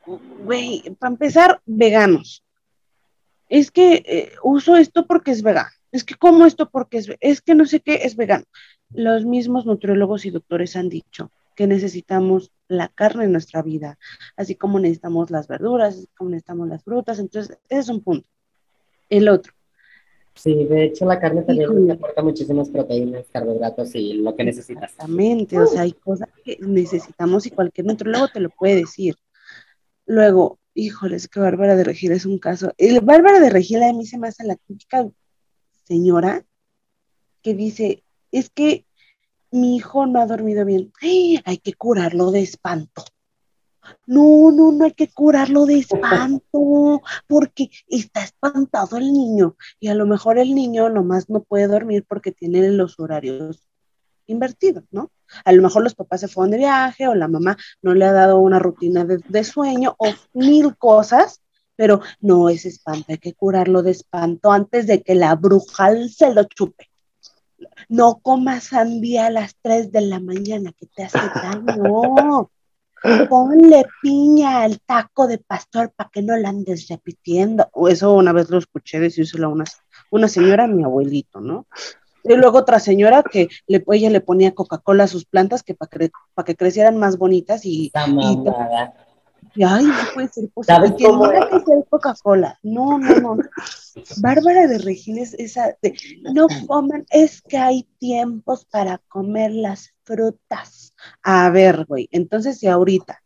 Güey, 0.06 0.84
para 0.99 1.14
empezar, 1.14 1.62
veganos. 1.66 2.43
Es 3.49 3.72
que 3.72 4.03
eh, 4.06 4.32
uso 4.43 4.76
esto 4.76 5.06
porque 5.06 5.32
es 5.32 5.41
vegano. 5.41 5.70
Es 5.91 6.03
que 6.03 6.16
como 6.16 6.45
esto 6.45 6.70
porque 6.70 6.97
es, 6.97 7.10
es 7.20 7.41
que 7.41 7.56
no 7.56 7.66
sé 7.66 7.80
qué 7.80 8.01
es 8.03 8.16
vegano. 8.16 8.45
Los 8.91 9.26
mismos 9.26 9.66
nutriólogos 9.66 10.26
y 10.26 10.32
doctores 10.32 10.76
han 10.76 10.89
dicho 10.89 11.32
que 11.56 11.68
necesitamos 11.68 12.51
la 12.68 12.89
carne 12.89 13.26
en 13.26 13.32
nuestra 13.32 13.62
vida, 13.62 13.97
así 14.36 14.56
como 14.56 14.80
necesitamos 14.80 15.32
las 15.32 15.47
verduras, 15.47 15.95
así 15.95 16.08
como 16.18 16.32
necesitamos 16.32 16.68
las 16.68 16.84
frutas, 16.84 17.20
entonces 17.20 17.58
ese 17.70 17.80
es 17.80 17.89
un 17.89 18.01
punto. 18.01 18.28
El 19.10 19.30
otro. 19.30 19.53
Sí, 20.34 20.66
de 20.66 20.86
hecho 20.86 21.06
la 21.06 21.20
carne 21.20 21.43
también 21.43 21.89
aporta 21.91 22.22
muchísimas 22.22 22.70
proteínas, 22.70 23.26
carbohidratos 23.32 23.95
y 23.95 24.16
lo 24.16 24.36
que 24.36 24.43
necesitas. 24.43 24.91
Exactamente, 24.91 25.58
o 25.58 25.66
sea, 25.66 25.84
hay 25.84 25.93
cosas 25.93 26.28
que 26.43 26.58
necesitamos 26.60 27.45
y 27.45 27.51
cualquier 27.51 27.88
luego 28.03 28.28
te 28.28 28.41
lo 28.41 28.49
puede 28.49 28.76
decir. 28.76 29.16
Luego, 30.06 30.60
híjoles, 30.74 31.28
que 31.28 31.39
Bárbara 31.39 31.76
de 31.76 31.84
Regil 31.84 32.12
es 32.12 32.26
un 32.26 32.38
caso. 32.38 32.74
El 32.78 33.01
Bárbara 33.01 33.39
de 33.39 33.49
Regil 33.49 33.82
a 33.84 33.93
mí 33.93 34.06
se 34.06 34.18
me 34.18 34.28
hace 34.28 34.43
la 34.43 34.56
típica 34.56 35.08
señora 35.84 36.45
que 37.41 37.53
dice, 37.53 38.03
es 38.32 38.49
que 38.49 38.86
mi 39.51 39.78
hijo 39.78 40.06
no 40.06 40.20
ha 40.20 40.26
dormido 40.26 40.66
bien, 40.66 40.91
hay 41.45 41.58
que 41.58 41.74
curarlo 41.74 42.32
de 42.32 42.41
espanto. 42.41 43.03
No, 44.08 44.51
no, 44.51 44.72
no 44.72 44.86
hay 44.86 44.93
que 44.93 45.08
curarlo 45.08 45.66
de 45.66 45.78
espanto, 45.78 47.01
porque 47.28 47.70
está 47.88 48.24
espantado 48.24 48.97
el 48.97 49.14
niño 49.14 49.56
y 49.80 49.89
a 49.89 49.95
lo 49.95 50.08
mejor 50.08 50.39
el 50.39 50.56
niño 50.56 50.89
nomás 50.89 51.30
no 51.30 51.43
puede 51.43 51.68
dormir 51.68 52.03
porque 52.08 52.32
tiene 52.32 52.72
los 52.72 52.99
horarios 52.99 53.68
invertidos, 54.28 54.84
¿no? 54.91 55.11
A 55.43 55.51
lo 55.51 55.61
mejor 55.61 55.84
los 55.84 55.95
papás 55.95 56.21
se 56.21 56.28
fueron 56.28 56.51
de 56.51 56.57
viaje 56.57 57.07
o 57.07 57.15
la 57.15 57.28
mamá 57.28 57.57
no 57.82 57.93
le 57.93 58.05
ha 58.05 58.11
dado 58.11 58.39
una 58.39 58.59
rutina 58.59 59.05
de, 59.05 59.19
de 59.28 59.43
sueño 59.43 59.95
o 59.97 60.07
mil 60.34 60.76
cosas, 60.78 61.41
pero 61.76 62.01
no 62.21 62.49
es 62.49 62.65
espanto, 62.65 63.05
hay 63.09 63.17
que 63.17 63.34
curarlo 63.34 63.84
de 63.84 63.91
espanto 63.91 64.51
antes 64.51 64.88
de 64.88 65.01
que 65.01 65.15
la 65.15 65.36
bruja 65.36 65.89
se 66.07 66.34
lo 66.34 66.43
chupe 66.45 66.89
no 67.89 68.19
comas 68.21 68.65
sandía 68.65 69.28
a 69.28 69.32
las 69.32 69.55
3 69.61 69.91
de 69.91 70.01
la 70.01 70.19
mañana 70.19 70.71
que 70.78 70.88
te 70.88 71.03
hace 71.03 71.17
daño. 71.17 72.49
Ponle 73.30 73.86
piña 74.01 74.63
al 74.63 74.80
taco 74.80 75.28
de 75.28 75.38
pastor 75.38 75.91
para 75.95 76.09
que 76.09 76.23
no 76.23 76.36
la 76.38 76.49
andes 76.49 76.88
repitiendo. 76.88 77.69
Eso 77.88 78.13
una 78.13 78.32
vez 78.32 78.49
lo 78.49 78.57
escuché 78.57 78.99
decírselo 78.99 79.47
a 79.47 79.49
una, 79.49 79.65
una 80.09 80.28
señora, 80.28 80.65
mi 80.65 80.84
abuelito, 80.84 81.39
¿no? 81.39 81.67
Y 82.28 82.36
luego 82.36 82.59
otra 82.59 82.80
señora 82.80 83.23
que 83.23 83.47
le, 83.67 83.84
ella 83.91 84.09
le 84.09 84.21
ponía 84.21 84.53
Coca-Cola 84.53 85.03
a 85.05 85.07
sus 85.07 85.26
plantas 85.26 85.63
que 85.63 85.76
para 85.76 85.89
que, 85.89 86.11
que 86.45 86.55
crecieran 86.55 86.97
más 86.97 87.17
bonitas 87.17 87.65
y, 87.65 87.91
ay, 87.95 89.86
no 89.86 89.93
puede 90.13 90.28
ser 90.30 90.49
posible. 90.49 90.95
Que 90.97 91.07
no 91.07 91.30
que 91.30 91.59
sea 91.65 91.84
Coca-Cola. 91.89 92.59
No, 92.63 92.97
no, 92.97 93.15
no. 93.19 93.38
Bárbara 94.17 94.67
de 94.67 94.80
Regina 94.80 95.21
es 95.21 95.34
esa 95.36 95.78
de, 95.82 95.95
no 96.34 96.47
coman, 96.67 97.05
es 97.09 97.41
que 97.41 97.57
hay 97.57 97.88
tiempos 97.99 98.65
para 98.65 98.99
comer 99.07 99.51
las 99.51 99.93
frutas. 100.03 100.93
A 101.21 101.49
ver, 101.49 101.86
güey, 101.86 102.09
entonces 102.11 102.57
si 102.59 102.67
ahorita 102.67 103.21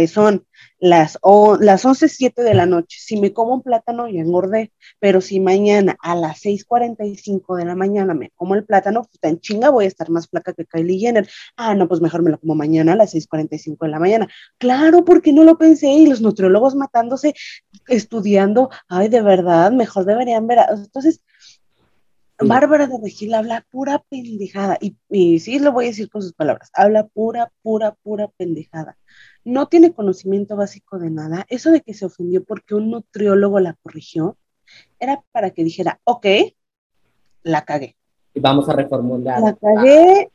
que 0.00 0.08
son 0.08 0.46
las, 0.78 1.18
o, 1.20 1.58
las 1.58 1.84
11.07 1.84 2.42
de 2.42 2.54
la 2.54 2.64
noche. 2.64 2.96
Si 2.98 3.20
me 3.20 3.34
como 3.34 3.52
un 3.52 3.62
plátano, 3.62 4.08
ya 4.08 4.20
engordé, 4.20 4.72
pero 4.98 5.20
si 5.20 5.40
mañana 5.40 5.94
a 6.00 6.14
las 6.14 6.40
6.45 6.42 7.58
de 7.58 7.66
la 7.66 7.74
mañana 7.74 8.14
me 8.14 8.30
como 8.30 8.54
el 8.54 8.64
plátano, 8.64 9.02
pues 9.02 9.18
en 9.30 9.40
chinga 9.40 9.68
voy 9.68 9.84
a 9.84 9.88
estar 9.88 10.08
más 10.08 10.26
flaca 10.28 10.54
que 10.54 10.64
Kylie 10.64 10.98
Jenner. 10.98 11.28
Ah, 11.54 11.74
no, 11.74 11.86
pues 11.86 12.00
mejor 12.00 12.22
me 12.22 12.30
lo 12.30 12.38
como 12.38 12.54
mañana 12.54 12.94
a 12.94 12.96
las 12.96 13.14
6.45 13.14 13.76
de 13.84 13.88
la 13.88 13.98
mañana. 13.98 14.28
Claro, 14.56 15.04
porque 15.04 15.34
no 15.34 15.44
lo 15.44 15.58
pensé 15.58 15.88
y 15.88 16.06
los 16.06 16.22
nutriólogos 16.22 16.74
matándose, 16.74 17.34
estudiando, 17.86 18.70
ay, 18.88 19.08
de 19.08 19.20
verdad, 19.20 19.72
mejor 19.72 20.06
deberían 20.06 20.46
ver. 20.46 20.60
Entonces, 20.70 21.20
Bárbara 22.42 22.86
de 22.86 22.98
Regil 23.02 23.34
habla 23.34 23.66
pura 23.70 24.02
pendejada, 24.08 24.78
y, 24.80 24.96
y 25.08 25.38
sí 25.40 25.58
lo 25.58 25.72
voy 25.72 25.86
a 25.86 25.88
decir 25.88 26.08
con 26.10 26.22
sus 26.22 26.32
palabras, 26.32 26.70
habla 26.74 27.06
pura, 27.06 27.52
pura, 27.62 27.96
pura 28.02 28.28
pendejada 28.28 28.96
no 29.44 29.66
tiene 29.66 29.92
conocimiento 29.92 30.56
básico 30.56 30.98
de 30.98 31.10
nada. 31.10 31.46
Eso 31.48 31.70
de 31.70 31.80
que 31.80 31.94
se 31.94 32.06
ofendió 32.06 32.44
porque 32.44 32.74
un 32.74 32.90
nutriólogo 32.90 33.60
la 33.60 33.76
corrigió, 33.82 34.36
era 34.98 35.22
para 35.32 35.50
que 35.50 35.64
dijera, 35.64 36.00
ok, 36.04 36.26
la 37.42 37.64
cagué. 37.64 37.96
Y 38.34 38.40
vamos 38.40 38.68
a 38.68 38.74
reformular. 38.74 39.40
La 39.40 39.54
cagué. 39.54 40.30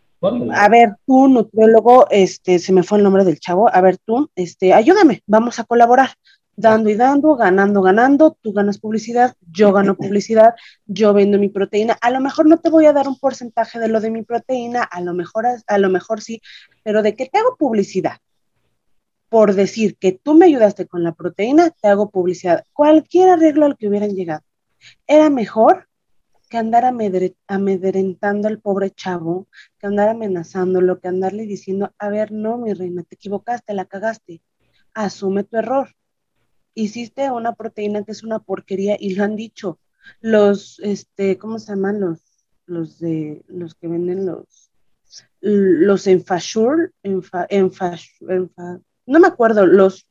A 0.54 0.70
ver, 0.70 0.96
tú, 1.06 1.28
nutriólogo, 1.28 2.08
este, 2.10 2.58
se 2.58 2.74
me 2.74 2.82
fue 2.82 2.98
el 2.98 3.04
nombre 3.04 3.24
del 3.24 3.40
chavo. 3.40 3.70
A 3.72 3.80
ver, 3.82 3.98
tú, 3.98 4.30
este, 4.36 4.74
ayúdame, 4.74 5.22
vamos 5.28 5.60
a 5.60 5.66
colaborar. 5.66 6.10
Dando 6.58 6.90
y 6.90 6.96
dando, 6.96 7.36
ganando, 7.36 7.82
ganando, 7.82 8.38
tú 8.42 8.54
ganas 8.54 8.78
publicidad, 8.78 9.36
yo 9.52 9.74
gano 9.74 9.96
publicidad, 9.98 10.56
yo 10.86 11.14
vendo 11.14 11.38
mi 11.38 11.50
proteína. 11.50 11.98
A 12.02 12.10
lo 12.12 12.22
mejor 12.22 12.46
no 12.46 12.58
te 12.60 12.70
voy 12.70 12.86
a 12.86 12.94
dar 12.94 13.08
un 13.08 13.20
porcentaje 13.20 13.80
de 13.80 13.88
lo 13.88 14.00
de 14.00 14.12
mi 14.12 14.24
proteína, 14.24 14.84
a 14.84 15.02
lo 15.02 15.14
mejor, 15.14 15.46
a 15.68 15.78
lo 15.78 15.90
mejor 15.90 16.22
sí, 16.22 16.42
pero 16.84 17.02
de 17.02 17.16
que 17.16 17.28
te 17.28 17.40
hago 17.40 17.58
publicidad, 17.58 18.18
por 19.30 19.54
decir 19.54 19.98
que 19.98 20.14
tú 20.14 20.34
me 20.34 20.46
ayudaste 20.46 20.88
con 20.88 21.04
la 21.04 21.14
proteína, 21.14 21.72
te 21.72 21.88
hago 21.88 22.10
publicidad. 22.10 22.64
Cualquier 22.74 23.30
arreglo 23.30 23.66
al 23.66 23.78
que 23.78 23.88
hubieran 23.88 24.16
llegado. 24.16 24.44
Era 25.08 25.30
mejor 25.30 25.88
que 26.50 26.58
andar 26.58 26.86
amedrentando 26.86 28.48
al 28.48 28.60
pobre 28.60 28.92
chavo, 28.92 29.48
que 29.80 29.88
andar 29.88 30.10
amenazándolo, 30.10 31.00
que 31.00 31.08
andarle 31.08 31.46
diciendo, 31.46 31.94
a 31.98 32.10
ver, 32.10 32.32
no, 32.32 32.58
mi 32.58 32.74
reina, 32.74 33.04
te 33.04 33.16
equivocaste, 33.16 33.74
la 33.74 33.86
cagaste, 33.86 34.42
asume 34.94 35.44
tu 35.44 35.58
error. 35.58 35.90
Hiciste 36.76 37.32
una 37.32 37.56
proteína 37.56 38.04
que 38.04 38.12
es 38.12 38.24
una 38.24 38.40
porquería 38.40 38.98
y 39.00 39.16
lo 39.16 39.24
han 39.24 39.36
dicho. 39.36 39.80
Los, 40.22 40.80
este, 40.84 41.40
¿cómo 41.40 41.58
se 41.58 41.72
llaman 41.72 42.00
los, 42.00 42.20
los 42.68 43.00
de, 43.00 43.44
los 43.48 43.74
que 43.74 43.88
venden 43.88 44.26
los, 44.28 44.72
los 45.40 46.08
enfa, 47.50 47.98
no 49.08 49.20
me 49.20 49.28
acuerdo, 49.28 49.66
los 49.66 50.08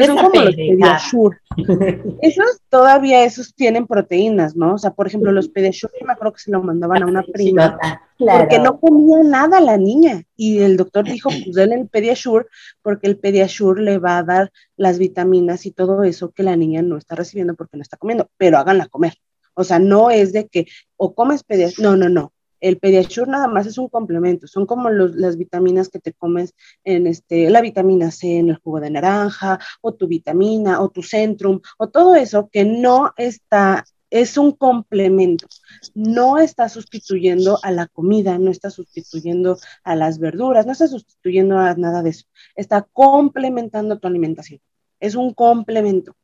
que 0.00 0.06
son 0.06 0.16
como 0.16 0.40
los 0.42 0.56
Pediasure. 0.56 1.38
esos 2.22 2.60
todavía, 2.68 3.24
esos 3.24 3.54
tienen 3.54 3.86
proteínas, 3.86 4.56
¿no? 4.56 4.74
O 4.74 4.78
sea, 4.78 4.92
por 4.92 5.06
ejemplo, 5.06 5.32
los 5.32 5.48
Pediasure, 5.48 5.92
yo 6.00 6.06
me 6.06 6.12
acuerdo 6.12 6.32
que 6.32 6.40
se 6.40 6.50
lo 6.50 6.62
mandaban 6.62 7.02
a 7.02 7.06
una 7.06 7.22
prima, 7.22 7.78
porque 8.18 8.58
no 8.58 8.80
comía 8.80 9.22
nada 9.22 9.60
la 9.60 9.76
niña. 9.76 10.24
Y 10.36 10.60
el 10.60 10.76
doctor 10.76 11.04
dijo, 11.04 11.30
pues 11.30 11.54
denle 11.54 11.76
el 11.76 11.88
Pediasure, 11.88 12.46
porque 12.82 13.06
el 13.06 13.18
Pediasure 13.18 13.82
le 13.82 13.98
va 13.98 14.18
a 14.18 14.22
dar 14.22 14.52
las 14.76 14.98
vitaminas 14.98 15.66
y 15.66 15.70
todo 15.70 16.02
eso 16.02 16.30
que 16.30 16.42
la 16.42 16.56
niña 16.56 16.82
no 16.82 16.96
está 16.96 17.14
recibiendo 17.14 17.54
porque 17.54 17.76
no 17.76 17.82
está 17.82 17.96
comiendo, 17.96 18.28
pero 18.36 18.58
háganla 18.58 18.88
comer. 18.88 19.14
O 19.54 19.64
sea, 19.64 19.78
no 19.78 20.10
es 20.10 20.32
de 20.32 20.48
que 20.48 20.66
o 20.96 21.14
comes 21.14 21.44
Pediasure, 21.44 21.82
no, 21.82 21.96
no, 21.96 22.08
no 22.08 22.32
el 22.60 22.78
Pediasure 22.78 23.30
nada 23.30 23.48
más 23.48 23.66
es 23.66 23.78
un 23.78 23.88
complemento, 23.88 24.46
son 24.46 24.66
como 24.66 24.90
las 24.90 25.36
vitaminas 25.36 25.88
que 25.88 25.98
te 25.98 26.12
comes 26.12 26.54
en 26.84 27.06
este, 27.06 27.50
la 27.50 27.60
vitamina 27.60 28.10
C 28.10 28.38
en 28.38 28.50
el 28.50 28.56
jugo 28.56 28.80
de 28.80 28.90
naranja, 28.90 29.58
o 29.80 29.94
tu 29.94 30.06
vitamina, 30.06 30.80
o 30.80 30.90
tu 30.90 31.02
Centrum, 31.02 31.60
o 31.78 31.88
todo 31.88 32.14
eso 32.14 32.48
que 32.52 32.64
no 32.64 33.12
está, 33.16 33.84
es 34.10 34.36
un 34.36 34.52
complemento, 34.52 35.46
no 35.94 36.38
está 36.38 36.68
sustituyendo 36.68 37.58
a 37.62 37.70
la 37.70 37.86
comida, 37.86 38.38
no 38.38 38.50
está 38.50 38.70
sustituyendo 38.70 39.58
a 39.84 39.96
las 39.96 40.18
verduras, 40.18 40.66
no 40.66 40.72
está 40.72 40.88
sustituyendo 40.88 41.58
a 41.58 41.74
nada 41.74 42.02
de 42.02 42.10
eso, 42.10 42.26
está 42.54 42.82
complementando 42.92 43.98
tu 43.98 44.06
alimentación, 44.08 44.60
es 44.98 45.14
un 45.14 45.32
complemento. 45.34 46.14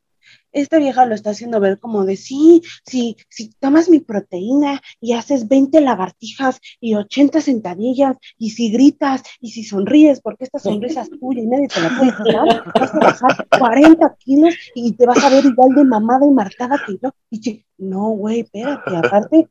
Esta 0.56 0.78
vieja 0.78 1.04
lo 1.04 1.14
está 1.14 1.30
haciendo 1.30 1.60
ver 1.60 1.78
como 1.78 2.04
de 2.04 2.16
sí, 2.16 2.62
sí, 2.86 3.16
si 3.28 3.50
tomas 3.60 3.90
mi 3.90 4.00
proteína 4.00 4.80
y 5.00 5.12
haces 5.12 5.48
20 5.48 5.80
lagartijas 5.82 6.60
y 6.80 6.94
80 6.94 7.42
sentadillas 7.42 8.16
y 8.38 8.50
si 8.50 8.70
gritas 8.70 9.22
y 9.40 9.50
si 9.50 9.64
sonríes, 9.64 10.20
porque 10.20 10.44
esta 10.44 10.58
sonrisa 10.58 11.02
es 11.02 11.10
tuya 11.10 11.42
y 11.42 11.46
nadie 11.46 11.68
te 11.68 11.80
la 11.80 11.96
puede 11.98 12.12
quitar, 12.16 12.72
vas 12.74 12.94
a 12.94 12.98
bajar 12.98 13.48
40 13.58 14.16
kilos 14.18 14.54
y 14.74 14.92
te 14.92 15.06
vas 15.06 15.22
a 15.22 15.28
ver 15.28 15.44
igual 15.44 15.74
de 15.74 15.84
mamada 15.84 16.26
y 16.26 16.30
marcada 16.30 16.80
que 16.86 16.96
yo. 17.02 17.10
Y 17.30 17.64
no, 17.76 18.08
güey, 18.10 18.40
espérate, 18.40 18.96
aparte 18.96 19.48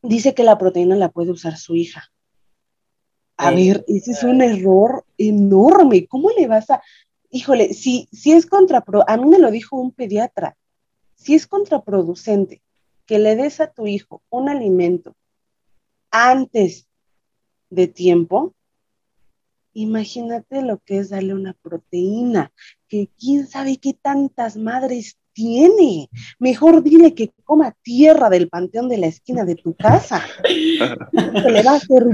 dice 0.00 0.32
que 0.32 0.44
la 0.44 0.58
proteína 0.58 0.94
la 0.94 1.08
puede 1.08 1.32
usar 1.32 1.56
su 1.56 1.74
hija. 1.74 2.04
A 3.36 3.50
ver, 3.50 3.84
ese 3.88 4.12
es 4.12 4.22
un 4.22 4.42
error 4.42 5.04
enorme. 5.18 6.06
¿Cómo 6.06 6.30
le 6.38 6.46
vas 6.46 6.70
a, 6.70 6.80
híjole, 7.34 7.74
si, 7.74 8.08
si 8.12 8.32
es 8.32 8.46
contraproducente, 8.46 9.12
a 9.12 9.16
mí 9.16 9.28
me 9.28 9.40
lo 9.40 9.50
dijo 9.50 9.76
un 9.76 9.90
pediatra, 9.90 10.56
si 11.16 11.34
es 11.34 11.48
contraproducente 11.48 12.62
que 13.06 13.18
le 13.18 13.34
des 13.34 13.60
a 13.60 13.66
tu 13.66 13.88
hijo 13.88 14.22
un 14.30 14.48
alimento 14.48 15.16
antes 16.12 16.86
de 17.70 17.88
tiempo, 17.88 18.54
imagínate 19.72 20.62
lo 20.62 20.78
que 20.78 20.98
es 20.98 21.10
darle 21.10 21.34
una 21.34 21.54
proteína, 21.54 22.52
que 22.88 23.08
quién 23.18 23.48
sabe 23.48 23.78
qué 23.78 23.94
tantas 23.94 24.56
madres 24.56 25.18
tiene. 25.32 26.08
Mejor 26.38 26.84
dile 26.84 27.16
que 27.16 27.32
coma 27.42 27.76
tierra 27.82 28.30
del 28.30 28.48
panteón 28.48 28.88
de 28.88 28.98
la 28.98 29.08
esquina 29.08 29.44
de 29.44 29.56
tu 29.56 29.74
casa. 29.74 30.22
Se 30.44 31.50
le 31.50 31.62
va 31.64 31.72
a 31.72 31.76
hacer, 31.78 32.06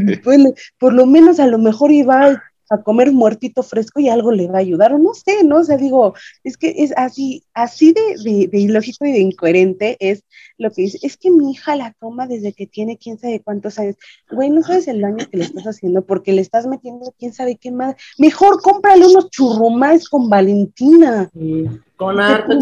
por 0.79 0.95
lo 0.95 1.05
menos 1.05 1.39
a 1.41 1.47
lo 1.47 1.59
mejor 1.59 1.93
iba 1.93 2.25
a 2.25 2.43
comer 2.79 3.13
muertito 3.13 3.63
fresco 3.63 4.01
y 4.01 4.09
algo 4.09 4.33
le 4.33 4.47
va 4.47 4.59
a 4.59 4.61
ayudar, 4.61 4.93
o 4.93 4.99
no 4.99 5.13
sé, 5.15 5.45
¿no? 5.45 5.59
O 5.59 5.65
sea, 5.65 5.77
digo, 5.77 6.15
es 6.45 6.57
que 6.57 6.75
es 6.79 6.93
así, 6.97 7.45
así 7.53 7.93
de, 7.93 8.49
de, 8.49 8.59
ilógico 8.59 9.05
y 9.05 9.13
de 9.13 9.19
incoherente 9.19 9.97
es 10.01 10.25
lo 10.57 10.71
que 10.71 10.83
dice, 10.83 10.99
es 11.03 11.17
que 11.17 11.31
mi 11.31 11.53
hija 11.53 11.75
la 11.75 11.95
toma 11.99 12.27
desde 12.27 12.53
que 12.53 12.67
tiene 12.67 12.99
quién 12.99 13.19
sabe 13.19 13.41
cuántos 13.41 13.79
años. 13.79 13.97
Güey, 14.31 14.51
no 14.51 14.63
sabes 14.63 14.89
el 14.89 15.01
daño 15.01 15.27
que 15.31 15.39
le 15.39 15.45
estás 15.45 15.65
haciendo 15.65 16.05
porque 16.05 16.33
le 16.33 16.43
estás 16.43 16.67
metiendo 16.67 17.13
quién 17.19 17.33
sabe 17.33 17.57
qué 17.57 17.71
más. 17.73 17.97
Mejor 18.19 18.61
cómprale 18.63 19.07
unos 19.07 19.31
churrumais 19.31 20.09
con 20.09 20.29
Valentina. 20.29 21.31
con 21.97 22.21
harto 22.21 22.59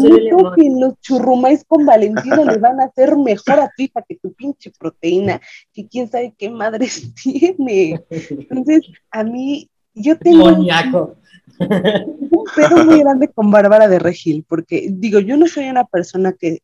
que 0.55 0.69
los 0.69 0.99
churrumais 1.01 1.63
con 1.65 1.85
Valentina 1.85 2.43
le 2.45 2.57
van 2.57 2.79
a 2.79 2.85
hacer 2.85 3.15
mejor 3.15 3.59
a 3.59 3.71
tu 3.75 3.83
hija 3.83 4.03
que 4.07 4.15
tu 4.15 4.33
pinche 4.33 4.71
proteína, 4.71 5.41
que 5.73 5.87
quién 5.87 6.09
sabe 6.09 6.33
qué 6.37 6.49
madres 6.49 7.13
tiene. 7.21 8.01
Entonces, 8.09 8.81
a 9.11 9.23
mí 9.23 9.69
yo 9.99 10.17
tengo 10.17 10.45
un 11.59 12.45
pedo 12.55 12.85
muy 12.85 12.99
grande 12.99 13.27
con 13.27 13.51
Bárbara 13.51 13.87
de 13.87 13.99
Regil, 13.99 14.45
porque 14.47 14.87
digo, 14.91 15.19
yo 15.19 15.37
no 15.37 15.47
soy 15.47 15.69
una 15.69 15.85
persona 15.85 16.33
que, 16.33 16.61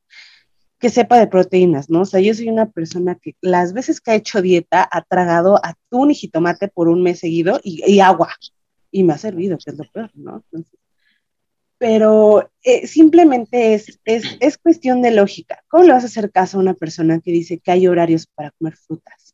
que 0.79 0.89
sepa 0.89 1.19
de 1.19 1.27
proteínas, 1.27 1.89
¿no? 1.89 2.01
O 2.01 2.05
sea, 2.05 2.19
yo 2.19 2.33
soy 2.33 2.49
una 2.49 2.69
persona 2.69 3.15
que 3.15 3.35
las 3.41 3.73
veces 3.73 3.99
que 3.99 4.11
ha 4.11 4.15
hecho 4.15 4.41
dieta 4.41 4.87
ha 4.89 5.01
tragado 5.01 5.59
atún 5.63 6.11
y 6.11 6.15
jitomate 6.15 6.67
por 6.67 6.87
un 6.87 7.01
mes 7.03 7.19
seguido 7.19 7.59
y, 7.63 7.99
agua. 7.99 8.29
Y 8.91 9.03
me 9.03 9.13
ha 9.13 9.17
servido, 9.17 9.57
que 9.57 9.71
es 9.71 9.77
lo 9.77 9.85
peor, 9.91 10.11
¿no? 10.13 10.43
pero 11.77 12.49
eh, 12.63 12.87
simplemente 12.87 13.73
es, 13.73 13.99
es, 14.05 14.23
es 14.39 14.57
cuestión 14.57 15.01
de 15.01 15.11
lógica. 15.11 15.61
¿Cómo 15.67 15.83
le 15.83 15.91
vas 15.91 16.03
a 16.03 16.07
hacer 16.07 16.31
caso 16.31 16.57
a 16.57 16.61
una 16.61 16.73
persona 16.73 17.19
que 17.19 17.31
dice 17.31 17.59
que 17.59 17.71
hay 17.71 17.87
horarios 17.87 18.27
para 18.27 18.51
comer 18.51 18.75
frutas? 18.77 19.24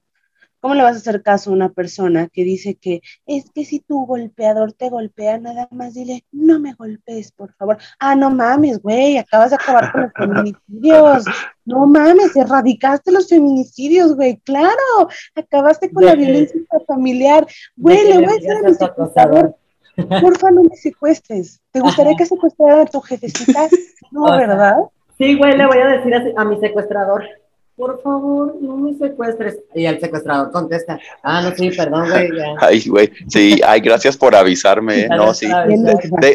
¿Cómo 0.62 0.76
le 0.76 0.84
vas 0.84 0.96
a 0.96 1.00
hacer 1.00 1.24
caso 1.24 1.50
a 1.50 1.54
una 1.54 1.70
persona 1.70 2.28
que 2.28 2.44
dice 2.44 2.76
que 2.76 3.02
es 3.26 3.50
que 3.50 3.66
si 3.66 3.80
tu 3.80 4.06
golpeador 4.06 4.74
te 4.74 4.90
golpea, 4.90 5.40
nada 5.40 5.68
más 5.72 5.96
dile, 5.96 6.24
no 6.32 6.60
me 6.60 6.74
golpees, 6.74 7.32
por 7.32 7.52
favor? 7.56 7.80
Ah, 8.00 8.14
no 8.14 8.30
mames, 8.30 8.80
güey, 8.80 9.18
acabas 9.18 9.50
de 9.50 9.56
acabar 9.56 9.92
con 9.92 10.02
los 10.04 10.14
feminicidios. 10.14 11.26
No 11.66 11.88
mames, 11.88 12.36
erradicaste 12.36 13.12
los 13.12 13.28
feminicidios, 13.28 14.16
güey, 14.16 14.38
claro. 14.38 15.10
Acabaste 15.36 15.92
con 15.92 16.06
la 16.06 16.14
violencia 16.14 16.62
familiar. 16.86 17.48
Güey, 17.76 18.08
le 18.08 18.18
voy 18.18 18.26
a 18.26 18.34
decir 18.34 18.52
a 18.52 18.70
mi 18.70 18.76
secuestrador, 18.76 19.56
porfa, 20.22 20.52
no 20.52 20.64
me 20.64 20.76
secuestres. 20.76 21.60
¿Te 21.72 21.80
gustaría 21.80 22.16
que 22.16 22.28
secuestrara 22.28 22.84
a 22.84 22.86
tu 22.86 23.02
jefecita? 23.02 23.68
No, 24.12 24.26
¿verdad? 24.26 24.76
Sí, 25.18 25.38
güey, 25.38 25.58
le 25.58 25.66
voy 25.66 25.78
a 25.78 25.88
decir 25.88 26.14
a 26.36 26.44
mi 26.44 26.60
secuestrador 26.60 27.24
por 27.76 28.02
favor, 28.02 28.58
no 28.62 28.78
me 28.78 28.94
secuestres. 28.94 29.60
Y 29.74 29.86
el 29.86 30.00
secuestrador 30.00 30.52
contesta, 30.52 31.00
ah, 31.24 31.42
no, 31.42 31.56
sí, 31.56 31.72
perdón, 31.72 32.10
güey. 32.10 32.30
Ay, 32.60 32.84
güey, 32.88 33.12
sí, 33.28 33.60
ay, 33.66 33.82
gracias 33.82 34.18
por 34.18 34.36
avisarme. 34.36 35.08
no, 35.08 35.34
sí. 35.34 35.48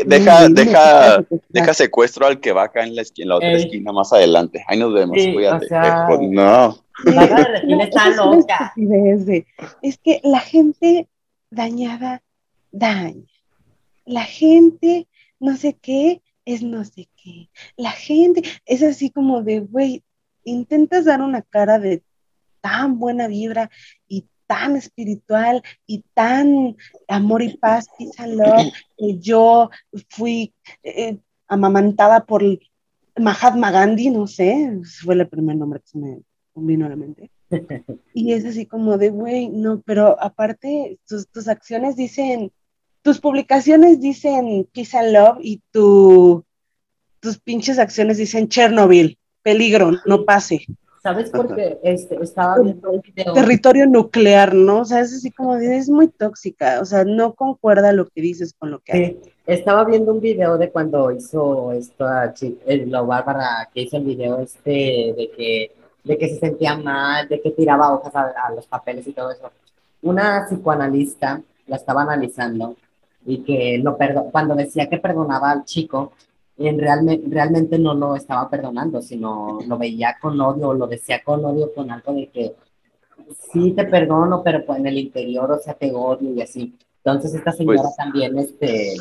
deja, 0.06 0.48
deja, 0.48 1.24
deja 1.48 1.74
secuestro 1.74 2.26
al 2.26 2.40
que 2.40 2.52
va 2.52 2.64
acá 2.64 2.84
en 2.84 2.96
la, 2.96 3.02
en 3.02 3.28
la 3.28 3.36
otra 3.36 3.52
esquina 3.52 3.92
más 3.92 4.12
adelante. 4.12 4.64
Ahí 4.66 4.78
nos 4.78 4.92
vemos, 4.92 5.16
cuídate. 5.16 5.66
Pues, 5.68 6.20
no. 6.30 6.78
está 7.80 8.10
loca. 8.10 8.72
Es 9.82 9.98
que 9.98 10.20
la 10.24 10.40
gente 10.40 11.08
dañada 11.50 12.22
daña. 12.72 13.24
La 14.04 14.22
gente 14.22 15.06
no 15.38 15.56
sé 15.56 15.76
qué 15.80 16.22
es 16.44 16.62
no 16.62 16.84
sé 16.84 17.08
qué. 17.22 17.50
La 17.76 17.90
gente 17.90 18.42
es 18.64 18.82
así 18.82 19.10
como 19.10 19.42
de, 19.42 19.60
güey, 19.60 20.02
intentas 20.50 21.04
dar 21.04 21.20
una 21.20 21.42
cara 21.42 21.78
de 21.78 22.02
tan 22.60 22.98
buena 22.98 23.28
vibra 23.28 23.70
y 24.08 24.26
tan 24.46 24.76
espiritual 24.76 25.62
y 25.86 26.04
tan 26.14 26.76
amor 27.08 27.42
y 27.42 27.56
paz, 27.56 27.86
peace 27.98 28.22
and 28.22 28.34
love, 28.34 28.72
que 28.96 29.18
yo 29.18 29.70
fui 30.08 30.54
eh, 30.82 31.18
amamantada 31.48 32.24
por 32.24 32.42
Mahatma 33.16 33.70
Gandhi, 33.70 34.10
no 34.10 34.26
sé, 34.26 34.80
fue 35.02 35.14
el 35.14 35.28
primer 35.28 35.56
nombre 35.56 35.80
que 35.80 35.86
se 35.88 35.98
me 35.98 36.20
vino 36.54 36.86
a 36.86 36.90
la 36.90 36.96
mente. 36.96 37.30
Y 38.14 38.32
es 38.32 38.44
así 38.44 38.66
como 38.66 38.98
de, 38.98 39.10
güey, 39.10 39.48
no, 39.48 39.80
pero 39.84 40.20
aparte 40.20 40.98
tus, 41.06 41.28
tus, 41.28 41.48
acciones 41.48 41.94
dicen, 41.94 42.50
tus 43.02 43.20
publicaciones 43.20 44.00
dicen 44.00 44.66
peace 44.72 44.96
and 44.96 45.12
love 45.12 45.38
y 45.40 45.60
tu, 45.70 46.44
tus 47.20 47.38
pinches 47.38 47.78
acciones 47.78 48.16
dicen 48.16 48.48
Chernobyl 48.48 49.18
peligro, 49.46 49.92
no 50.04 50.24
pase. 50.24 50.66
¿Sabes 51.00 51.30
por 51.30 51.54
qué? 51.54 51.78
Este, 51.84 52.16
estaba 52.20 52.58
viendo 52.58 52.90
un 52.90 53.00
video. 53.00 53.32
Territorio 53.32 53.86
nuclear, 53.86 54.52
¿no? 54.54 54.80
O 54.80 54.84
sea, 54.84 54.98
es 55.02 55.14
así 55.14 55.30
como, 55.30 55.54
es 55.54 55.88
muy 55.88 56.08
tóxica, 56.08 56.80
o 56.80 56.84
sea, 56.84 57.04
no 57.04 57.34
concuerda 57.34 57.92
lo 57.92 58.08
que 58.08 58.20
dices 58.20 58.56
con 58.58 58.72
lo 58.72 58.80
que 58.80 58.92
sí. 58.92 59.30
Estaba 59.46 59.84
viendo 59.84 60.12
un 60.12 60.20
video 60.20 60.58
de 60.58 60.70
cuando 60.70 61.12
hizo 61.12 61.70
esta 61.70 62.34
eh, 62.40 62.86
lo 62.86 63.06
Bárbara, 63.06 63.68
que 63.72 63.82
hizo 63.82 63.98
el 63.98 64.02
video 64.02 64.40
este 64.40 65.14
de 65.16 65.30
que, 65.36 65.70
de 66.02 66.18
que 66.18 66.28
se 66.28 66.40
sentía 66.40 66.76
mal, 66.76 67.28
de 67.28 67.40
que 67.40 67.52
tiraba 67.52 67.94
hojas 67.94 68.16
a, 68.16 68.52
los 68.52 68.66
papeles 68.66 69.06
y 69.06 69.12
todo 69.12 69.30
eso. 69.30 69.52
Una 70.02 70.46
psicoanalista 70.48 71.40
la 71.68 71.76
estaba 71.76 72.02
analizando 72.02 72.74
y 73.24 73.44
que 73.44 73.78
lo 73.78 73.96
perdonó, 73.96 74.30
cuando 74.32 74.56
decía 74.56 74.88
que 74.88 74.98
perdonaba 74.98 75.52
al 75.52 75.64
chico, 75.64 76.12
en 76.58 76.78
realmente, 76.78 77.24
realmente 77.28 77.78
no 77.78 77.94
lo 77.94 78.16
estaba 78.16 78.48
perdonando, 78.48 79.02
sino 79.02 79.58
lo 79.66 79.78
veía 79.78 80.16
con 80.20 80.40
odio, 80.40 80.72
lo 80.72 80.86
decía 80.86 81.22
con 81.22 81.44
odio, 81.44 81.72
con 81.74 81.90
algo 81.90 82.14
de 82.14 82.28
que 82.28 82.54
sí 83.52 83.72
te 83.72 83.84
perdono, 83.84 84.42
pero 84.42 84.64
pues 84.64 84.78
en 84.78 84.86
el 84.86 84.98
interior, 84.98 85.50
o 85.50 85.58
sea, 85.58 85.74
te 85.74 85.92
odio 85.92 86.32
y 86.32 86.40
así. 86.40 86.74
Entonces 87.04 87.34
esta 87.34 87.52
señora 87.52 87.82
pues 87.82 87.96
también 87.96 88.38
este, 88.38 88.94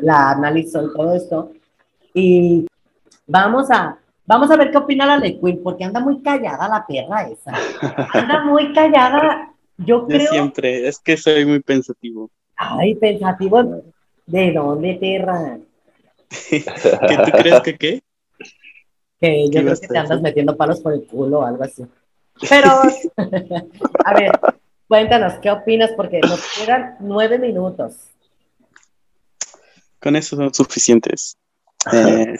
la 0.00 0.30
analizó 0.30 0.82
y 0.82 0.92
todo 0.94 1.14
esto. 1.14 1.52
Y 2.14 2.66
vamos 3.26 3.70
a, 3.70 3.98
vamos 4.26 4.50
a 4.50 4.56
ver 4.56 4.70
qué 4.70 4.78
opina 4.78 5.06
la 5.06 5.18
Ley 5.18 5.38
Queen, 5.38 5.62
porque 5.62 5.84
anda 5.84 6.00
muy 6.00 6.20
callada 6.22 6.68
la 6.68 6.86
perra 6.86 7.28
esa. 7.28 7.52
Anda 8.12 8.44
muy 8.44 8.72
callada. 8.72 9.52
Yo 9.76 10.06
creo. 10.06 10.30
siempre, 10.30 10.88
es 10.88 10.98
que 10.98 11.16
soy 11.16 11.44
muy 11.44 11.60
pensativo. 11.60 12.30
Ay, 12.56 12.94
pensativo. 12.96 13.82
¿De 14.26 14.52
dónde, 14.52 14.98
perra? 15.00 15.58
¿Qué 16.28 16.64
tú 17.24 17.30
crees 17.32 17.60
que 17.62 17.76
qué? 17.76 18.02
Que 19.20 19.46
yo 19.50 19.62
creo 19.62 19.80
que 19.80 19.88
te 19.88 19.98
andas 19.98 20.20
metiendo 20.20 20.56
palos 20.56 20.78
por 20.78 20.92
el 20.92 21.04
culo 21.04 21.40
o 21.40 21.44
algo 21.44 21.64
así. 21.64 21.84
Pero, 22.48 22.70
a 24.04 24.14
ver, 24.14 24.30
cuéntanos, 24.86 25.34
¿qué 25.42 25.50
opinas? 25.50 25.90
Porque 25.96 26.20
nos 26.20 26.40
quedan 26.56 26.98
nueve 27.00 27.36
minutos. 27.36 27.96
Con 30.00 30.14
eso 30.14 30.36
son 30.36 30.54
suficientes. 30.54 31.36
Eh, 31.92 32.36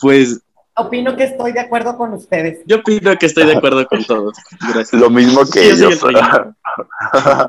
pues. 0.00 0.40
Opino 0.74 1.16
que 1.16 1.24
estoy 1.24 1.52
de 1.52 1.60
acuerdo 1.60 1.96
con 1.98 2.14
ustedes. 2.14 2.60
Yo 2.66 2.78
opino 2.78 3.14
que 3.18 3.26
estoy 3.26 3.44
de 3.46 3.56
acuerdo 3.56 3.86
con 3.86 4.02
todos. 4.04 4.34
Gracias. 4.72 5.00
Lo 5.00 5.10
mismo 5.10 5.42
que 5.52 5.70
ellos. 5.70 6.02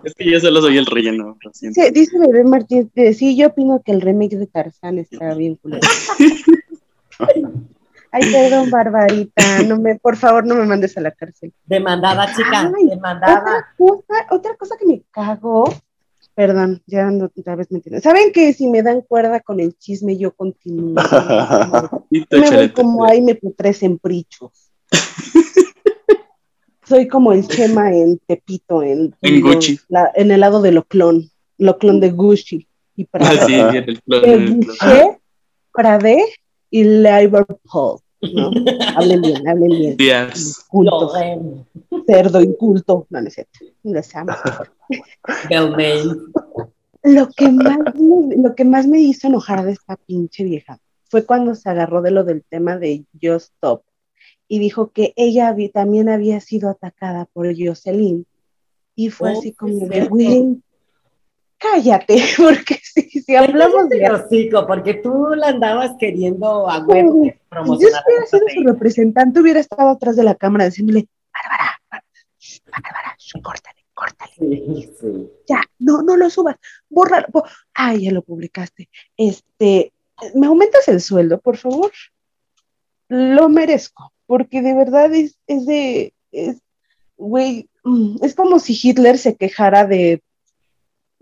es 0.04 0.14
que 0.14 0.30
yo 0.30 0.40
solo 0.42 0.62
soy 0.62 0.78
el 0.78 0.86
relleno. 0.86 1.38
Sí, 1.54 1.70
dice 1.94 2.20
Bebé 2.20 2.44
Martínez, 2.44 2.90
sí, 3.18 3.38
yo 3.38 3.48
opino 3.48 3.82
que 3.84 3.94
el 3.94 4.02
remake 4.02 4.36
de 4.36 4.48
Tarzán 4.48 5.00
está 5.00 5.34
bien 5.36 5.56
culero. 5.56 5.88
Ay, 8.16 8.32
perdón, 8.32 8.70
Barbarita, 8.70 9.64
no 9.68 9.80
me, 9.80 9.96
por 9.96 10.18
favor, 10.18 10.46
no 10.46 10.54
me 10.54 10.66
mandes 10.66 10.96
a 10.98 11.02
la 11.02 11.10
cárcel. 11.10 11.52
Demandada, 11.66 12.32
chica, 12.36 12.72
demandada. 12.88 13.40
Otra 13.40 13.74
cosa, 13.76 14.28
otra 14.30 14.56
cosa 14.56 14.76
que 14.78 14.86
me 14.86 15.02
cago 15.10 15.66
Perdón, 16.36 16.82
ya 16.88 17.08
ando 17.08 17.26
otra 17.38 17.56
vez 17.56 17.72
me 17.72 17.78
entienden. 17.78 18.02
¿Saben 18.02 18.32
que 18.32 18.54
si 18.54 18.68
me 18.68 18.82
dan 18.82 19.02
cuerda 19.02 19.40
con 19.40 19.60
el 19.60 19.78
chisme, 19.78 20.18
yo 20.18 20.32
continúo? 20.34 20.96
Me 22.10 22.50
voy 22.50 22.70
como 22.70 23.06
ahí 23.06 23.22
me 23.22 23.36
putres 23.36 23.84
en 23.84 24.00
prichos. 24.00 24.52
Soy 26.88 27.08
como 27.08 27.32
el 27.32 27.48
Chema 27.48 27.92
en 27.94 28.20
Tepito, 28.28 28.84
en, 28.84 29.16
En 29.22 29.42
Gucci. 29.42 29.80
la- 29.88 30.12
en 30.16 30.32
el 30.32 30.42
lado 30.42 30.62
de 30.62 30.72
Loclón, 30.74 31.30
Loclón 31.58 32.00
de 32.00 32.12
Gucci 32.12 32.68
y 32.96 33.06
Prada. 33.06 33.32
Ah, 33.42 33.46
sí, 33.46 33.54
en 33.54 33.76
el 33.76 34.02
clon, 34.02 34.26
el 34.26 34.46
clon. 34.46 34.60
Gucci, 34.60 35.18
Prade 35.72 36.24
y 36.70 36.84
Liverpool. 36.84 38.00
¿No? 38.34 38.52
hablen 38.96 39.22
bien, 39.22 39.48
hablen 39.48 39.70
bien. 39.70 39.98
Díaz. 39.98 40.66
Culto, 40.70 41.12
cerdo 42.08 42.42
inculto. 42.42 43.08
No, 43.10 43.22
no 43.22 43.28
es 43.28 43.34
cierto. 43.34 43.60
Amo. 44.16 44.34
Lo 47.04 47.30
que, 47.30 47.52
más 47.52 47.78
me, 47.96 48.38
lo 48.38 48.56
que 48.56 48.64
más 48.64 48.88
me 48.88 49.00
hizo 49.00 49.28
enojar 49.28 49.66
de 49.66 49.74
esta 49.74 49.98
pinche 49.98 50.44
vieja 50.44 50.80
fue 51.10 51.26
cuando 51.26 51.54
se 51.54 51.70
agarró 51.70 52.02
de 52.02 52.12
lo 52.12 52.24
del 52.24 52.44
tema 52.44 52.78
de 52.78 53.06
Just 53.22 53.54
Stop 53.56 53.84
y 54.48 54.60
dijo 54.60 54.92
que 54.92 55.14
ella 55.16 55.56
también 55.74 56.10
había 56.10 56.40
sido 56.40 56.70
atacada 56.70 57.26
por 57.34 57.48
Jocelyn. 57.58 58.26
Y 58.96 59.10
fue 59.10 59.32
Oh, 59.32 59.38
así 59.38 59.50
sí, 59.50 59.54
como 59.56 59.88
de, 59.88 60.06
güey, 60.06 60.62
cállate, 61.72 62.18
porque 62.38 62.76
si, 62.84 63.10
si 63.22 63.36
hablamos 63.36 63.88
de... 63.90 64.00
de 64.00 64.12
hocico, 64.12 64.68
porque 64.68 64.96
tú 64.96 65.30
la 65.36 65.48
andabas 65.48 65.92
queriendo 66.00 66.70
a 66.70 66.80
huevo 66.86 67.24
Si 67.24 67.30
yo 67.32 67.36
promocionar. 67.50 68.04
hubiera 68.08 68.26
sido 68.28 68.42
su 68.54 68.64
representante, 68.68 69.40
hubiera 69.40 69.60
estado 69.60 69.90
atrás 69.90 70.16
de 70.16 70.24
la 70.24 70.36
cámara 70.36 70.66
diciéndole, 70.66 71.08
Bárbara, 71.34 71.80
Bárbara, 72.72 73.18
córtale, 73.42 73.86
córtale. 73.94 74.32
Sí, 74.38 74.90
sí. 75.00 75.30
ya, 75.48 75.64
no, 75.80 76.02
no 76.02 76.18
lo 76.18 76.30
subas, 76.30 76.58
bórralo. 76.90 77.28
bo- 77.32 77.46
Ay, 77.74 78.04
ya 78.06 78.12
lo 78.12 78.22
publicaste. 78.22 78.90
Este, 79.18 79.94
¿me 80.36 80.48
aumentas 80.48 80.88
el 80.90 81.00
sueldo, 81.02 81.40
por 81.40 81.58
favor? 81.58 81.92
Lo 83.10 83.50
merezco, 83.50 84.12
porque 84.26 84.62
de 84.62 84.74
verdad 84.74 85.14
es, 85.14 85.38
es 85.48 85.66
de, 85.66 86.14
es, 86.32 86.58
güey, 87.18 87.70
mm, 87.84 88.18
es 88.24 88.34
como 88.36 88.60
si 88.60 88.78
Hitler 88.82 89.18
se 89.18 89.36
quejara 89.36 89.86
de, 89.86 90.22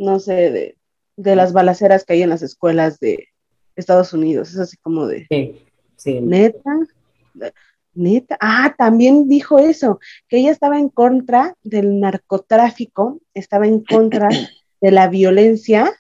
no 0.02 0.20
sé, 0.20 0.52
de, 0.52 0.78
de 1.16 1.36
las 1.36 1.54
balaceras 1.54 2.04
que 2.04 2.14
hay 2.14 2.24
en 2.24 2.30
las 2.30 2.42
escuelas 2.42 3.00
de 3.00 3.28
Estados 3.76 4.14
Unidos. 4.14 4.50
Es 4.50 4.60
así 4.60 4.78
como 4.78 5.08
de, 5.08 5.28
Sí, 5.30 5.62
sí. 5.96 6.20
neta, 6.20 6.72
neta. 7.94 8.38
Ah, 8.42 8.74
también 8.78 9.28
dijo 9.28 9.60
eso, 9.60 10.00
que 10.28 10.38
ella 10.38 10.52
estaba 10.52 10.80
en 10.80 10.90
contra 10.90 11.56
del 11.64 12.00
narcotráfico, 12.00 13.20
estaba 13.34 13.68
en 13.68 13.84
contra 13.84 14.30
de 14.82 14.92
la 14.92 15.08
violencia, 15.08 15.94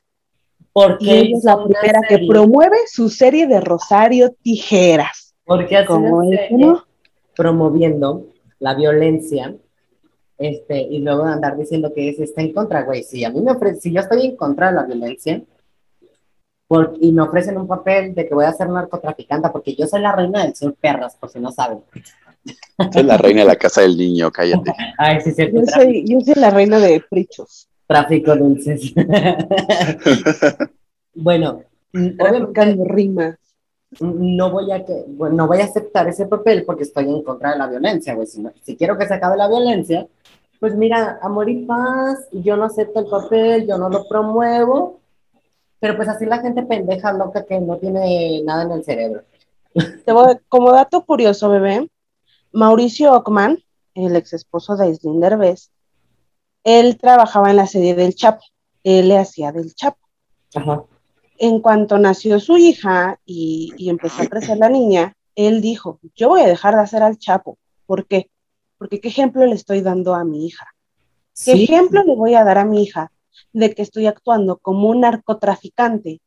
Porque 0.74 1.06
y 1.06 1.10
ella 1.12 1.38
es 1.38 1.44
la 1.44 1.64
primera 1.64 2.02
que 2.08 2.26
promueve 2.28 2.78
su 2.88 3.10
serie 3.10 3.46
de 3.48 3.62
Rosario 3.62 4.34
Tijeras. 4.42 5.36
Porque 5.46 5.86
Como 5.86 6.22
promoviendo 7.36 8.28
la 8.60 8.74
violencia, 8.76 9.56
este, 10.42 10.82
y 10.82 11.00
luego 11.00 11.24
andar 11.24 11.58
diciendo 11.58 11.92
que 11.94 12.14
se 12.14 12.24
está 12.24 12.42
en 12.42 12.54
contra, 12.54 12.84
güey. 12.84 13.04
Si 13.04 13.24
a 13.24 13.30
mí 13.30 13.42
me 13.42 13.52
ofrece, 13.52 13.82
si 13.82 13.94
yo 13.94 14.02
estoy 14.02 14.26
en 14.26 14.36
contra 14.36 14.68
de 14.70 14.74
la 14.74 14.84
violencia, 14.84 15.42
por- 16.68 16.96
y 17.00 17.12
me 17.12 17.22
ofrecen 17.22 17.58
un 17.58 17.68
papel 17.68 18.16
de 18.16 18.28
que 18.28 18.34
voy 18.34 18.46
a 18.46 18.54
ser 18.54 18.70
narcotraficante, 18.70 19.50
porque 19.50 19.76
yo 19.76 19.88
soy 19.88 20.02
la 20.02 20.16
reina 20.16 20.44
del 20.44 20.56
sur 20.56 20.74
perras, 20.76 21.16
por 21.16 21.30
si 21.30 21.40
no 21.40 21.52
saben. 21.52 21.80
Es 22.96 23.06
la 23.06 23.18
reina 23.18 23.42
de 23.42 23.48
la 23.48 23.56
casa 23.56 23.82
del 23.82 23.98
niño, 23.98 24.32
cállate. 24.32 24.74
Ay, 24.98 25.22
sí, 25.22 25.32
cierto. 25.32 25.60
Yo 25.60 25.66
soy, 25.68 26.06
yo 26.08 26.20
soy 26.22 26.34
la 26.36 26.50
reina 26.50 26.80
de 26.80 27.04
Prichos. 27.10 27.68
tráfico 27.88 28.36
dulces. 28.36 28.94
bueno, 31.14 31.62
obviamente 31.94 32.78
rimas. 32.86 33.36
No 34.00 34.52
voy 34.52 34.72
a 34.72 34.86
que, 34.86 35.04
bueno, 35.08 35.36
no 35.36 35.48
voy 35.48 35.60
a 35.60 35.66
aceptar 35.66 36.08
ese 36.08 36.26
papel 36.26 36.64
porque 36.66 36.84
estoy 36.84 37.06
en 37.10 37.24
contra 37.24 37.52
de 37.52 37.58
la 37.58 37.68
violencia, 37.68 38.14
güey. 38.16 38.28
Si, 38.28 38.42
no- 38.42 38.54
si 38.64 38.76
quiero 38.78 38.98
que 38.98 39.08
se 39.08 39.14
acabe 39.16 39.36
la 39.38 39.48
violencia, 39.50 40.08
pues 40.60 40.76
mira, 40.76 41.20
amor 41.22 41.50
y 41.50 41.66
paz, 41.66 42.28
yo 42.32 42.56
no 42.56 42.66
acepto 42.66 43.00
el 43.02 43.08
papel, 43.08 43.68
yo 43.68 43.78
no 43.78 43.90
lo 43.90 44.08
promuevo, 44.08 45.00
pero 45.80 45.96
pues 45.98 46.08
así 46.08 46.26
la 46.26 46.40
gente 46.40 46.64
pendeja, 46.64 47.12
loca, 47.12 47.44
que 47.46 47.60
no 47.60 47.78
tiene 47.78 48.42
nada 48.44 48.64
en 48.64 48.72
el 48.72 48.84
cerebro. 48.84 49.24
Te 50.06 50.12
voy- 50.14 50.38
como 50.48 50.72
dato 50.72 51.04
curioso, 51.06 51.50
bebé, 51.50 51.90
Mauricio 52.54 53.14
Ockman, 53.14 53.58
el 53.96 54.16
ex 54.16 54.34
esposo 54.34 54.76
de 54.78 54.86
Aislinn 54.86 55.20
Derbez, 55.20 55.72
él 56.64 56.98
trabajaba 56.98 57.50
en 57.50 57.56
la 57.58 57.66
serie 57.68 57.96
del 57.96 58.14
Chapo, 58.16 58.44
él 58.84 59.08
le 59.10 59.18
hacía 59.18 59.52
del 59.52 59.74
Chapo. 59.74 59.98
Ajá. 60.56 60.84
En 61.44 61.60
cuanto 61.60 61.98
nació 61.98 62.40
su 62.40 62.56
hija 62.58 63.20
y, 63.26 63.74
y 63.76 63.90
empezó 63.90 64.22
a 64.22 64.28
crecer 64.28 64.60
la 64.60 64.70
niña, 64.70 65.16
él 65.36 65.60
dijo, 65.60 66.00
yo 66.16 66.30
voy 66.30 66.42
a 66.42 66.48
dejar 66.48 66.76
de 66.76 66.82
hacer 66.82 67.02
al 67.02 67.18
Chapo. 67.18 67.58
¿Por 67.88 68.06
qué? 68.06 68.30
Porque 68.78 69.00
qué 69.02 69.08
ejemplo 69.08 69.44
le 69.48 69.56
estoy 69.56 69.82
dando 69.82 70.14
a 70.14 70.24
mi 70.24 70.46
hija. 70.46 70.68
¿Qué 71.34 71.54
Sí, 71.54 71.64
ejemplo 71.64 72.04
le 72.04 72.16
voy 72.16 72.36
a 72.36 72.44
dar 72.44 72.60
a 72.60 72.66
mi 72.66 72.84
hija 72.84 73.12
de 73.54 73.74
que 73.74 73.82
estoy 73.82 74.06
actuando 74.06 74.58
como 74.58 74.90
un 74.90 75.02
narcotraficante 75.02 76.22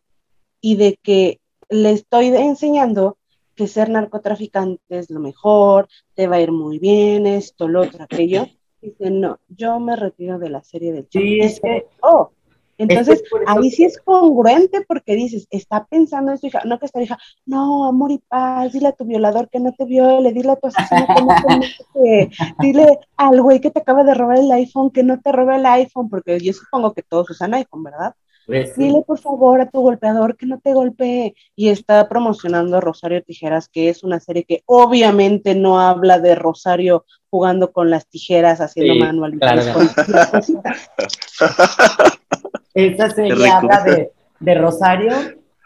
y 0.61 0.75
de 0.75 0.99
que 1.01 1.39
le 1.69 1.93
estoy 1.93 2.27
enseñando 2.27 3.17
que 3.55 3.69
ser 3.69 3.91
narcotraficante 3.91 4.99
es 4.99 5.11
lo 5.11 5.21
mejor, 5.21 5.87
te 6.15 6.27
va 6.27 6.37
a 6.37 6.41
ir 6.41 6.51
muy 6.51 6.81
bien, 6.81 7.29
esto, 7.29 7.69
lo 7.69 7.83
otro, 7.83 8.03
aquello? 8.03 8.49
Dice, 8.83 9.11
no, 9.13 9.39
yo 9.49 9.79
me 9.79 9.95
retiro 9.95 10.41
de 10.41 10.51
la 10.51 10.65
serie 10.65 10.93
del 10.93 11.09
Chapo. 11.09 11.25
Sí, 11.25 11.39
es 11.39 11.61
que- 11.61 11.69
retiró. 11.69 12.33
Entonces, 12.79 13.23
por 13.31 13.43
eso 13.43 13.51
ahí 13.51 13.71
sí 13.71 13.85
es 13.85 13.99
congruente 13.99 14.83
porque 14.83 15.15
dices, 15.15 15.47
está 15.51 15.85
pensando 15.85 16.33
en 16.33 16.39
su 16.39 16.47
hija, 16.47 16.63
no 16.65 16.79
que 16.79 16.87
esta 16.87 17.03
hija, 17.03 17.19
no, 17.47 17.87
amor 17.87 18.13
y 18.13 18.19
paz, 18.19 18.73
dile 18.73 18.89
a 18.89 18.93
tu 18.93 19.05
violador 19.05 19.49
que 19.49 19.61
no 19.61 19.73
te 19.73 19.85
viole, 19.85 20.33
dile 20.33 20.53
a 20.53 20.57
tu 20.57 20.69
asesino 20.69 21.07
que 21.07 21.23
no 21.23 21.35
te 21.35 21.57
mate, 21.57 22.31
dile 22.61 22.99
al 23.17 23.43
güey 23.43 23.61
que 23.61 23.71
te 23.71 23.81
acaba 23.81 24.05
de 24.05 24.15
robar 24.15 24.39
el 24.39 24.53
iPhone 24.53 24.91
que 24.91 25.03
no 25.03 25.21
te 25.21 25.33
robe 25.33 25.57
el 25.57 25.67
iPhone, 25.67 26.09
porque 26.09 26.39
yo 26.41 26.53
supongo 26.53 26.93
que 26.93 27.03
todos 27.03 27.31
usan 27.31 27.55
iPhone, 27.55 27.85
¿verdad? 27.85 28.15
pues. 28.47 28.77
Dile 28.77 29.03
por 29.07 29.19
favor 29.19 29.61
a 29.61 29.69
tu 29.69 29.81
golpeador 29.81 30.37
que 30.37 30.47
no 30.47 30.59
te 30.59 30.75
golpee. 30.75 31.35
Y 31.57 31.69
está 31.69 32.09
promocionando 32.09 32.81
Rosario 32.81 33.23
Tijeras, 33.23 33.69
que 33.69 33.89
es 33.89 34.05
una 34.05 34.21
serie 34.21 34.45
que 34.45 34.63
obviamente 34.67 35.55
no 35.55 35.81
habla 35.81 36.19
de 36.19 36.35
Rosario 36.35 37.05
jugando 37.31 37.73
con 37.73 37.91
las 37.91 38.07
tijeras, 38.07 38.61
haciendo 38.61 38.95
Sí, 38.95 39.01
manualidades 39.01 39.65
claro. 39.65 39.81
Qué 42.75 42.97
serie 43.15 43.49
habla 43.51 43.83
de, 43.85 44.11
de 44.41 44.55
Rosario, 44.57 45.13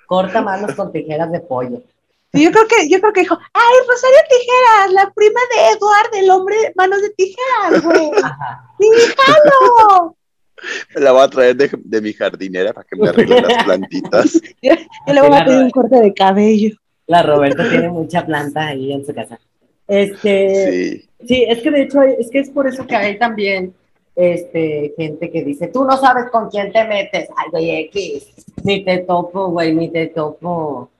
corta 0.07 0.43
manos 0.43 0.75
con 0.75 0.93
tijeras 0.93 1.33
de 1.33 1.41
pollo. 1.41 1.83
Yo 2.35 2.51
creo 2.53 2.69
que, 2.69 2.89
yo 2.91 3.01
creo 3.01 3.13
que 3.13 3.21
dijo, 3.23 3.39
ay, 3.55 3.77
Rosario 3.89 4.19
Tijeras, 4.29 4.93
la 4.93 5.11
prima 5.15 5.41
de 5.51 5.73
Eduard, 5.73 6.15
el 6.15 6.31
hombre 6.31 6.57
manos 6.77 7.01
de 7.01 7.11
tijeras, 7.11 7.83
güey. 7.83 8.11
Sí, 8.81 8.87
jalo. 9.17 10.17
La 10.95 11.11
voy 11.11 11.23
a 11.23 11.29
traer 11.29 11.57
de, 11.57 11.71
de 11.73 12.01
mi 12.01 12.13
jardinera 12.13 12.73
para 12.73 12.87
que 12.87 12.95
me 12.95 13.09
arregle 13.09 13.41
las 13.41 13.65
plantitas. 13.65 14.41
Yo, 14.63 14.75
yo 15.07 15.15
le 15.15 15.21
voy 15.21 15.37
a 15.37 15.45
pedir 15.45 15.65
un 15.65 15.71
corte 15.71 15.97
de 16.01 16.15
cabello. 16.15 16.77
La 17.09 17.23
Roberta 17.23 17.69
tiene 17.69 17.89
mucha 17.89 18.25
planta 18.25 18.69
ahí 18.69 18.93
en 18.93 19.05
su 19.05 19.13
casa. 19.13 19.41
Este, 19.89 20.71
Sí. 20.71 21.09
Sí, 21.27 21.45
es 21.49 21.61
que 21.61 21.71
de 21.71 21.83
hecho, 21.83 22.03
es 22.03 22.31
que 22.31 22.39
es 22.39 22.51
por 22.51 22.69
eso 22.69 22.87
que 22.87 22.95
hay 22.95 23.19
también 23.19 23.75
este, 24.19 24.95
gente 24.97 25.31
que 25.31 25.45
dice, 25.45 25.69
tú 25.69 25.85
no 25.85 25.97
sabes 25.97 26.29
con 26.33 26.51
quién 26.51 26.73
te 26.73 26.85
metes. 26.85 27.29
Ay, 27.37 27.51
güey, 27.53 27.71
X, 27.87 28.35
ni 28.65 28.85
te 28.85 28.99
topo, 28.99 29.49
güey, 29.51 29.73
ni 29.73 29.91
te 29.91 30.09
topo. 30.09 30.91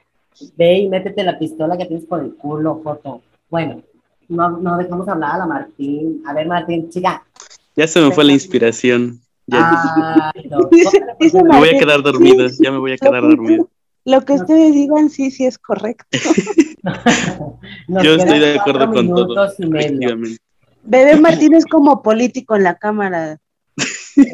Ve 0.57 0.79
y 0.79 0.89
métete 0.89 1.25
la 1.25 1.37
pistola 1.37 1.77
que 1.77 1.87
tienes 1.87 2.07
por 2.07 2.21
el 2.21 2.37
culo, 2.37 2.81
foto. 2.81 3.21
Bueno, 3.51 3.83
no, 4.29 4.51
no 4.51 4.79
dejamos 4.79 5.09
hablar 5.09 5.33
a 5.35 5.39
la 5.39 5.47
Martín. 5.47 6.23
A 6.27 6.33
ver, 6.33 6.47
Martín, 6.47 6.89
chica. 6.91 7.27
Ya 7.75 7.89
se 7.89 8.01
me 8.01 8.13
fue 8.13 8.23
la 8.23 8.33
inspiración. 8.33 9.21
Ya, 9.49 10.33
Ay, 10.33 10.49
no, 10.49 10.59
me 11.43 11.59
voy 11.59 11.69
a 11.71 11.79
quedar 11.81 12.03
dormido. 12.03 12.47
Ya 12.61 12.71
me 12.71 12.79
voy 12.79 12.93
a 12.93 12.99
quedar 12.99 13.23
que- 13.23 13.29
dormido. 13.29 13.69
Lo 14.05 14.25
que 14.25 14.35
ustedes 14.35 14.73
digan, 14.73 15.11
sí, 15.11 15.31
sí 15.33 15.45
es 15.45 15.59
correcto. 15.59 16.07
Yo 17.89 18.15
estoy 18.15 18.39
de 18.39 18.59
acuerdo 18.59 18.91
con 18.91 19.09
todo. 19.09 19.49
Bebé 20.89 21.17
Martín 21.21 21.55
es 21.55 21.67
como 21.67 22.03
político 22.03 22.57
en 22.57 22.65
la 22.65 22.75
cámara. 22.77 23.39
Sí, 23.77 24.27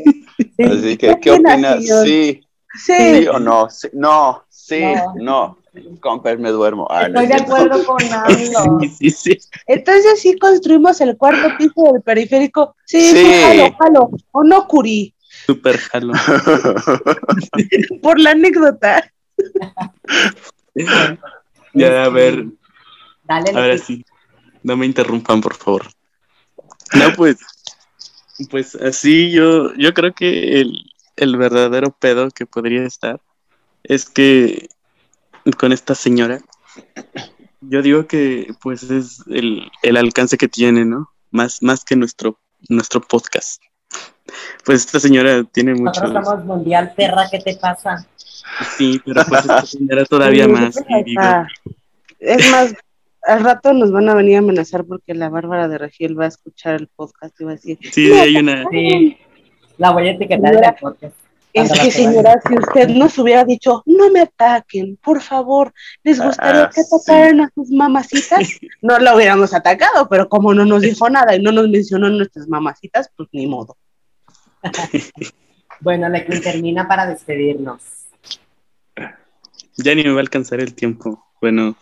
Así 0.58 0.96
que, 0.96 1.08
¿Qué 1.08 1.20
¿qué 1.20 1.30
opina, 1.32 1.54
opinas? 1.54 1.84
Sí, 2.04 2.40
Sí, 2.76 2.92
sí 3.20 3.26
o 3.28 3.38
no. 3.38 3.68
Sí, 3.70 3.88
no, 3.92 4.42
sí, 4.48 4.80
No. 4.82 5.14
no. 5.16 5.58
Con 6.00 6.20
cuál 6.20 6.38
me 6.38 6.50
duermo. 6.50 6.86
Ah, 6.88 7.08
no 7.08 7.20
Estoy 7.20 7.24
es 7.24 7.28
de 7.30 7.34
acuerdo 7.36 7.84
con. 7.84 7.98
Sí, 8.80 8.88
sí, 8.88 9.10
sí. 9.10 9.38
entonces 9.66 10.20
sí 10.20 10.38
construimos 10.38 11.00
el 11.00 11.16
cuarto 11.16 11.48
piso 11.58 11.92
del 11.92 12.00
periférico. 12.02 12.76
Sí, 12.84 13.00
sí, 13.00 13.16
Sí. 13.16 13.32
jalo, 13.42 13.76
jalo. 13.78 14.10
O 14.32 14.44
no, 14.44 14.66
Curi, 14.68 15.12
Súper 15.46 15.78
jalo. 15.78 16.12
por 18.02 18.20
la 18.20 18.30
anécdota. 18.30 19.10
Ya, 21.74 22.04
a 22.04 22.08
ver, 22.08 22.46
Dale, 23.24 23.50
ahora 23.50 23.78
sí. 23.78 24.04
No 24.62 24.76
me 24.76 24.86
interrumpan, 24.86 25.40
por 25.40 25.54
favor. 25.54 25.86
No, 26.94 27.12
pues, 27.16 27.38
pues 28.50 28.74
así 28.74 29.30
yo, 29.30 29.74
yo 29.74 29.94
creo 29.94 30.14
que 30.14 30.60
el, 30.60 30.72
el 31.16 31.36
verdadero 31.36 31.90
pedo 31.98 32.30
que 32.30 32.46
podría 32.46 32.84
estar 32.84 33.20
es 33.82 34.08
que 34.08 34.68
con 35.58 35.72
esta 35.72 35.94
señora, 35.94 36.40
yo 37.60 37.82
digo 37.82 38.06
que 38.06 38.54
pues 38.62 38.82
es 38.84 39.22
el, 39.28 39.70
el 39.82 39.96
alcance 39.96 40.38
que 40.38 40.48
tiene, 40.48 40.84
¿no? 40.84 41.10
Más, 41.30 41.62
más 41.62 41.84
que 41.84 41.96
nuestro, 41.96 42.38
nuestro 42.68 43.00
podcast. 43.00 43.62
Pues 44.64 44.86
esta 44.86 45.00
señora 45.00 45.44
tiene 45.44 45.74
mucho. 45.74 46.00
Nosotros 46.00 46.24
somos 46.24 46.44
mundial, 46.44 46.92
perra, 46.96 47.28
¿qué 47.30 47.40
te 47.40 47.56
pasa? 47.56 48.06
Sí, 48.76 49.00
pero 49.04 49.24
pues 49.26 49.40
esta 49.40 49.66
señora 49.66 50.04
todavía 50.04 50.48
más. 50.48 50.76
y 50.88 51.04
digo. 51.04 51.22
Es 52.18 52.50
más, 52.50 52.74
al 53.26 53.42
rato 53.44 53.72
nos 53.72 53.90
van 53.92 54.08
a 54.08 54.14
venir 54.14 54.36
a 54.36 54.38
amenazar 54.40 54.84
porque 54.84 55.14
la 55.14 55.28
Bárbara 55.28 55.68
de 55.68 55.78
Regiel 55.78 56.18
va 56.18 56.24
a 56.24 56.28
escuchar 56.28 56.74
el 56.74 56.88
podcast 56.88 57.40
y 57.40 57.44
va 57.44 57.52
a 57.52 57.54
decir, 57.54 57.78
sí, 57.92 58.12
hay 58.12 58.36
una. 58.36 58.64
Sí, 58.70 59.16
la 59.78 59.90
voy 59.90 60.08
a 60.08 60.12
etiquetar 60.12 60.54
en 60.54 60.64
el 60.64 60.74
podcast. 60.74 61.14
es 61.52 61.72
que 61.72 61.90
señora, 61.90 62.40
si 62.46 62.54
usted 62.56 62.88
nos 62.88 63.16
hubiera 63.18 63.44
dicho, 63.44 63.82
no 63.86 64.10
me 64.10 64.20
ataquen, 64.22 64.96
por 65.02 65.20
favor, 65.20 65.72
¿les 66.02 66.20
gustaría 66.20 66.64
Ah, 66.64 66.70
que 66.74 66.82
sí. 66.82 66.88
atacaran 66.94 67.40
a 67.40 67.50
sus 67.54 67.70
mamacitas? 67.70 68.40
No 68.82 68.98
la 68.98 69.14
hubiéramos 69.16 69.54
atacado, 69.54 70.08
pero 70.08 70.28
como 70.28 70.52
no 70.52 70.64
nos 70.64 70.82
dijo 70.82 71.08
nada 71.08 71.34
y 71.36 71.40
no 71.42 71.52
nos 71.52 71.68
mencionó 71.68 72.10
nuestras 72.10 72.48
mamacitas, 72.48 73.10
pues 73.16 73.28
ni 73.32 73.46
modo. 73.46 73.76
Bueno, 75.80 76.08
la 76.08 76.24
que 76.24 76.38
termina 76.40 76.86
para 76.88 77.06
despedirnos. 77.06 77.82
Ya 79.76 79.94
ni 79.94 80.04
me 80.04 80.10
va 80.12 80.18
a 80.18 80.20
alcanzar 80.20 80.60
el 80.60 80.72
tiempo. 80.74 81.22
Bueno. 81.40 81.76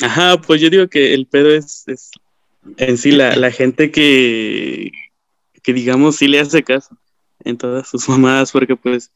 Ajá, 0.00 0.40
pues 0.40 0.60
yo 0.60 0.70
digo 0.70 0.88
que 0.88 1.14
el 1.14 1.26
pedo 1.26 1.50
es, 1.50 1.84
es 1.86 2.10
en 2.76 2.98
sí 2.98 3.12
la, 3.12 3.36
la 3.36 3.50
gente 3.50 3.90
que, 3.90 4.90
que 5.62 5.72
digamos 5.72 6.16
sí 6.16 6.28
le 6.28 6.40
hace 6.40 6.62
caso 6.62 6.96
en 7.44 7.56
todas 7.56 7.88
sus 7.88 8.08
mamadas, 8.08 8.52
porque 8.52 8.76
pues, 8.76 9.12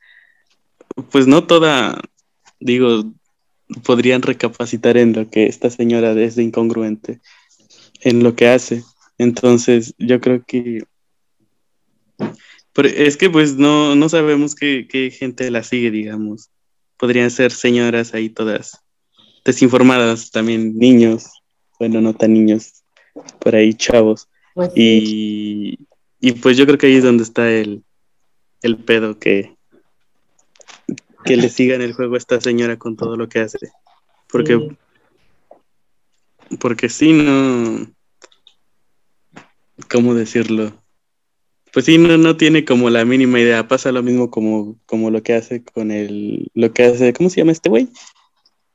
pues 1.11 1.27
no 1.27 1.45
toda, 1.45 2.01
digo, 2.61 3.05
podrían 3.85 4.22
recapacitar 4.22 4.97
en 4.97 5.12
lo 5.12 5.29
que 5.31 5.47
esta 5.47 5.70
señora 5.70 6.12
es 6.12 6.37
de 6.37 6.45
incongruente 6.45 7.20
en 8.01 8.22
lo 8.22 8.37
que 8.37 8.49
hace. 8.49 8.85
Entonces, 9.18 9.95
yo 9.99 10.20
creo 10.20 10.45
que 10.45 10.85
pero 12.72 12.89
es 12.89 13.16
que 13.16 13.31
pues 13.31 13.57
no, 13.57 13.95
no 13.95 14.09
sabemos 14.11 14.55
qué, 14.55 14.87
qué 14.87 15.11
gente 15.11 15.51
la 15.51 15.62
sigue, 15.62 15.91
digamos 15.91 16.51
podrían 16.97 17.31
ser 17.31 17.53
señoras 17.53 18.14
ahí 18.14 18.29
todas 18.29 18.83
desinformadas, 19.47 20.30
también 20.30 20.76
niños, 20.76 21.30
bueno, 21.78 22.01
no 22.01 22.14
tan 22.14 22.34
niños, 22.34 22.82
por 23.38 23.55
ahí 23.55 23.72
chavos. 23.72 24.28
Pues 24.55 24.72
Y, 24.74 25.78
y 26.20 26.32
pues 26.32 26.57
yo 26.57 26.66
creo 26.66 26.78
que 26.78 26.86
ahí 26.86 26.97
es 26.97 27.05
donde 27.05 27.22
está 27.22 27.51
el, 27.51 27.84
el 28.62 28.76
pedo 28.76 29.18
que, 29.18 29.57
que 31.24 31.36
le 31.36 31.49
sigan 31.49 31.80
el 31.80 31.92
juego 31.92 32.14
a 32.14 32.18
esta 32.18 32.40
señora 32.40 32.76
con 32.76 32.97
todo 32.97 33.16
lo 33.16 33.28
que 33.28 33.40
hace. 33.40 33.59
Porque, 34.28 34.59
sí. 34.59 36.57
porque 36.59 36.88
sí, 36.88 37.12
no. 37.12 37.86
¿Cómo 39.88 40.14
decirlo? 40.14 40.72
Pues 41.72 41.84
sí, 41.84 41.99
no, 41.99 42.16
no 42.16 42.36
tiene 42.36 42.64
como 42.64 42.90
la 42.90 43.05
mínima 43.05 43.38
idea. 43.38 43.68
Pasa 43.68 43.92
lo 43.92 44.03
mismo 44.03 44.30
como, 44.30 44.78
como 44.86 45.11
lo 45.11 45.22
que 45.22 45.34
hace 45.34 45.62
con 45.62 45.90
el. 45.90 46.51
Lo 46.55 46.72
que 46.72 46.84
hace. 46.84 47.12
¿Cómo 47.12 47.28
se 47.28 47.40
llama 47.40 47.53
este 47.53 47.68
güey? 47.68 47.88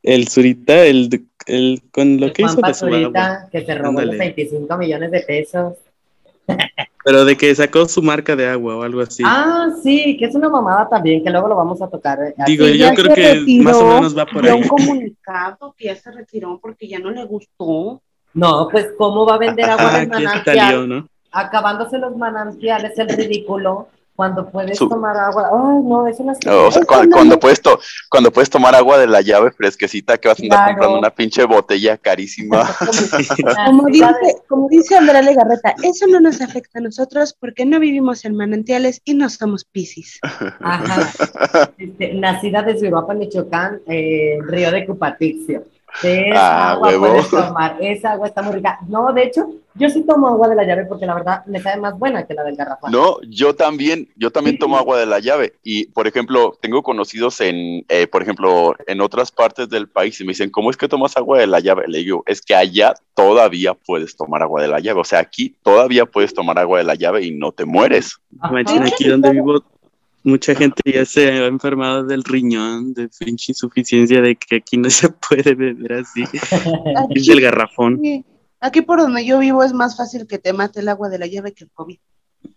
El 0.04 0.28
Zurita, 0.28 0.84
el, 0.86 1.26
el 1.47 1.82
con 1.91 2.20
lo 2.20 2.28
El 2.28 2.34
que 2.34 2.43
Juan 2.43 2.54
hizo 2.54 2.62
de. 2.62 2.62
Pazurita, 2.72 3.49
que 3.52 3.66
se 3.66 3.76
robó 3.76 3.91
los 4.02 4.02
Ándale. 4.02 4.18
25 4.18 4.78
millones 4.78 5.12
de 5.12 5.20
pesos. 5.22 5.74
Pero 7.04 7.26
de 7.26 7.36
que 7.36 7.54
sacó 7.56 7.88
su 7.88 8.02
marca 8.04 8.36
de 8.36 8.47
agua 8.47 8.76
o 8.78 8.84
algo 8.84 9.02
así. 9.02 9.24
Ah, 9.26 9.70
sí, 9.82 10.18
que 10.18 10.26
es 10.26 10.36
una 10.36 10.49
mamada 10.49 10.88
también, 10.88 11.24
que 11.24 11.30
luego 11.32 11.47
lo 11.47 11.56
vamos 11.56 11.82
a 11.82 11.89
tocar. 11.89 12.20
eh. 12.22 12.36
Digo, 12.45 12.68
yo 12.68 12.93
creo 12.93 13.14
que 13.16 13.34
retiró, 13.36 13.64
más 13.64 13.78
o 13.78 13.88
menos 13.88 14.18
va 14.18 14.26
por 14.26 14.45
ahí. 14.45 14.52
un 14.52 14.68
comunicado 14.68 15.74
que 15.78 15.86
ya 15.86 15.95
se 15.95 16.12
retiró 16.12 16.60
porque 16.62 16.88
ya 16.88 16.99
no 16.99 17.10
le 17.12 17.26
gustó. 17.26 18.02
No, 18.34 18.68
pues, 18.72 18.89
¿cómo 18.97 19.26
va 19.26 19.36
a 19.36 19.39
vender 19.39 19.70
agua 19.70 19.89
Ah, 19.93 19.99
del 19.99 20.10
que 20.10 20.14
salió, 20.16 20.30
manantial? 20.30 20.89
¿no? 20.89 21.08
Acabándose 21.32 21.97
los 21.97 22.16
manantiales, 22.16 22.97
el 22.99 23.10
ridículo, 23.10 23.88
cuando 24.22 24.47
puedes 24.51 24.78
Su- 24.78 24.88
tomar 24.88 25.17
agua. 25.17 25.49
Ay, 25.51 25.80
no, 25.84 26.05
es 26.05 26.19
una 26.19 26.34
O 26.34 26.36
sea, 26.36 26.67
Eso 26.67 26.82
cuando, 26.86 27.07
no 27.07 27.15
cuando 27.15 27.39
puedes 27.39 27.59
to- 27.59 27.80
cuando 28.07 28.32
puedes 28.32 28.51
tomar 28.51 28.76
agua 28.76 28.99
de 28.99 29.07
la 29.07 29.22
llave 29.22 29.49
fresquecita 29.51 30.19
que 30.19 30.28
vas 30.28 30.39
a 30.39 30.43
andar 30.43 30.57
Claro. 30.59 30.72
comprando 30.74 30.99
una 30.99 31.09
pinche 31.09 31.43
botella 31.45 31.97
carísima. 31.97 32.69
Como 33.65 33.86
dice, 33.88 34.05
como 34.47 34.69
dice 34.69 34.95
Andrea 34.95 35.24
Legarreta, 35.24 35.74
eso 35.82 36.05
no 36.05 36.19
nos 36.19 36.39
afecta 36.39 36.78
a 36.78 36.82
nosotros 36.84 37.36
porque 37.39 37.65
no 37.65 37.80
vivimos 37.80 38.24
en 38.24 38.36
manantiales 38.36 39.01
y 39.05 39.15
no 39.15 39.28
somos 39.28 39.65
piscis. 39.65 40.19
Ajá. 40.59 41.11
Este, 41.80 42.13
nacida 42.13 42.61
desde 42.61 42.88
Europa, 42.89 43.15
Michoacán, 43.15 43.82
eh, 43.88 44.38
Río 44.45 44.72
de 44.72 44.86
Cupatixio. 44.86 45.63
Esa 46.04 46.68
Ah, 46.68 46.72
agua 46.72 46.89
huevo. 46.89 47.08
puedes 47.08 47.30
tomar, 47.30 47.78
esa 47.82 48.12
agua 48.14 48.28
está 48.28 48.42
muy 48.42 48.54
rica. 48.56 48.80
No, 48.88 49.12
de 49.14 49.24
hecho, 49.24 49.46
yo 49.76 49.89
sí 49.89 50.04
tomo 50.04 50.28
agua 50.28 50.48
de 50.50 50.56
la 50.56 50.64
llave 50.64 50.86
porque 50.86 51.06
la 51.06 51.14
verdad 51.14 51.46
me 51.46 51.60
sabe 51.62 51.80
más 51.82 51.98
buena 51.98 52.26
que 52.26 52.34
la 52.34 52.44
del 52.44 52.56
garrafón. 52.56 52.92
No, 52.92 53.18
yo 53.28 53.56
también, 53.56 54.08
yo 54.16 54.32
también 54.32 54.58
tomo 54.58 54.78
agua 54.78 54.98
de 55.00 55.06
la 55.06 55.20
llave 55.20 55.54
y, 55.64 55.86
por 55.88 56.08
ejemplo, 56.08 56.58
tengo 56.62 56.82
conocidos 56.82 57.39
en, 57.42 57.86
eh, 57.89 58.08
por 58.08 58.22
ejemplo, 58.24 58.76
en 58.88 59.02
otras 59.02 59.32
partes 59.32 59.70
del 59.70 59.88
país 59.89 60.20
y 60.20 60.24
me 60.24 60.30
dicen, 60.32 60.50
¿cómo 60.50 60.70
es 60.72 60.78
que 60.78 60.88
tomas 60.88 61.16
agua 61.18 61.39
de 61.39 61.48
la 61.48 61.60
llave? 61.60 61.86
Le 61.88 62.00
digo, 62.00 62.24
es 62.26 62.42
que 62.42 62.56
allá 62.56 62.94
todavía 63.14 63.74
puedes 63.74 64.16
tomar 64.16 64.42
agua 64.42 64.62
de 64.62 64.68
la 64.70 64.80
llave, 64.80 65.00
o 65.02 65.06
sea, 65.06 65.20
aquí 65.20 65.56
todavía 65.62 66.06
puedes 66.06 66.34
tomar 66.34 66.58
agua 66.58 66.80
de 66.80 66.84
la 66.86 66.96
llave 66.96 67.24
y 67.24 67.32
no 67.32 67.52
te 67.52 67.66
mueres. 67.66 68.18
Imagina 68.50 68.86
aquí 68.88 69.08
donde 69.08 69.32
vivo, 69.32 69.64
mucha 70.24 70.55
gente 70.55 70.82
ya 70.86 71.05
se 71.05 71.30
ha 71.30 71.45
enfermado 71.47 72.03
del 72.03 72.24
riñón, 72.24 72.93
de 72.93 73.09
pinche 73.19 73.51
insuficiencia, 73.51 74.22
de 74.22 74.36
que 74.36 74.57
aquí 74.57 74.78
no 74.78 74.89
se 74.89 75.09
puede 75.09 75.55
beber 75.55 75.93
así. 75.93 76.24
Es 77.09 77.26
del 77.26 77.41
garrafón. 77.41 78.01
Aquí 78.59 78.82
por 78.82 78.99
donde 78.99 79.26
yo 79.26 79.39
vivo 79.39 79.63
es 79.63 79.74
más 79.74 79.97
fácil 79.97 80.28
que 80.28 80.38
te 80.38 80.53
mate 80.53 80.82
el 80.82 80.89
agua 80.89 81.09
de 81.09 81.17
la 81.17 81.28
llave 81.28 81.53
que 81.53 81.63
el 81.63 81.72
COVID. 81.72 81.97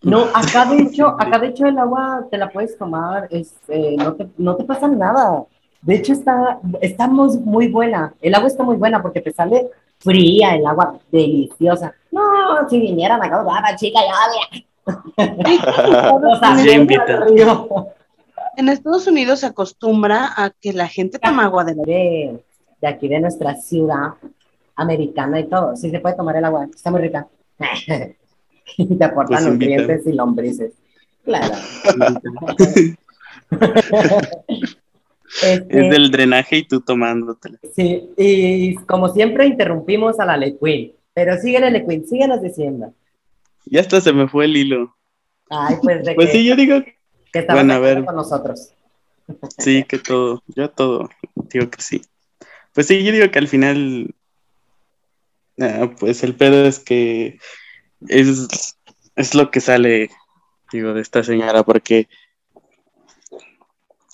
No, 0.02 0.24
acá 0.34 0.66
de 0.66 0.82
hecho, 0.82 1.08
acá 1.08 1.38
de 1.38 1.48
hecho 1.48 1.66
el 1.66 1.78
agua 1.78 2.26
te 2.30 2.38
la 2.38 2.50
puedes 2.50 2.76
tomar, 2.76 3.28
es, 3.30 3.54
eh, 3.68 3.96
no, 3.98 4.14
te, 4.14 4.28
no 4.36 4.56
te 4.56 4.64
pasa 4.64 4.88
nada. 4.88 5.44
De 5.80 5.94
hecho 5.94 6.12
está, 6.12 6.60
está 6.80 7.06
muy, 7.06 7.68
buena. 7.68 8.14
El 8.20 8.34
agua 8.34 8.48
está 8.48 8.62
muy 8.62 8.76
buena 8.76 9.02
porque 9.02 9.20
te 9.20 9.32
sale 9.32 9.68
fría, 9.98 10.54
el 10.54 10.66
agua 10.66 10.98
deliciosa. 11.10 11.94
No, 12.10 12.68
si 12.68 12.80
vinieran 12.80 13.22
acá, 13.22 13.76
chica, 13.76 14.00
ya, 14.00 14.62
En 18.56 18.68
Estados 18.68 19.08
Unidos 19.08 19.40
se 19.40 19.46
acostumbra 19.46 20.32
a 20.36 20.50
que 20.50 20.72
la 20.72 20.86
gente 20.86 21.18
toma 21.18 21.46
agua 21.46 21.64
de 21.64 21.74
la 21.74 21.82
de, 21.82 22.44
de 22.80 22.86
aquí 22.86 23.08
de 23.08 23.18
nuestra 23.18 23.56
ciudad 23.56 24.10
americana 24.76 25.40
y 25.40 25.48
todo. 25.48 25.74
Sí 25.74 25.90
se 25.90 25.98
puede 25.98 26.14
tomar 26.14 26.36
el 26.36 26.44
agua, 26.44 26.68
está 26.72 26.92
muy 26.92 27.00
rica. 27.00 27.26
y 28.76 28.96
te 28.96 29.04
aporta 29.04 29.38
Pues 29.38 29.46
nutrientes 29.46 30.06
y 30.06 30.12
lombrices. 30.12 30.72
Claro. 31.24 31.52
Este, 32.58 32.96
Es 35.42 35.90
del 35.90 36.10
drenaje 36.10 36.58
y 36.58 36.64
tú 36.64 36.80
tomándotela. 36.80 37.58
Sí, 37.74 38.10
y 38.16 38.74
como 38.86 39.08
siempre 39.08 39.46
interrumpimos 39.46 40.20
a 40.20 40.26
la 40.26 40.36
Lequin. 40.36 40.92
Pero 41.12 41.36
síguele, 41.38 41.70
Lequin, 41.70 42.06
síguenos 42.06 42.40
diciendo. 42.40 42.92
Ya 43.66 43.80
hasta 43.80 44.00
se 44.00 44.12
me 44.12 44.28
fue 44.28 44.44
el 44.46 44.56
hilo. 44.56 44.96
Ay, 45.50 45.76
pues 45.82 46.04
de 46.04 46.14
Pues 46.14 46.28
que, 46.30 46.38
sí, 46.38 46.44
yo 46.44 46.56
digo 46.56 46.80
que 47.32 47.38
estabas 47.38 47.62
bueno, 47.64 47.74
a 47.74 47.78
ver. 47.78 48.04
con 48.04 48.16
nosotros. 48.16 48.72
sí, 49.58 49.84
que 49.84 49.98
todo, 49.98 50.42
yo 50.48 50.70
todo, 50.70 51.08
digo 51.50 51.70
que 51.70 51.80
sí. 51.82 52.02
Pues 52.72 52.86
sí, 52.86 53.02
yo 53.04 53.12
digo 53.12 53.30
que 53.30 53.38
al 53.38 53.48
final, 53.48 54.14
ah, 55.60 55.90
pues 55.98 56.22
el 56.24 56.34
pedo 56.34 56.66
es 56.66 56.78
que 56.80 57.38
es, 58.08 58.76
es 59.16 59.34
lo 59.34 59.50
que 59.50 59.60
sale, 59.60 60.10
digo, 60.72 60.92
de 60.92 61.00
esta 61.00 61.22
señora, 61.22 61.62
porque, 61.62 62.08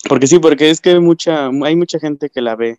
porque 0.07 0.27
sí, 0.27 0.39
porque 0.39 0.69
es 0.69 0.79
que 0.81 0.99
mucha, 0.99 1.47
hay 1.47 1.75
mucha 1.75 1.99
gente 1.99 2.29
que 2.29 2.41
la 2.41 2.55
ve, 2.55 2.77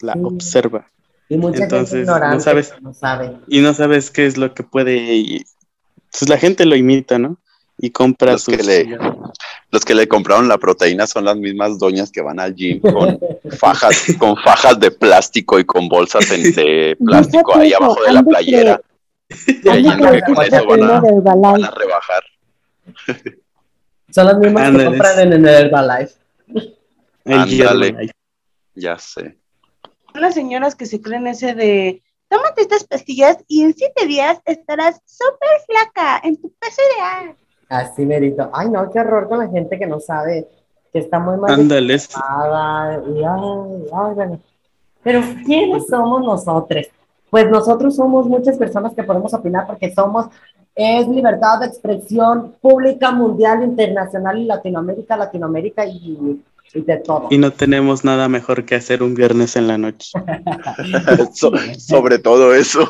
la 0.00 0.14
Sí. 0.14 0.20
observa, 0.22 0.90
Y 1.28 1.36
mucha 1.36 1.58
gente 1.58 1.64
Entonces, 1.76 2.00
ignorante 2.00 2.36
no 2.36 2.40
sabes. 2.40 2.72
que 2.72 2.80
no 2.80 2.94
sabe. 2.94 3.36
y 3.48 3.60
no 3.60 3.74
sabes 3.74 4.10
qué 4.10 4.26
es 4.26 4.36
lo 4.36 4.54
que 4.54 4.62
puede, 4.62 5.44
pues 6.18 6.28
la 6.28 6.38
gente 6.38 6.64
lo 6.64 6.76
imita, 6.76 7.18
¿no? 7.18 7.38
Y 7.78 7.90
compra 7.90 8.32
Los 8.32 8.44
que 8.46 8.58
sus... 8.58 8.66
le- 8.66 8.98
Los 9.70 9.84
que 9.84 9.94
le 9.94 10.06
compraron 10.06 10.46
la 10.46 10.58
proteína 10.58 11.06
son 11.08 11.24
las 11.24 11.36
mismas 11.36 11.78
doñas 11.78 12.12
que 12.12 12.20
van 12.22 12.38
al 12.38 12.54
gym 12.54 12.80
con 12.80 13.18
fajas, 13.58 14.04
con 14.18 14.36
fajas 14.36 14.78
de 14.78 14.90
plástico 14.92 15.58
y 15.58 15.64
con 15.64 15.88
bolsas 15.88 16.30
en- 16.30 16.52
de 16.54 16.96
plástico 17.04 17.56
ahí 17.56 17.72
abajo 17.72 18.02
de 18.04 18.12
la 18.12 18.22
playera. 18.22 18.80
Creyendo 19.62 20.10
que 20.12 20.20
con 20.20 20.44
eso 20.44 20.66
van 20.66 20.82
a, 20.84 21.00
van 21.00 21.64
a 21.64 21.70
rebajar. 21.72 22.22
Son 24.14 24.26
las 24.26 24.38
mismas 24.38 24.70
que 24.70 24.84
compran 24.84 25.18
en 25.20 25.32
el 25.32 25.46
Herbalife. 25.48 26.14
El 27.24 27.38
Ándale. 27.38 28.10
Ya 28.76 28.96
sé. 28.98 29.36
Son 30.12 30.20
las 30.22 30.34
señoras 30.34 30.76
que 30.76 30.86
se 30.86 31.00
creen 31.00 31.26
ese 31.26 31.54
de 31.54 32.02
tómate 32.34 32.62
estas 32.62 32.84
pastillas 32.84 33.38
y 33.46 33.62
en 33.62 33.74
siete 33.74 34.06
días 34.06 34.40
estarás 34.44 35.00
súper 35.04 35.48
flaca 35.66 36.20
en 36.24 36.36
tu 36.36 36.50
peso 36.58 36.82
ideal. 36.96 37.36
Así 37.68 38.04
merito. 38.04 38.50
Ay, 38.52 38.68
no, 38.68 38.90
qué 38.90 39.00
horror 39.00 39.28
con 39.28 39.38
la 39.38 39.48
gente 39.48 39.78
que 39.78 39.86
no 39.86 40.00
sabe, 40.00 40.48
que 40.92 40.98
está 40.98 41.18
muy 41.18 41.36
mal 41.36 41.52
Ándale. 41.52 41.96
Pero 45.02 45.20
¿quiénes 45.44 45.86
somos 45.86 46.22
nosotros? 46.22 46.86
Pues 47.30 47.50
nosotros 47.50 47.94
somos 47.94 48.26
muchas 48.26 48.56
personas 48.56 48.94
que 48.94 49.02
podemos 49.02 49.32
opinar 49.34 49.66
porque 49.66 49.92
somos, 49.92 50.26
es 50.74 51.06
libertad 51.08 51.60
de 51.60 51.66
expresión 51.66 52.54
pública, 52.60 53.10
mundial, 53.12 53.62
internacional 53.64 54.38
y 54.38 54.44
Latinoamérica, 54.44 55.16
Latinoamérica 55.16 55.84
y, 55.86 56.42
y 56.74 56.82
de 56.82 56.96
todo. 56.98 57.28
Y 57.30 57.38
no 57.38 57.52
tenemos 57.52 58.04
nada 58.04 58.28
mejor 58.28 58.64
que 58.64 58.74
hacer 58.74 59.02
un 59.02 59.14
viernes 59.14 59.56
en 59.56 59.68
la 59.68 59.78
noche. 59.78 60.10
So- 61.32 61.52
sobre 61.78 62.18
todo 62.18 62.54
eso. 62.54 62.86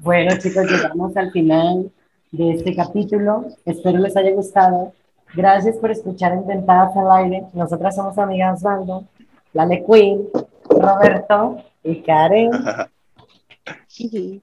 Bueno, 0.00 0.36
chicos, 0.38 0.64
llegamos 0.70 1.16
al 1.16 1.32
final 1.32 1.90
de 2.30 2.52
este 2.52 2.76
capítulo. 2.76 3.46
Espero 3.64 3.98
les 3.98 4.16
haya 4.16 4.30
gustado. 4.30 4.92
Gracias 5.34 5.76
por 5.76 5.90
escuchar 5.90 6.34
Inventadas 6.34 6.96
al 6.96 7.10
Aire. 7.10 7.46
Nosotras 7.52 7.96
somos 7.96 8.16
amigas 8.16 8.58
Osvaldo, 8.58 9.04
Lale 9.52 9.84
Queen, 9.84 10.28
Roberto 10.70 11.62
y 11.82 12.00
Karen. 12.02 12.50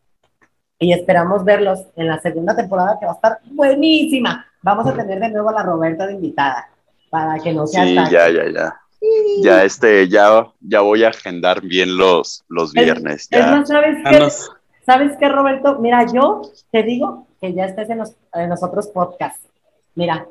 Y 0.77 0.91
esperamos 0.91 1.45
verlos 1.45 1.85
en 1.95 2.07
la 2.07 2.19
segunda 2.19 2.53
temporada 2.53 2.97
que 2.99 3.05
va 3.05 3.13
a 3.13 3.15
estar 3.15 3.39
buenísima. 3.45 4.45
Vamos 4.61 4.85
a 4.87 4.93
tener 4.93 5.19
de 5.21 5.29
nuevo 5.29 5.47
a 5.49 5.53
la 5.53 5.63
Roberta 5.63 6.05
de 6.05 6.13
invitada 6.13 6.67
para 7.15 7.39
que 7.39 7.53
no 7.53 7.65
sea 7.65 7.85
Sí, 7.85 7.95
tan- 7.95 8.11
ya, 8.11 8.29
ya, 8.29 8.49
ya. 8.51 8.81
Ya 9.41 9.63
este, 9.63 10.09
ya, 10.09 10.51
ya 10.59 10.81
voy 10.81 11.05
a 11.05 11.09
agendar 11.09 11.61
bien 11.61 11.95
los, 11.95 12.43
los 12.49 12.73
viernes. 12.73 13.21
Es 13.31 13.39
Ya. 13.39 13.51
más, 13.51 13.67
¿sabes 13.69 13.97
Ah, 14.03 14.09
qué? 14.09 14.29
¿Sabes 14.85 15.13
qué, 15.17 15.29
Roberto? 15.29 15.79
Mira, 15.79 16.05
yo 16.11 16.41
te 16.71 16.83
digo 16.83 17.25
que 17.39 17.53
ya 17.53 17.65
estés 17.67 17.89
en 17.89 17.99
los, 17.99 18.11
en 18.33 18.49
los 18.49 18.61
otros 18.61 18.87
podcasts. 18.87 19.47
Mira, 19.95 20.27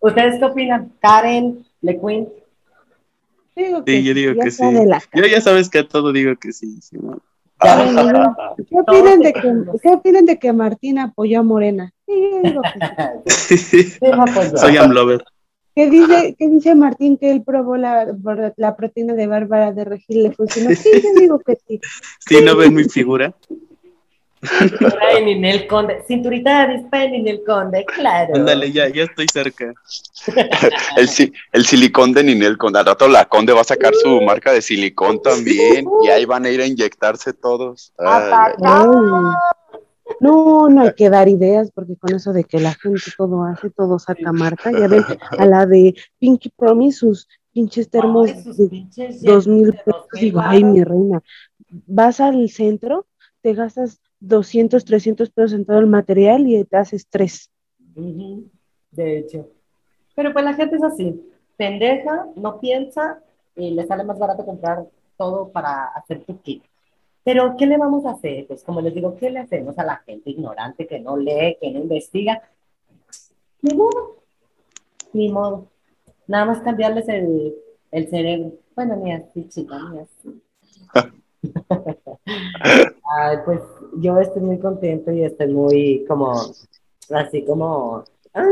¿ustedes 0.00 0.38
qué 0.38 0.44
opinan? 0.44 0.92
Karen, 1.00 1.64
LeQueen, 1.80 2.28
Digo 3.54 3.82
Sí, 3.86 4.04
yo 4.04 4.12
digo 4.12 4.34
que 4.42 4.50
sí. 4.50 4.64
Yo 5.14 5.24
ya 5.24 5.40
sabes 5.40 5.70
que 5.70 5.78
a 5.78 5.88
todo 5.88 6.12
digo 6.12 6.36
que 6.36 6.52
sí, 6.52 6.78
Simón. 6.82 7.22
Ven, 7.62 7.96
¿Qué 8.68 8.76
opinan, 8.78 9.20
de 9.20 9.32
que, 9.32 9.52
¿Qué 9.82 9.88
opinan 9.88 10.26
de 10.26 10.38
que 10.38 10.52
Martín 10.52 10.98
apoyó 10.98 11.40
a 11.40 11.42
Morena? 11.42 11.90
Sí, 12.04 12.12
yo 12.20 12.42
digo 12.42 12.60
que 12.62 13.34
sí. 13.48 13.82
Sí, 13.88 13.98
pues. 14.34 14.60
Soy 14.60 14.76
Amlover. 14.76 15.24
¿Qué 15.76 15.90
dice, 15.90 16.34
¿Qué 16.38 16.48
dice 16.48 16.74
Martín 16.74 17.18
que 17.18 17.30
él 17.30 17.42
probó 17.44 17.76
la, 17.76 18.06
la 18.56 18.76
proteína 18.76 19.12
de 19.12 19.26
Bárbara 19.26 19.72
de 19.72 19.84
Regil? 19.84 20.22
¿Le 20.22 20.32
funcionó? 20.32 20.74
Sí, 20.74 20.90
yo 20.94 21.20
digo 21.20 21.38
que 21.38 21.58
sí. 21.68 21.78
Si 22.26 22.40
no 22.42 22.56
ven 22.56 22.72
mi 22.72 22.84
figura. 22.84 23.34
De 24.40 25.22
Ninel 25.22 25.66
Conde. 25.66 26.02
Cinturita 26.08 26.66
de 26.66 26.82
de 26.90 27.10
Ninel 27.10 27.42
Conde, 27.44 27.84
claro. 27.84 28.36
Ándale, 28.36 28.72
ya, 28.72 28.88
ya 28.88 29.02
estoy 29.04 29.26
cerca. 29.30 29.74
El, 30.96 31.08
si- 31.08 31.32
el 31.52 31.66
silicón 31.66 32.12
de 32.14 32.24
Ninel 32.24 32.56
Conde. 32.56 32.78
Al 32.78 32.86
rato 32.86 33.06
la 33.06 33.26
Conde 33.26 33.52
va 33.52 33.60
a 33.60 33.64
sacar 33.64 33.94
su 33.94 34.20
marca 34.22 34.52
de 34.52 34.62
silicón 34.62 35.20
también. 35.20 35.86
Y 36.02 36.08
ahí 36.08 36.24
van 36.24 36.46
a 36.46 36.50
ir 36.50 36.62
a 36.62 36.66
inyectarse 36.66 37.34
todos. 37.34 37.92
Ay. 37.98 38.32
No, 40.20 40.68
no 40.68 40.82
hay 40.82 40.94
que 40.94 41.10
dar 41.10 41.28
ideas 41.28 41.70
porque 41.72 41.96
con 41.96 42.14
eso 42.14 42.32
de 42.32 42.44
que 42.44 42.60
la 42.60 42.74
gente 42.74 43.10
todo 43.16 43.44
hace, 43.44 43.70
todo 43.70 43.98
saca 43.98 44.32
marca. 44.32 44.72
Ya 44.72 44.88
ven 44.88 45.02
a 45.30 45.46
la 45.46 45.66
de 45.66 45.94
Pinky 46.18 46.50
Promise 46.50 46.98
sus 46.98 47.28
pinches 47.52 47.88
termos 47.88 48.44
de 48.56 48.68
pinches 48.68 49.22
dos 49.22 49.46
mil 49.46 49.72
pesos. 49.72 50.06
Digo, 50.20 50.40
ay, 50.42 50.64
mi 50.64 50.84
reina. 50.84 51.22
Vas 51.86 52.20
al 52.20 52.48
centro, 52.50 53.06
te 53.40 53.54
gastas 53.54 54.00
200, 54.20 54.84
300 54.84 55.30
pesos 55.30 55.52
en 55.52 55.64
todo 55.64 55.78
el 55.78 55.86
material 55.86 56.46
y 56.46 56.64
te 56.64 56.76
haces 56.76 57.06
tres. 57.08 57.50
De 57.94 59.18
hecho. 59.18 59.48
Pero 60.14 60.32
pues 60.32 60.44
la 60.44 60.54
gente 60.54 60.76
es 60.76 60.82
así. 60.82 61.20
Pendeja, 61.56 62.26
no 62.36 62.60
piensa 62.60 63.20
y 63.54 63.70
le 63.70 63.86
sale 63.86 64.04
más 64.04 64.18
barato 64.18 64.44
comprar 64.44 64.86
todo 65.16 65.48
para 65.48 65.86
hacer 65.86 66.24
tu 66.24 66.38
kit. 66.40 66.62
Pero, 67.26 67.56
¿qué 67.58 67.66
le 67.66 67.76
vamos 67.76 68.06
a 68.06 68.10
hacer? 68.12 68.46
Pues 68.46 68.62
como 68.62 68.80
les 68.80 68.94
digo, 68.94 69.16
¿qué 69.16 69.30
le 69.30 69.40
hacemos 69.40 69.76
a 69.80 69.84
la 69.84 69.96
gente 70.06 70.30
ignorante 70.30 70.86
que 70.86 71.00
no 71.00 71.16
lee, 71.16 71.58
que 71.60 71.72
no 71.72 71.80
investiga? 71.80 72.40
Ni 73.62 73.74
modo. 73.74 74.22
Ni 75.12 75.28
modo. 75.28 75.66
Nada 76.28 76.44
más 76.44 76.60
cambiarles 76.60 77.08
el, 77.08 77.52
el 77.90 78.08
cerebro. 78.10 78.52
Bueno, 78.76 78.94
ni 78.94 79.12
así, 79.12 79.48
chica, 79.48 79.76
ni 79.90 79.98
así. 79.98 80.40
Ay, 83.18 83.38
pues 83.44 83.60
yo 83.96 84.20
estoy 84.20 84.42
muy 84.42 84.60
contento 84.60 85.10
y 85.10 85.24
estoy 85.24 85.48
muy 85.52 86.04
como, 86.06 86.32
así 87.10 87.44
como, 87.44 88.04
ah, 88.34 88.44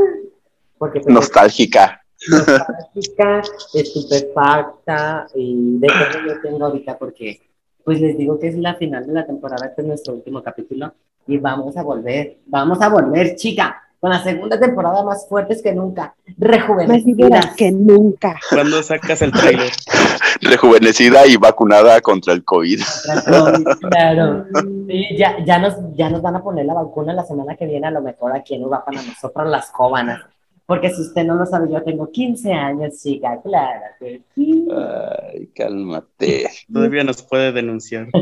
porque 0.79 0.99
pues, 0.99 1.15
Nostálgica. 1.15 2.05
nostálgica, 2.29 3.41
estupefacta 3.73 5.29
y 5.37 5.79
de 5.79 5.87
todo 5.87 6.27
yo 6.27 6.41
tengo 6.41 6.67
ahorita 6.67 6.99
porque 6.99 7.54
pues 7.85 8.01
les 8.01 8.17
digo 8.17 8.39
que 8.39 8.49
es 8.49 8.57
la 8.57 8.75
final 8.75 9.07
de 9.07 9.13
la 9.13 9.27
temporada, 9.27 9.67
este 9.67 9.83
es 9.83 9.89
nuestro 9.89 10.15
último 10.15 10.43
capítulo 10.43 10.95
y 11.27 11.39
vamos 11.39 11.77
a 11.77 11.83
volver, 11.83 12.39
vamos 12.47 12.81
a 12.81 12.89
volver, 12.89 13.37
chica, 13.37 13.83
con 14.01 14.11
la 14.11 14.23
segunda 14.23 14.61
temporada 14.61 15.03
más 15.03 15.27
fuertes 15.29 15.63
que 15.63 15.73
nunca, 15.73 16.15
rejuvenecidas. 16.37 17.55
que 17.57 17.73
nunca. 17.73 18.39
¿Cuándo 18.51 18.83
sacas 18.83 19.23
el 19.23 19.33
trailer? 19.33 19.71
Rejuvenecida 20.43 21.27
y 21.27 21.37
vacunada 21.37 22.01
contra 22.03 22.35
el 22.35 22.45
COVID. 22.45 22.81
Claro. 23.91 24.45
Sí, 24.87 25.17
ya, 25.17 25.43
ya, 25.45 25.59
nos, 25.59 25.75
ya 25.95 26.11
nos 26.11 26.21
van 26.21 26.37
a 26.37 26.43
poner 26.43 26.67
la 26.67 26.75
vacuna 26.75 27.15
la 27.15 27.25
semana 27.25 27.57
que 27.57 27.67
viene, 27.67 27.87
a 27.87 27.91
lo 27.91 28.03
mejor 28.03 28.37
aquí 28.37 28.55
en 28.55 28.63
Uruguay, 28.63 28.83
a 28.87 28.93
nosotros 28.93 29.49
las 29.49 29.71
jóvenes. 29.71 30.19
Porque 30.67 30.91
si 30.91 31.03
usted 31.03 31.25
no 31.25 31.35
lo 31.35 31.45
sabe, 31.45 31.71
yo 31.71 31.83
tengo 31.83 32.11
15 32.11 32.53
años, 32.53 33.03
chica, 33.03 33.41
claro. 33.43 33.83
que 33.99 34.23
sí. 34.35 34.67
Ay, 34.73 35.47
cálmate. 35.55 36.47
Todavía 36.73 37.05
nos 37.05 37.23
puede 37.23 37.53
denunciar. 37.53 38.09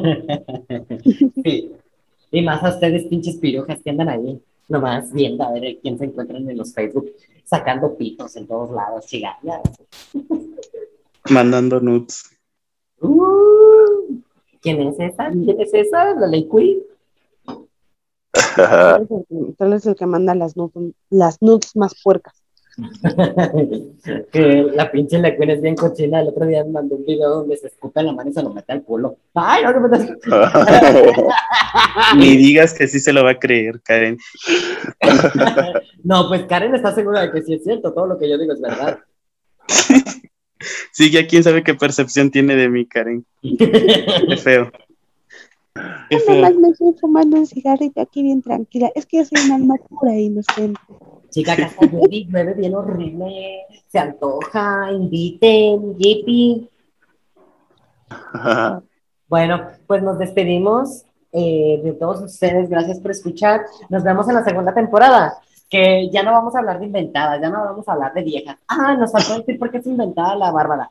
Sí. 1.45 1.72
Y 2.30 2.43
más 2.43 2.64
a 2.64 2.70
ustedes, 2.70 3.05
pinches 3.09 3.36
pirujas 3.36 3.82
que 3.82 3.90
andan 3.90 4.09
ahí, 4.09 4.40
nomás 4.68 5.12
viendo 5.12 5.45
a 5.45 5.53
ver 5.53 5.78
quién 5.82 5.99
se 5.99 6.07
encuentran 6.07 6.49
en 6.49 6.57
los 6.57 6.72
Facebook, 6.72 7.12
sacando 7.45 7.95
pitos 7.97 8.34
en 8.36 8.47
todos 8.47 8.70
lados, 8.70 9.07
chica. 9.07 9.38
ya. 9.43 9.61
Mandando 11.30 11.78
nudes. 11.80 12.30
Uh, 13.01 14.18
¿Quién 14.61 14.80
es 14.80 14.99
esa? 14.99 15.30
¿Quién 15.30 15.61
es 15.61 15.74
esa? 15.74 16.14
¿La 16.14 16.26
Ley 16.26 16.49
Queen? 16.49 16.80
Tal 18.57 19.70
vez 19.70 19.86
el 19.86 19.94
que- 19.94 20.07
manda 20.07 20.34
las 20.34 20.57
nudes, 20.57 20.94
las 21.11 21.40
nudes 21.40 21.76
más 21.76 21.94
puercas. 22.03 22.34
que 24.32 24.66
la 24.74 24.90
pinche 24.90 25.20
Queen 25.36 25.50
es 25.50 25.61
bien 25.61 25.76
cochina. 25.76 26.20
El 26.20 26.28
otro 26.28 26.46
día 26.46 26.64
me 26.64 26.70
mandó 26.70 26.96
un 26.96 27.05
video 27.05 27.28
donde 27.28 27.57
se 27.59 27.66
escupe 27.66 28.03
la 28.03 28.12
mano 28.12 28.30
y 28.30 28.32
se 28.32 28.42
lo 28.42 28.50
mete 28.50 28.72
al 28.72 28.82
culo. 28.82 29.18
¡Ay, 29.34 29.62
no, 29.64 29.72
no, 29.78 29.88
no! 29.88 29.98
Ni 32.16 32.36
digas 32.36 32.72
que 32.72 32.88
sí 32.88 32.98
se 32.98 33.12
lo 33.12 33.24
va 33.24 33.32
a 33.32 33.38
creer, 33.38 33.80
Karen. 33.82 34.16
No, 36.05 36.28
pues 36.28 36.44
Karen 36.46 36.74
está 36.74 36.92
segura 36.94 37.20
de 37.20 37.30
que 37.30 37.42
sí 37.42 37.55
es 37.55 37.62
cierto. 37.62 37.92
Todo 37.92 38.07
lo 38.07 38.18
que 38.18 38.28
yo 38.28 38.36
digo 38.36 38.55
es 38.55 38.61
verdad. 38.61 38.98
Sí, 40.90 41.11
ya 41.12 41.26
quién 41.28 41.44
sabe 41.44 41.62
qué 41.62 41.74
percepción 41.74 42.30
tiene 42.30 42.57
de 42.57 42.68
mí, 42.68 42.86
Karen. 42.86 43.24
Qué 43.40 44.36
feo. 44.36 44.72
Feo. 45.74 46.34
Nomás 46.34 46.54
me 46.56 46.68
estoy 46.68 46.94
fumando 47.00 47.36
un 47.38 47.46
cigarrito 47.46 48.00
aquí 48.00 48.22
bien 48.22 48.42
tranquila. 48.42 48.90
Es 48.94 49.06
que 49.06 49.18
yo 49.18 49.24
soy 49.24 49.44
una 49.46 49.56
alma 49.56 49.76
pura 49.88 50.14
e 50.14 50.22
inocente. 50.22 50.80
Chica, 51.30 51.56
que 51.56 51.62
hasta 51.62 51.86
llueve 51.86 52.54
bien 52.54 52.74
horrible. 52.74 53.62
Se 53.88 53.98
antoja, 53.98 54.92
inviten, 54.92 55.96
yipi. 55.96 56.68
Bueno, 59.28 59.62
pues 59.86 60.02
nos 60.02 60.18
despedimos 60.18 61.06
eh, 61.32 61.80
de 61.82 61.92
todos 61.94 62.20
ustedes. 62.20 62.68
Gracias 62.68 63.00
por 63.00 63.10
escuchar. 63.10 63.62
Nos 63.88 64.04
vemos 64.04 64.28
en 64.28 64.34
la 64.34 64.44
segunda 64.44 64.74
temporada. 64.74 65.38
Que 65.70 66.10
ya 66.10 66.22
no 66.22 66.32
vamos 66.32 66.54
a 66.54 66.58
hablar 66.58 66.80
de 66.80 66.84
inventadas, 66.84 67.40
ya 67.40 67.48
no 67.48 67.64
vamos 67.64 67.88
a 67.88 67.92
hablar 67.92 68.12
de 68.12 68.22
viejas. 68.22 68.58
Ah, 68.68 68.94
nos 68.94 69.10
faltó 69.10 69.38
decir 69.38 69.58
por 69.58 69.70
qué 69.70 69.78
es 69.78 69.86
inventada 69.86 70.36
la 70.36 70.50
Bárbara. 70.50 70.90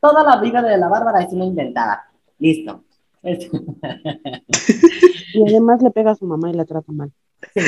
Toda 0.00 0.24
la 0.24 0.40
vida 0.40 0.62
de 0.62 0.78
la 0.78 0.88
Bárbara 0.88 1.22
es 1.22 1.30
una 1.34 1.44
inventada. 1.44 2.08
Listo. 2.38 2.82
Y 5.34 5.42
además 5.48 5.80
le 5.82 5.90
pega 5.90 6.10
a 6.10 6.14
su 6.14 6.26
mamá 6.26 6.50
y 6.50 6.54
la 6.54 6.64
trata 6.66 6.92
mal. 6.92 7.10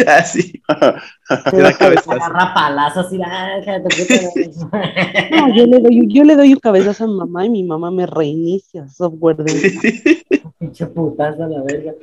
Ah, 0.07 0.23
sí. 0.23 0.63
Te 1.51 1.57
da 1.57 1.73
cabezazo. 1.77 2.13
Agarra 2.13 2.53
palazos 2.55 3.13
y 3.13 3.19
la 3.19 3.59
No, 5.31 5.55
yo 5.55 5.67
le 5.67 5.81
doy, 5.81 6.07
yo 6.13 6.25
le 6.25 6.37
doy 6.37 6.53
un 6.53 6.61
cabezazo 6.61 7.05
a 7.05 7.07
mi 7.07 7.15
mamá 7.15 7.47
y 7.47 7.51
mi 7.51 7.63
mamá 7.65 7.91
me 7.91 8.05
reinicia 8.07 8.87
software 8.89 9.37
de 9.39 10.21
Pinche 10.59 10.87
putazo 10.87 11.45
a 11.45 11.49
la 11.49 11.63
verga. 11.63 11.95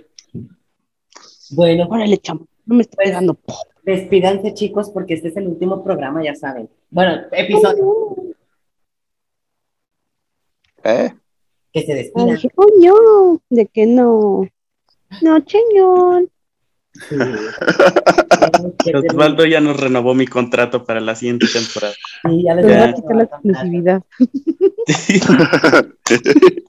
Bueno, 1.51 1.87
Órale, 1.89 2.17
chamo, 2.17 2.47
no 2.65 2.75
me 2.75 2.81
estés 2.81 2.95
Pues- 2.95 3.07
pegando. 3.09 3.37
despídanse 3.83 4.53
chicos 4.53 4.89
porque 4.89 5.13
este 5.15 5.27
es 5.29 5.37
el 5.37 5.47
último 5.47 5.83
programa, 5.83 6.23
ya 6.23 6.33
saben. 6.35 6.69
Bueno, 6.89 7.21
episodio 7.31 8.15
¿Eh? 10.83 11.13
Que 11.71 11.83
se 11.83 11.93
despidan. 11.93 12.35
dije, 12.35 12.49
coño, 12.49 12.93
de 13.49 13.67
que 13.67 13.85
no. 13.85 14.47
No, 15.21 15.43
señor. 15.45 16.29
Sí. 16.93 17.15
Osvaldo 19.11 19.45
ya 19.45 19.61
nos 19.61 19.79
renovó 19.79 20.13
mi 20.13 20.27
contrato 20.27 20.83
para 20.83 20.99
la 20.99 21.15
siguiente 21.15 21.47
temporada. 21.51 21.93
Sí, 22.23 22.43
ya 22.43 22.55
les 22.55 22.65
voy 22.65 22.73
a 22.73 22.93
quitar 22.93 23.15
la 23.15 23.23
exclusividad. 23.23 24.01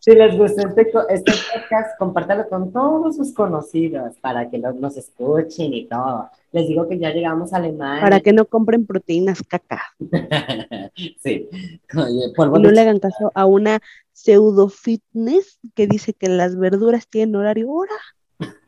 Si 0.01 0.15
les 0.15 0.37
gustó 0.37 0.69
este, 0.69 0.93
este 1.11 1.33
podcast, 1.33 1.99
compártalo 1.99 2.49
con 2.49 2.73
todos 2.73 3.17
sus 3.17 3.33
conocidos 3.33 4.17
para 4.21 4.51
que 4.51 4.59
los, 4.59 4.75
nos 4.77 4.97
escuchen 4.97 5.73
y 5.75 5.87
todo. 5.87 6.29
Les 6.53 6.69
digo 6.69 6.89
que 6.89 6.99
ya 6.99 7.11
llegamos 7.11 7.53
a 7.53 7.57
Alemania. 7.57 8.03
Para 8.03 8.21
que 8.21 8.33
no 8.33 8.45
compren 8.45 8.87
proteínas 8.87 9.43
caca. 9.43 9.83
sí. 11.23 11.49
Oye, 11.97 12.33
polvo 12.37 12.59
Y 12.59 12.63
no 12.63 12.71
le 12.71 12.81
hagan 12.81 12.99
caso 12.99 13.33
a 13.35 13.47
una 13.47 13.81
pseudo 14.13 14.69
fitness 14.69 15.59
que 15.75 15.87
dice 15.87 16.13
que 16.15 16.29
las 16.29 16.57
verduras 16.57 17.07
tienen 17.09 17.37
horario 17.37 17.71
hora. 17.71 17.95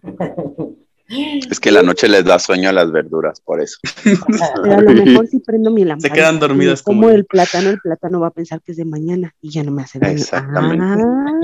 Es 1.07 1.61
que 1.61 1.71
la 1.71 1.83
noche 1.83 2.09
les 2.09 2.25
da 2.25 2.39
sueño 2.39 2.71
a 2.71 2.73
las 2.73 2.91
verduras, 2.91 3.39
por 3.43 3.61
eso. 3.61 3.77
Pero 4.63 4.75
a 4.75 4.81
lo 4.81 4.91
mejor 5.05 5.27
si 5.27 5.39
prendo 5.39 5.71
mi 5.71 5.85
lámpara. 5.85 6.13
quedan 6.15 6.41
dormidas 6.41 6.83
Como 6.83 7.03
como 7.03 7.11
el 7.13 7.27
plátano, 7.27 7.69
el 7.69 7.79
plátano 7.79 8.21
va 8.21 8.29
a 8.29 8.33
pensar 8.33 8.63
que 8.63 8.73
es 8.73 8.79
de 8.79 8.87
mañana 8.87 9.35
y 9.43 9.51
ya 9.51 9.63
no 9.63 9.71
me 9.71 9.83
hace 9.83 9.99
daño. 9.99 10.15
Exactamente. 10.15 11.05
Ah, 11.05 11.41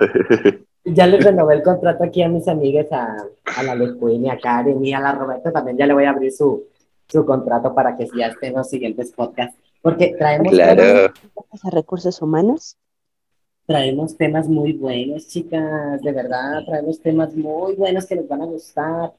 Ya 0.84 1.06
les 1.06 1.22
renové 1.22 1.54
el 1.54 1.62
contrato 1.62 2.02
aquí 2.02 2.22
a 2.22 2.28
mis 2.28 2.48
amigas, 2.48 2.86
a, 2.92 3.16
a 3.56 3.62
la 3.62 3.74
Lecuini, 3.74 4.28
a 4.30 4.38
Karen 4.38 4.84
y 4.84 4.92
a 4.92 5.00
la 5.00 5.12
Roberta 5.12 5.52
también. 5.52 5.76
Ya 5.76 5.86
le 5.86 5.92
voy 5.94 6.04
a 6.04 6.10
abrir 6.10 6.32
su, 6.32 6.64
su 7.08 7.24
contrato 7.26 7.74
para 7.74 7.96
que 7.96 8.08
ya 8.16 8.26
esté 8.28 8.48
en 8.48 8.54
los 8.54 8.68
siguientes 8.70 9.12
podcasts. 9.12 9.56
Porque 9.82 10.14
traemos, 10.18 10.50
Claro. 10.52 11.12
a 11.62 11.70
recursos 11.70 12.20
humanos. 12.22 12.76
Traemos 13.68 14.16
temas 14.16 14.48
muy 14.48 14.72
buenos, 14.72 15.28
chicas. 15.28 16.00
De 16.00 16.10
verdad, 16.10 16.64
traemos 16.64 16.98
temas 17.00 17.36
muy 17.36 17.74
buenos 17.74 18.06
que 18.06 18.14
les 18.16 18.26
van 18.26 18.40
a 18.40 18.46
gustar. 18.46 19.12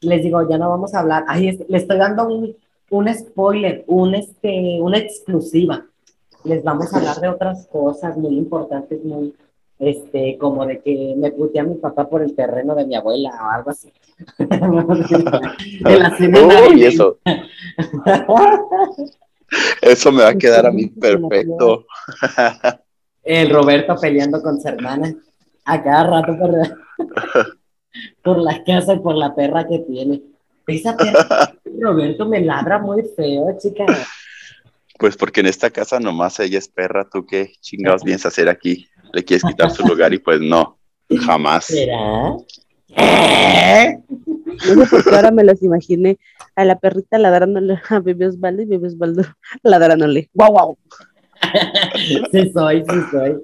Les 0.00 0.24
digo, 0.24 0.46
ya 0.50 0.58
no 0.58 0.70
vamos 0.70 0.92
a 0.92 0.98
hablar. 1.00 1.24
Ay, 1.28 1.48
es- 1.50 1.64
le 1.68 1.78
estoy 1.78 1.98
dando 1.98 2.26
un, 2.26 2.56
un 2.90 3.14
spoiler, 3.14 3.84
un, 3.86 4.16
este, 4.16 4.80
una 4.80 4.98
exclusiva. 4.98 5.86
Les 6.42 6.64
vamos 6.64 6.92
a 6.92 6.96
hablar 6.98 7.20
de 7.20 7.28
otras 7.28 7.68
cosas 7.68 8.16
muy 8.16 8.36
importantes, 8.36 9.04
muy, 9.04 9.32
este, 9.78 10.36
como 10.36 10.66
de 10.66 10.80
que 10.80 11.14
me 11.16 11.30
puteé 11.30 11.60
a 11.60 11.64
mi 11.64 11.76
papá 11.76 12.08
por 12.08 12.22
el 12.22 12.34
terreno 12.34 12.74
de 12.74 12.86
mi 12.86 12.96
abuela 12.96 13.30
o 13.40 13.50
algo 13.50 13.70
así. 13.70 13.92
de 14.38 15.98
la 15.98 16.16
Uy, 16.18 16.28
navideña. 16.28 16.88
eso, 16.88 17.18
eso 19.82 20.10
me 20.10 20.24
va 20.24 20.30
a 20.30 20.34
quedar 20.34 20.66
a 20.66 20.72
mí 20.72 20.86
perfecto. 20.86 21.86
El 23.22 23.50
Roberto 23.50 23.96
peleando 24.00 24.42
con 24.42 24.60
su 24.60 24.68
hermana 24.68 25.14
a 25.64 25.82
cada 25.82 26.04
rato 26.04 26.36
por, 26.38 26.54
por 28.22 28.38
la 28.38 28.62
casa 28.64 28.94
y 28.94 28.98
por 28.98 29.16
la 29.16 29.34
perra 29.34 29.66
que 29.66 29.78
tiene. 29.80 30.22
Esa 30.66 30.96
perra, 30.96 31.54
Roberto 31.80 32.26
me 32.26 32.40
ladra 32.40 32.78
muy 32.78 33.02
feo, 33.16 33.56
chica. 33.58 33.84
Pues 34.98 35.16
porque 35.16 35.40
en 35.40 35.46
esta 35.46 35.70
casa 35.70 35.98
nomás 35.98 36.38
ella 36.40 36.58
es 36.58 36.68
perra, 36.68 37.08
¿tú 37.10 37.26
qué 37.26 37.52
chingados 37.60 38.04
vienes 38.04 38.24
a 38.24 38.28
hacer 38.28 38.48
aquí? 38.48 38.88
¿Le 39.12 39.24
quieres 39.24 39.42
quitar 39.44 39.70
su 39.70 39.86
lugar? 39.86 40.14
Y 40.14 40.18
pues 40.18 40.40
no, 40.40 40.78
jamás. 41.26 41.66
¿Será? 41.66 42.36
No 44.66 44.84
sé 44.84 44.86
por 44.90 45.04
qué 45.04 45.16
ahora 45.16 45.30
me 45.30 45.44
los 45.44 45.62
imaginé 45.62 46.18
a 46.54 46.64
la 46.64 46.78
perrita 46.78 47.18
ladrándole 47.18 47.80
a 47.88 48.00
Bebé 48.00 48.26
Osvaldo 48.28 48.62
y 48.62 48.66
Bebé 48.66 48.88
Osvaldo 48.88 49.24
ladrándole. 49.62 50.30
¡Guau, 50.34 50.52
guau! 50.52 50.78
Sí 52.32 52.50
soy, 52.52 52.84
sí 52.88 52.96
soy. 53.10 53.40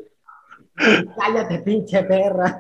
Cállate, 1.17 1.59
pinche 1.61 2.03
perra. 2.05 2.59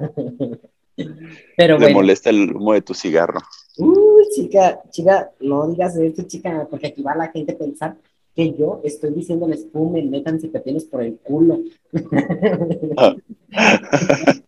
Pero 1.57 1.79
Le 1.79 1.85
bueno. 1.85 1.99
molesta 1.99 2.31
el 2.31 2.55
humo 2.55 2.73
de 2.73 2.83
tu 2.83 2.95
cigarro. 2.95 3.41
Uy, 3.79 4.25
chica, 4.35 4.81
chica, 4.91 5.31
no 5.41 5.69
digas 5.69 5.97
eso, 5.97 6.23
chica, 6.25 6.67
porque 6.69 6.89
aquí 6.89 7.03
va 7.03 7.15
la 7.15 7.29
gente 7.29 7.53
a 7.53 7.59
pensar 7.59 7.97
que 8.35 8.53
yo 8.55 8.81
estoy 8.85 9.15
diciéndoles 9.15 9.69
fumen, 9.73 10.11
métanse 10.11 10.49
pepinos 10.49 10.85
por 10.85 11.03
el 11.03 11.17
culo. 11.19 11.61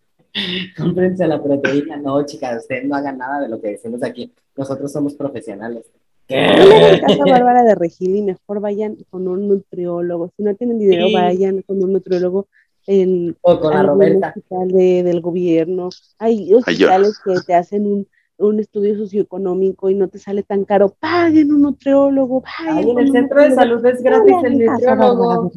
Cómprense 0.77 1.27
la 1.27 1.41
proteína. 1.41 1.97
No, 1.97 2.25
chicas, 2.25 2.61
ustedes 2.61 2.85
no 2.85 2.95
hagan 2.95 3.17
nada 3.17 3.41
de 3.41 3.49
lo 3.49 3.61
que 3.61 3.69
decimos 3.71 4.03
aquí. 4.03 4.31
Nosotros 4.55 4.91
somos 4.91 5.13
profesionales. 5.13 5.85
No 6.29 6.35
le 6.65 6.75
hagan 6.85 6.99
caso 7.01 7.23
a 7.23 7.29
Bárbara 7.31 7.63
de 7.63 7.75
Regil 7.75 8.15
y 8.15 8.21
mejor 8.21 8.59
vayan 8.61 8.95
con 9.09 9.27
un 9.27 9.47
nutriólogo. 9.47 10.31
Si 10.37 10.43
no 10.43 10.55
tienen 10.55 10.79
dinero, 10.79 11.07
Sí. 11.07 11.13
vayan 11.13 11.61
con 11.63 11.83
un 11.83 11.93
nutriólogo 11.93 12.47
en 12.87 13.37
O 13.41 13.59
con 13.59 13.71
la 13.73 13.81
algún 13.81 13.95
Roberta. 13.95 14.27
hospital 14.29 14.67
de- 14.69 15.03
del 15.03 15.21
gobierno. 15.21 15.89
Hay 16.19 16.37
Ay, 16.49 16.53
hospitales 16.53 17.19
que 17.23 17.33
te 17.45 17.53
hacen 17.53 17.85
un, 17.85 18.07
un 18.37 18.59
estudio 18.59 18.97
socioeconómico 18.97 19.89
y 19.89 19.95
no 19.95 20.07
te 20.07 20.17
sale 20.19 20.41
tan 20.43 20.63
caro. 20.65 20.95
Paguen 20.99 21.51
un 21.53 21.61
nutriólogo. 21.61 22.41
Paguen 22.41 22.77
Ay, 22.85 22.89
en 22.91 22.99
el 22.99 23.11
centro 23.11 23.41
de 23.41 23.51
salud 23.51 23.85
es 23.85 24.01
No 24.01 24.09
gratis 24.09 24.35
el 24.43 24.57
nutriólogo. 24.59 25.51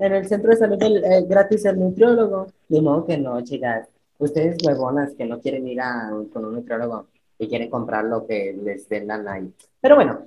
En 0.00 0.12
el 0.12 0.26
centro 0.28 0.50
de 0.50 0.56
salud 0.56 0.82
el, 0.82 1.04
eh, 1.04 1.24
gratis 1.26 1.64
el 1.64 1.78
nutriólogo. 1.80 2.46
De 2.68 2.82
modo 2.82 3.06
que 3.06 3.16
no, 3.18 3.40
chicas. 3.42 3.88
Ustedes 4.18 4.58
huevonas 4.66 5.14
que 5.14 5.24
no 5.24 5.40
quieren 5.40 5.66
ir 5.66 5.80
a, 5.80 6.10
con 6.32 6.44
un 6.44 6.54
nutriólogo 6.56 7.06
y 7.40 7.48
quieren 7.48 7.70
comprar 7.70 8.04
lo 8.04 8.26
que 8.26 8.54
les 8.62 8.88
vendan 8.88 9.26
ahí. 9.26 9.50
Pero 9.80 9.96
bueno, 9.96 10.26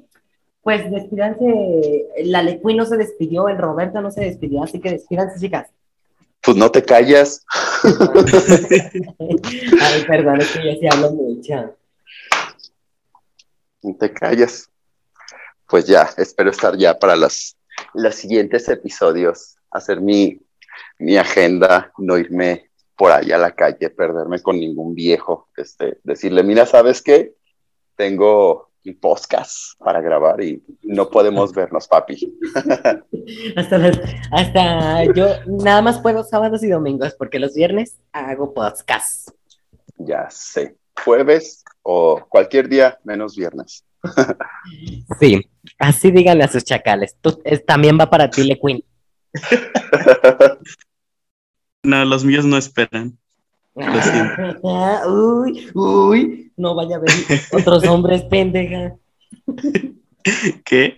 pues 0.63 0.89
despídanse. 0.89 2.07
La 2.25 2.41
Lecuy 2.41 2.73
no 2.73 2.85
se 2.85 2.97
despidió, 2.97 3.47
el 3.47 3.59
Roberto 3.59 4.01
no 4.01 4.09
se 4.09 4.21
despidió, 4.21 4.63
así 4.63 4.81
que 4.81 4.91
despídanse, 4.91 5.39
chicas. 5.39 5.69
Pues 6.41 6.57
no 6.57 6.71
te 6.71 6.83
callas. 6.83 7.45
Ay, 9.81 10.03
perdón, 10.07 10.41
es 10.41 10.51
que 10.51 10.65
yo 10.65 10.79
sí 10.79 10.87
hablo 10.91 11.11
mucho. 11.11 11.77
No 13.83 13.95
te 13.95 14.11
callas. 14.11 14.69
Pues 15.67 15.85
ya, 15.85 16.09
espero 16.17 16.49
estar 16.49 16.75
ya 16.75 16.97
para 16.97 17.15
los, 17.15 17.55
los 17.93 18.15
siguientes 18.15 18.67
episodios, 18.69 19.55
hacer 19.71 20.01
mi, 20.01 20.41
mi 20.97 21.17
agenda, 21.17 21.91
no 21.97 22.17
irme 22.17 22.71
por 22.95 23.11
ahí 23.11 23.31
a 23.31 23.37
la 23.37 23.51
calle, 23.51 23.89
perderme 23.89 24.39
con 24.41 24.59
ningún 24.59 24.93
viejo, 24.95 25.49
este, 25.57 25.97
decirle, 26.03 26.43
mira, 26.43 26.65
¿sabes 26.65 27.01
qué? 27.01 27.33
Tengo 27.95 28.69
un 28.85 28.99
podcast 28.99 29.79
para 29.79 30.01
grabar 30.01 30.41
y 30.43 30.61
no 30.83 31.09
podemos 31.09 31.51
vernos, 31.55 31.87
papi. 31.87 32.37
Hasta, 33.55 33.77
las- 33.77 33.99
hasta 34.31 35.05
yo 35.13 35.27
nada 35.47 35.81
más 35.81 35.99
puedo 35.99 36.23
sábados 36.23 36.63
y 36.63 36.69
domingos, 36.69 37.15
porque 37.17 37.39
los 37.39 37.53
viernes 37.55 37.97
hago 38.11 38.53
podcast. 38.53 39.29
Ya 39.97 40.27
sé, 40.29 40.75
jueves 41.03 41.63
o 41.81 42.19
cualquier 42.27 42.67
día 42.67 42.99
menos 43.03 43.35
viernes. 43.35 43.85
Sí, 45.19 45.49
así 45.79 46.11
díganle 46.11 46.43
a 46.43 46.47
sus 46.49 46.63
chacales. 46.65 47.15
Tú, 47.21 47.39
es- 47.45 47.65
también 47.65 47.97
va 47.99 48.09
para 48.09 48.29
ti, 48.29 48.43
Lequin. 48.43 48.83
No, 51.83 52.05
los 52.05 52.23
míos 52.23 52.45
no 52.45 52.57
esperan. 52.57 53.17
Lo 53.75 54.01
siento. 54.01 54.61
uy, 55.09 55.71
uy, 55.73 56.51
no 56.55 56.75
vaya 56.75 56.95
a 56.95 56.99
ver 56.99 57.11
otros 57.51 57.83
hombres, 57.85 58.23
pendeja. 58.23 58.95
¿Qué? 60.65 60.97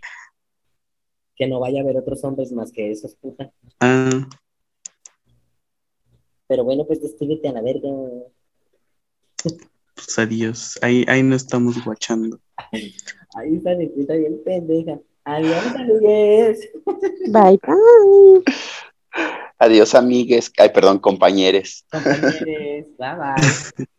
Que 1.36 1.48
no 1.48 1.60
vaya 1.60 1.82
a 1.82 1.84
ver 1.84 1.98
otros 1.98 2.24
hombres 2.24 2.52
más 2.52 2.72
que 2.72 2.92
esos, 2.92 3.16
puta. 3.16 3.52
Ah, 3.80 4.28
Pero 6.48 6.64
bueno, 6.64 6.86
pues 6.86 7.02
despídete 7.02 7.48
a 7.48 7.54
la 7.54 7.62
verga. 7.62 7.90
pues 9.96 10.20
adiós. 10.20 10.78
Ahí, 10.82 11.04
ahí 11.08 11.24
no 11.24 11.36
estamos 11.36 11.84
guachando. 11.84 12.40
Ahí 13.36 13.56
está 13.56 13.76
mi 13.76 13.88
puta 13.88 14.14
bien 14.14 14.40
pendeja. 14.46 15.00
Adiós, 15.24 15.66
amigues. 15.76 16.70
Bye, 17.32 17.60
bye. 17.64 18.44
Adiós, 19.58 19.96
amigues. 19.96 20.52
Ay, 20.58 20.70
perdón, 20.70 21.00
compañeros. 21.00 21.86
Compañeros, 21.92 22.88
bye 22.98 23.16
bye. 23.16 23.86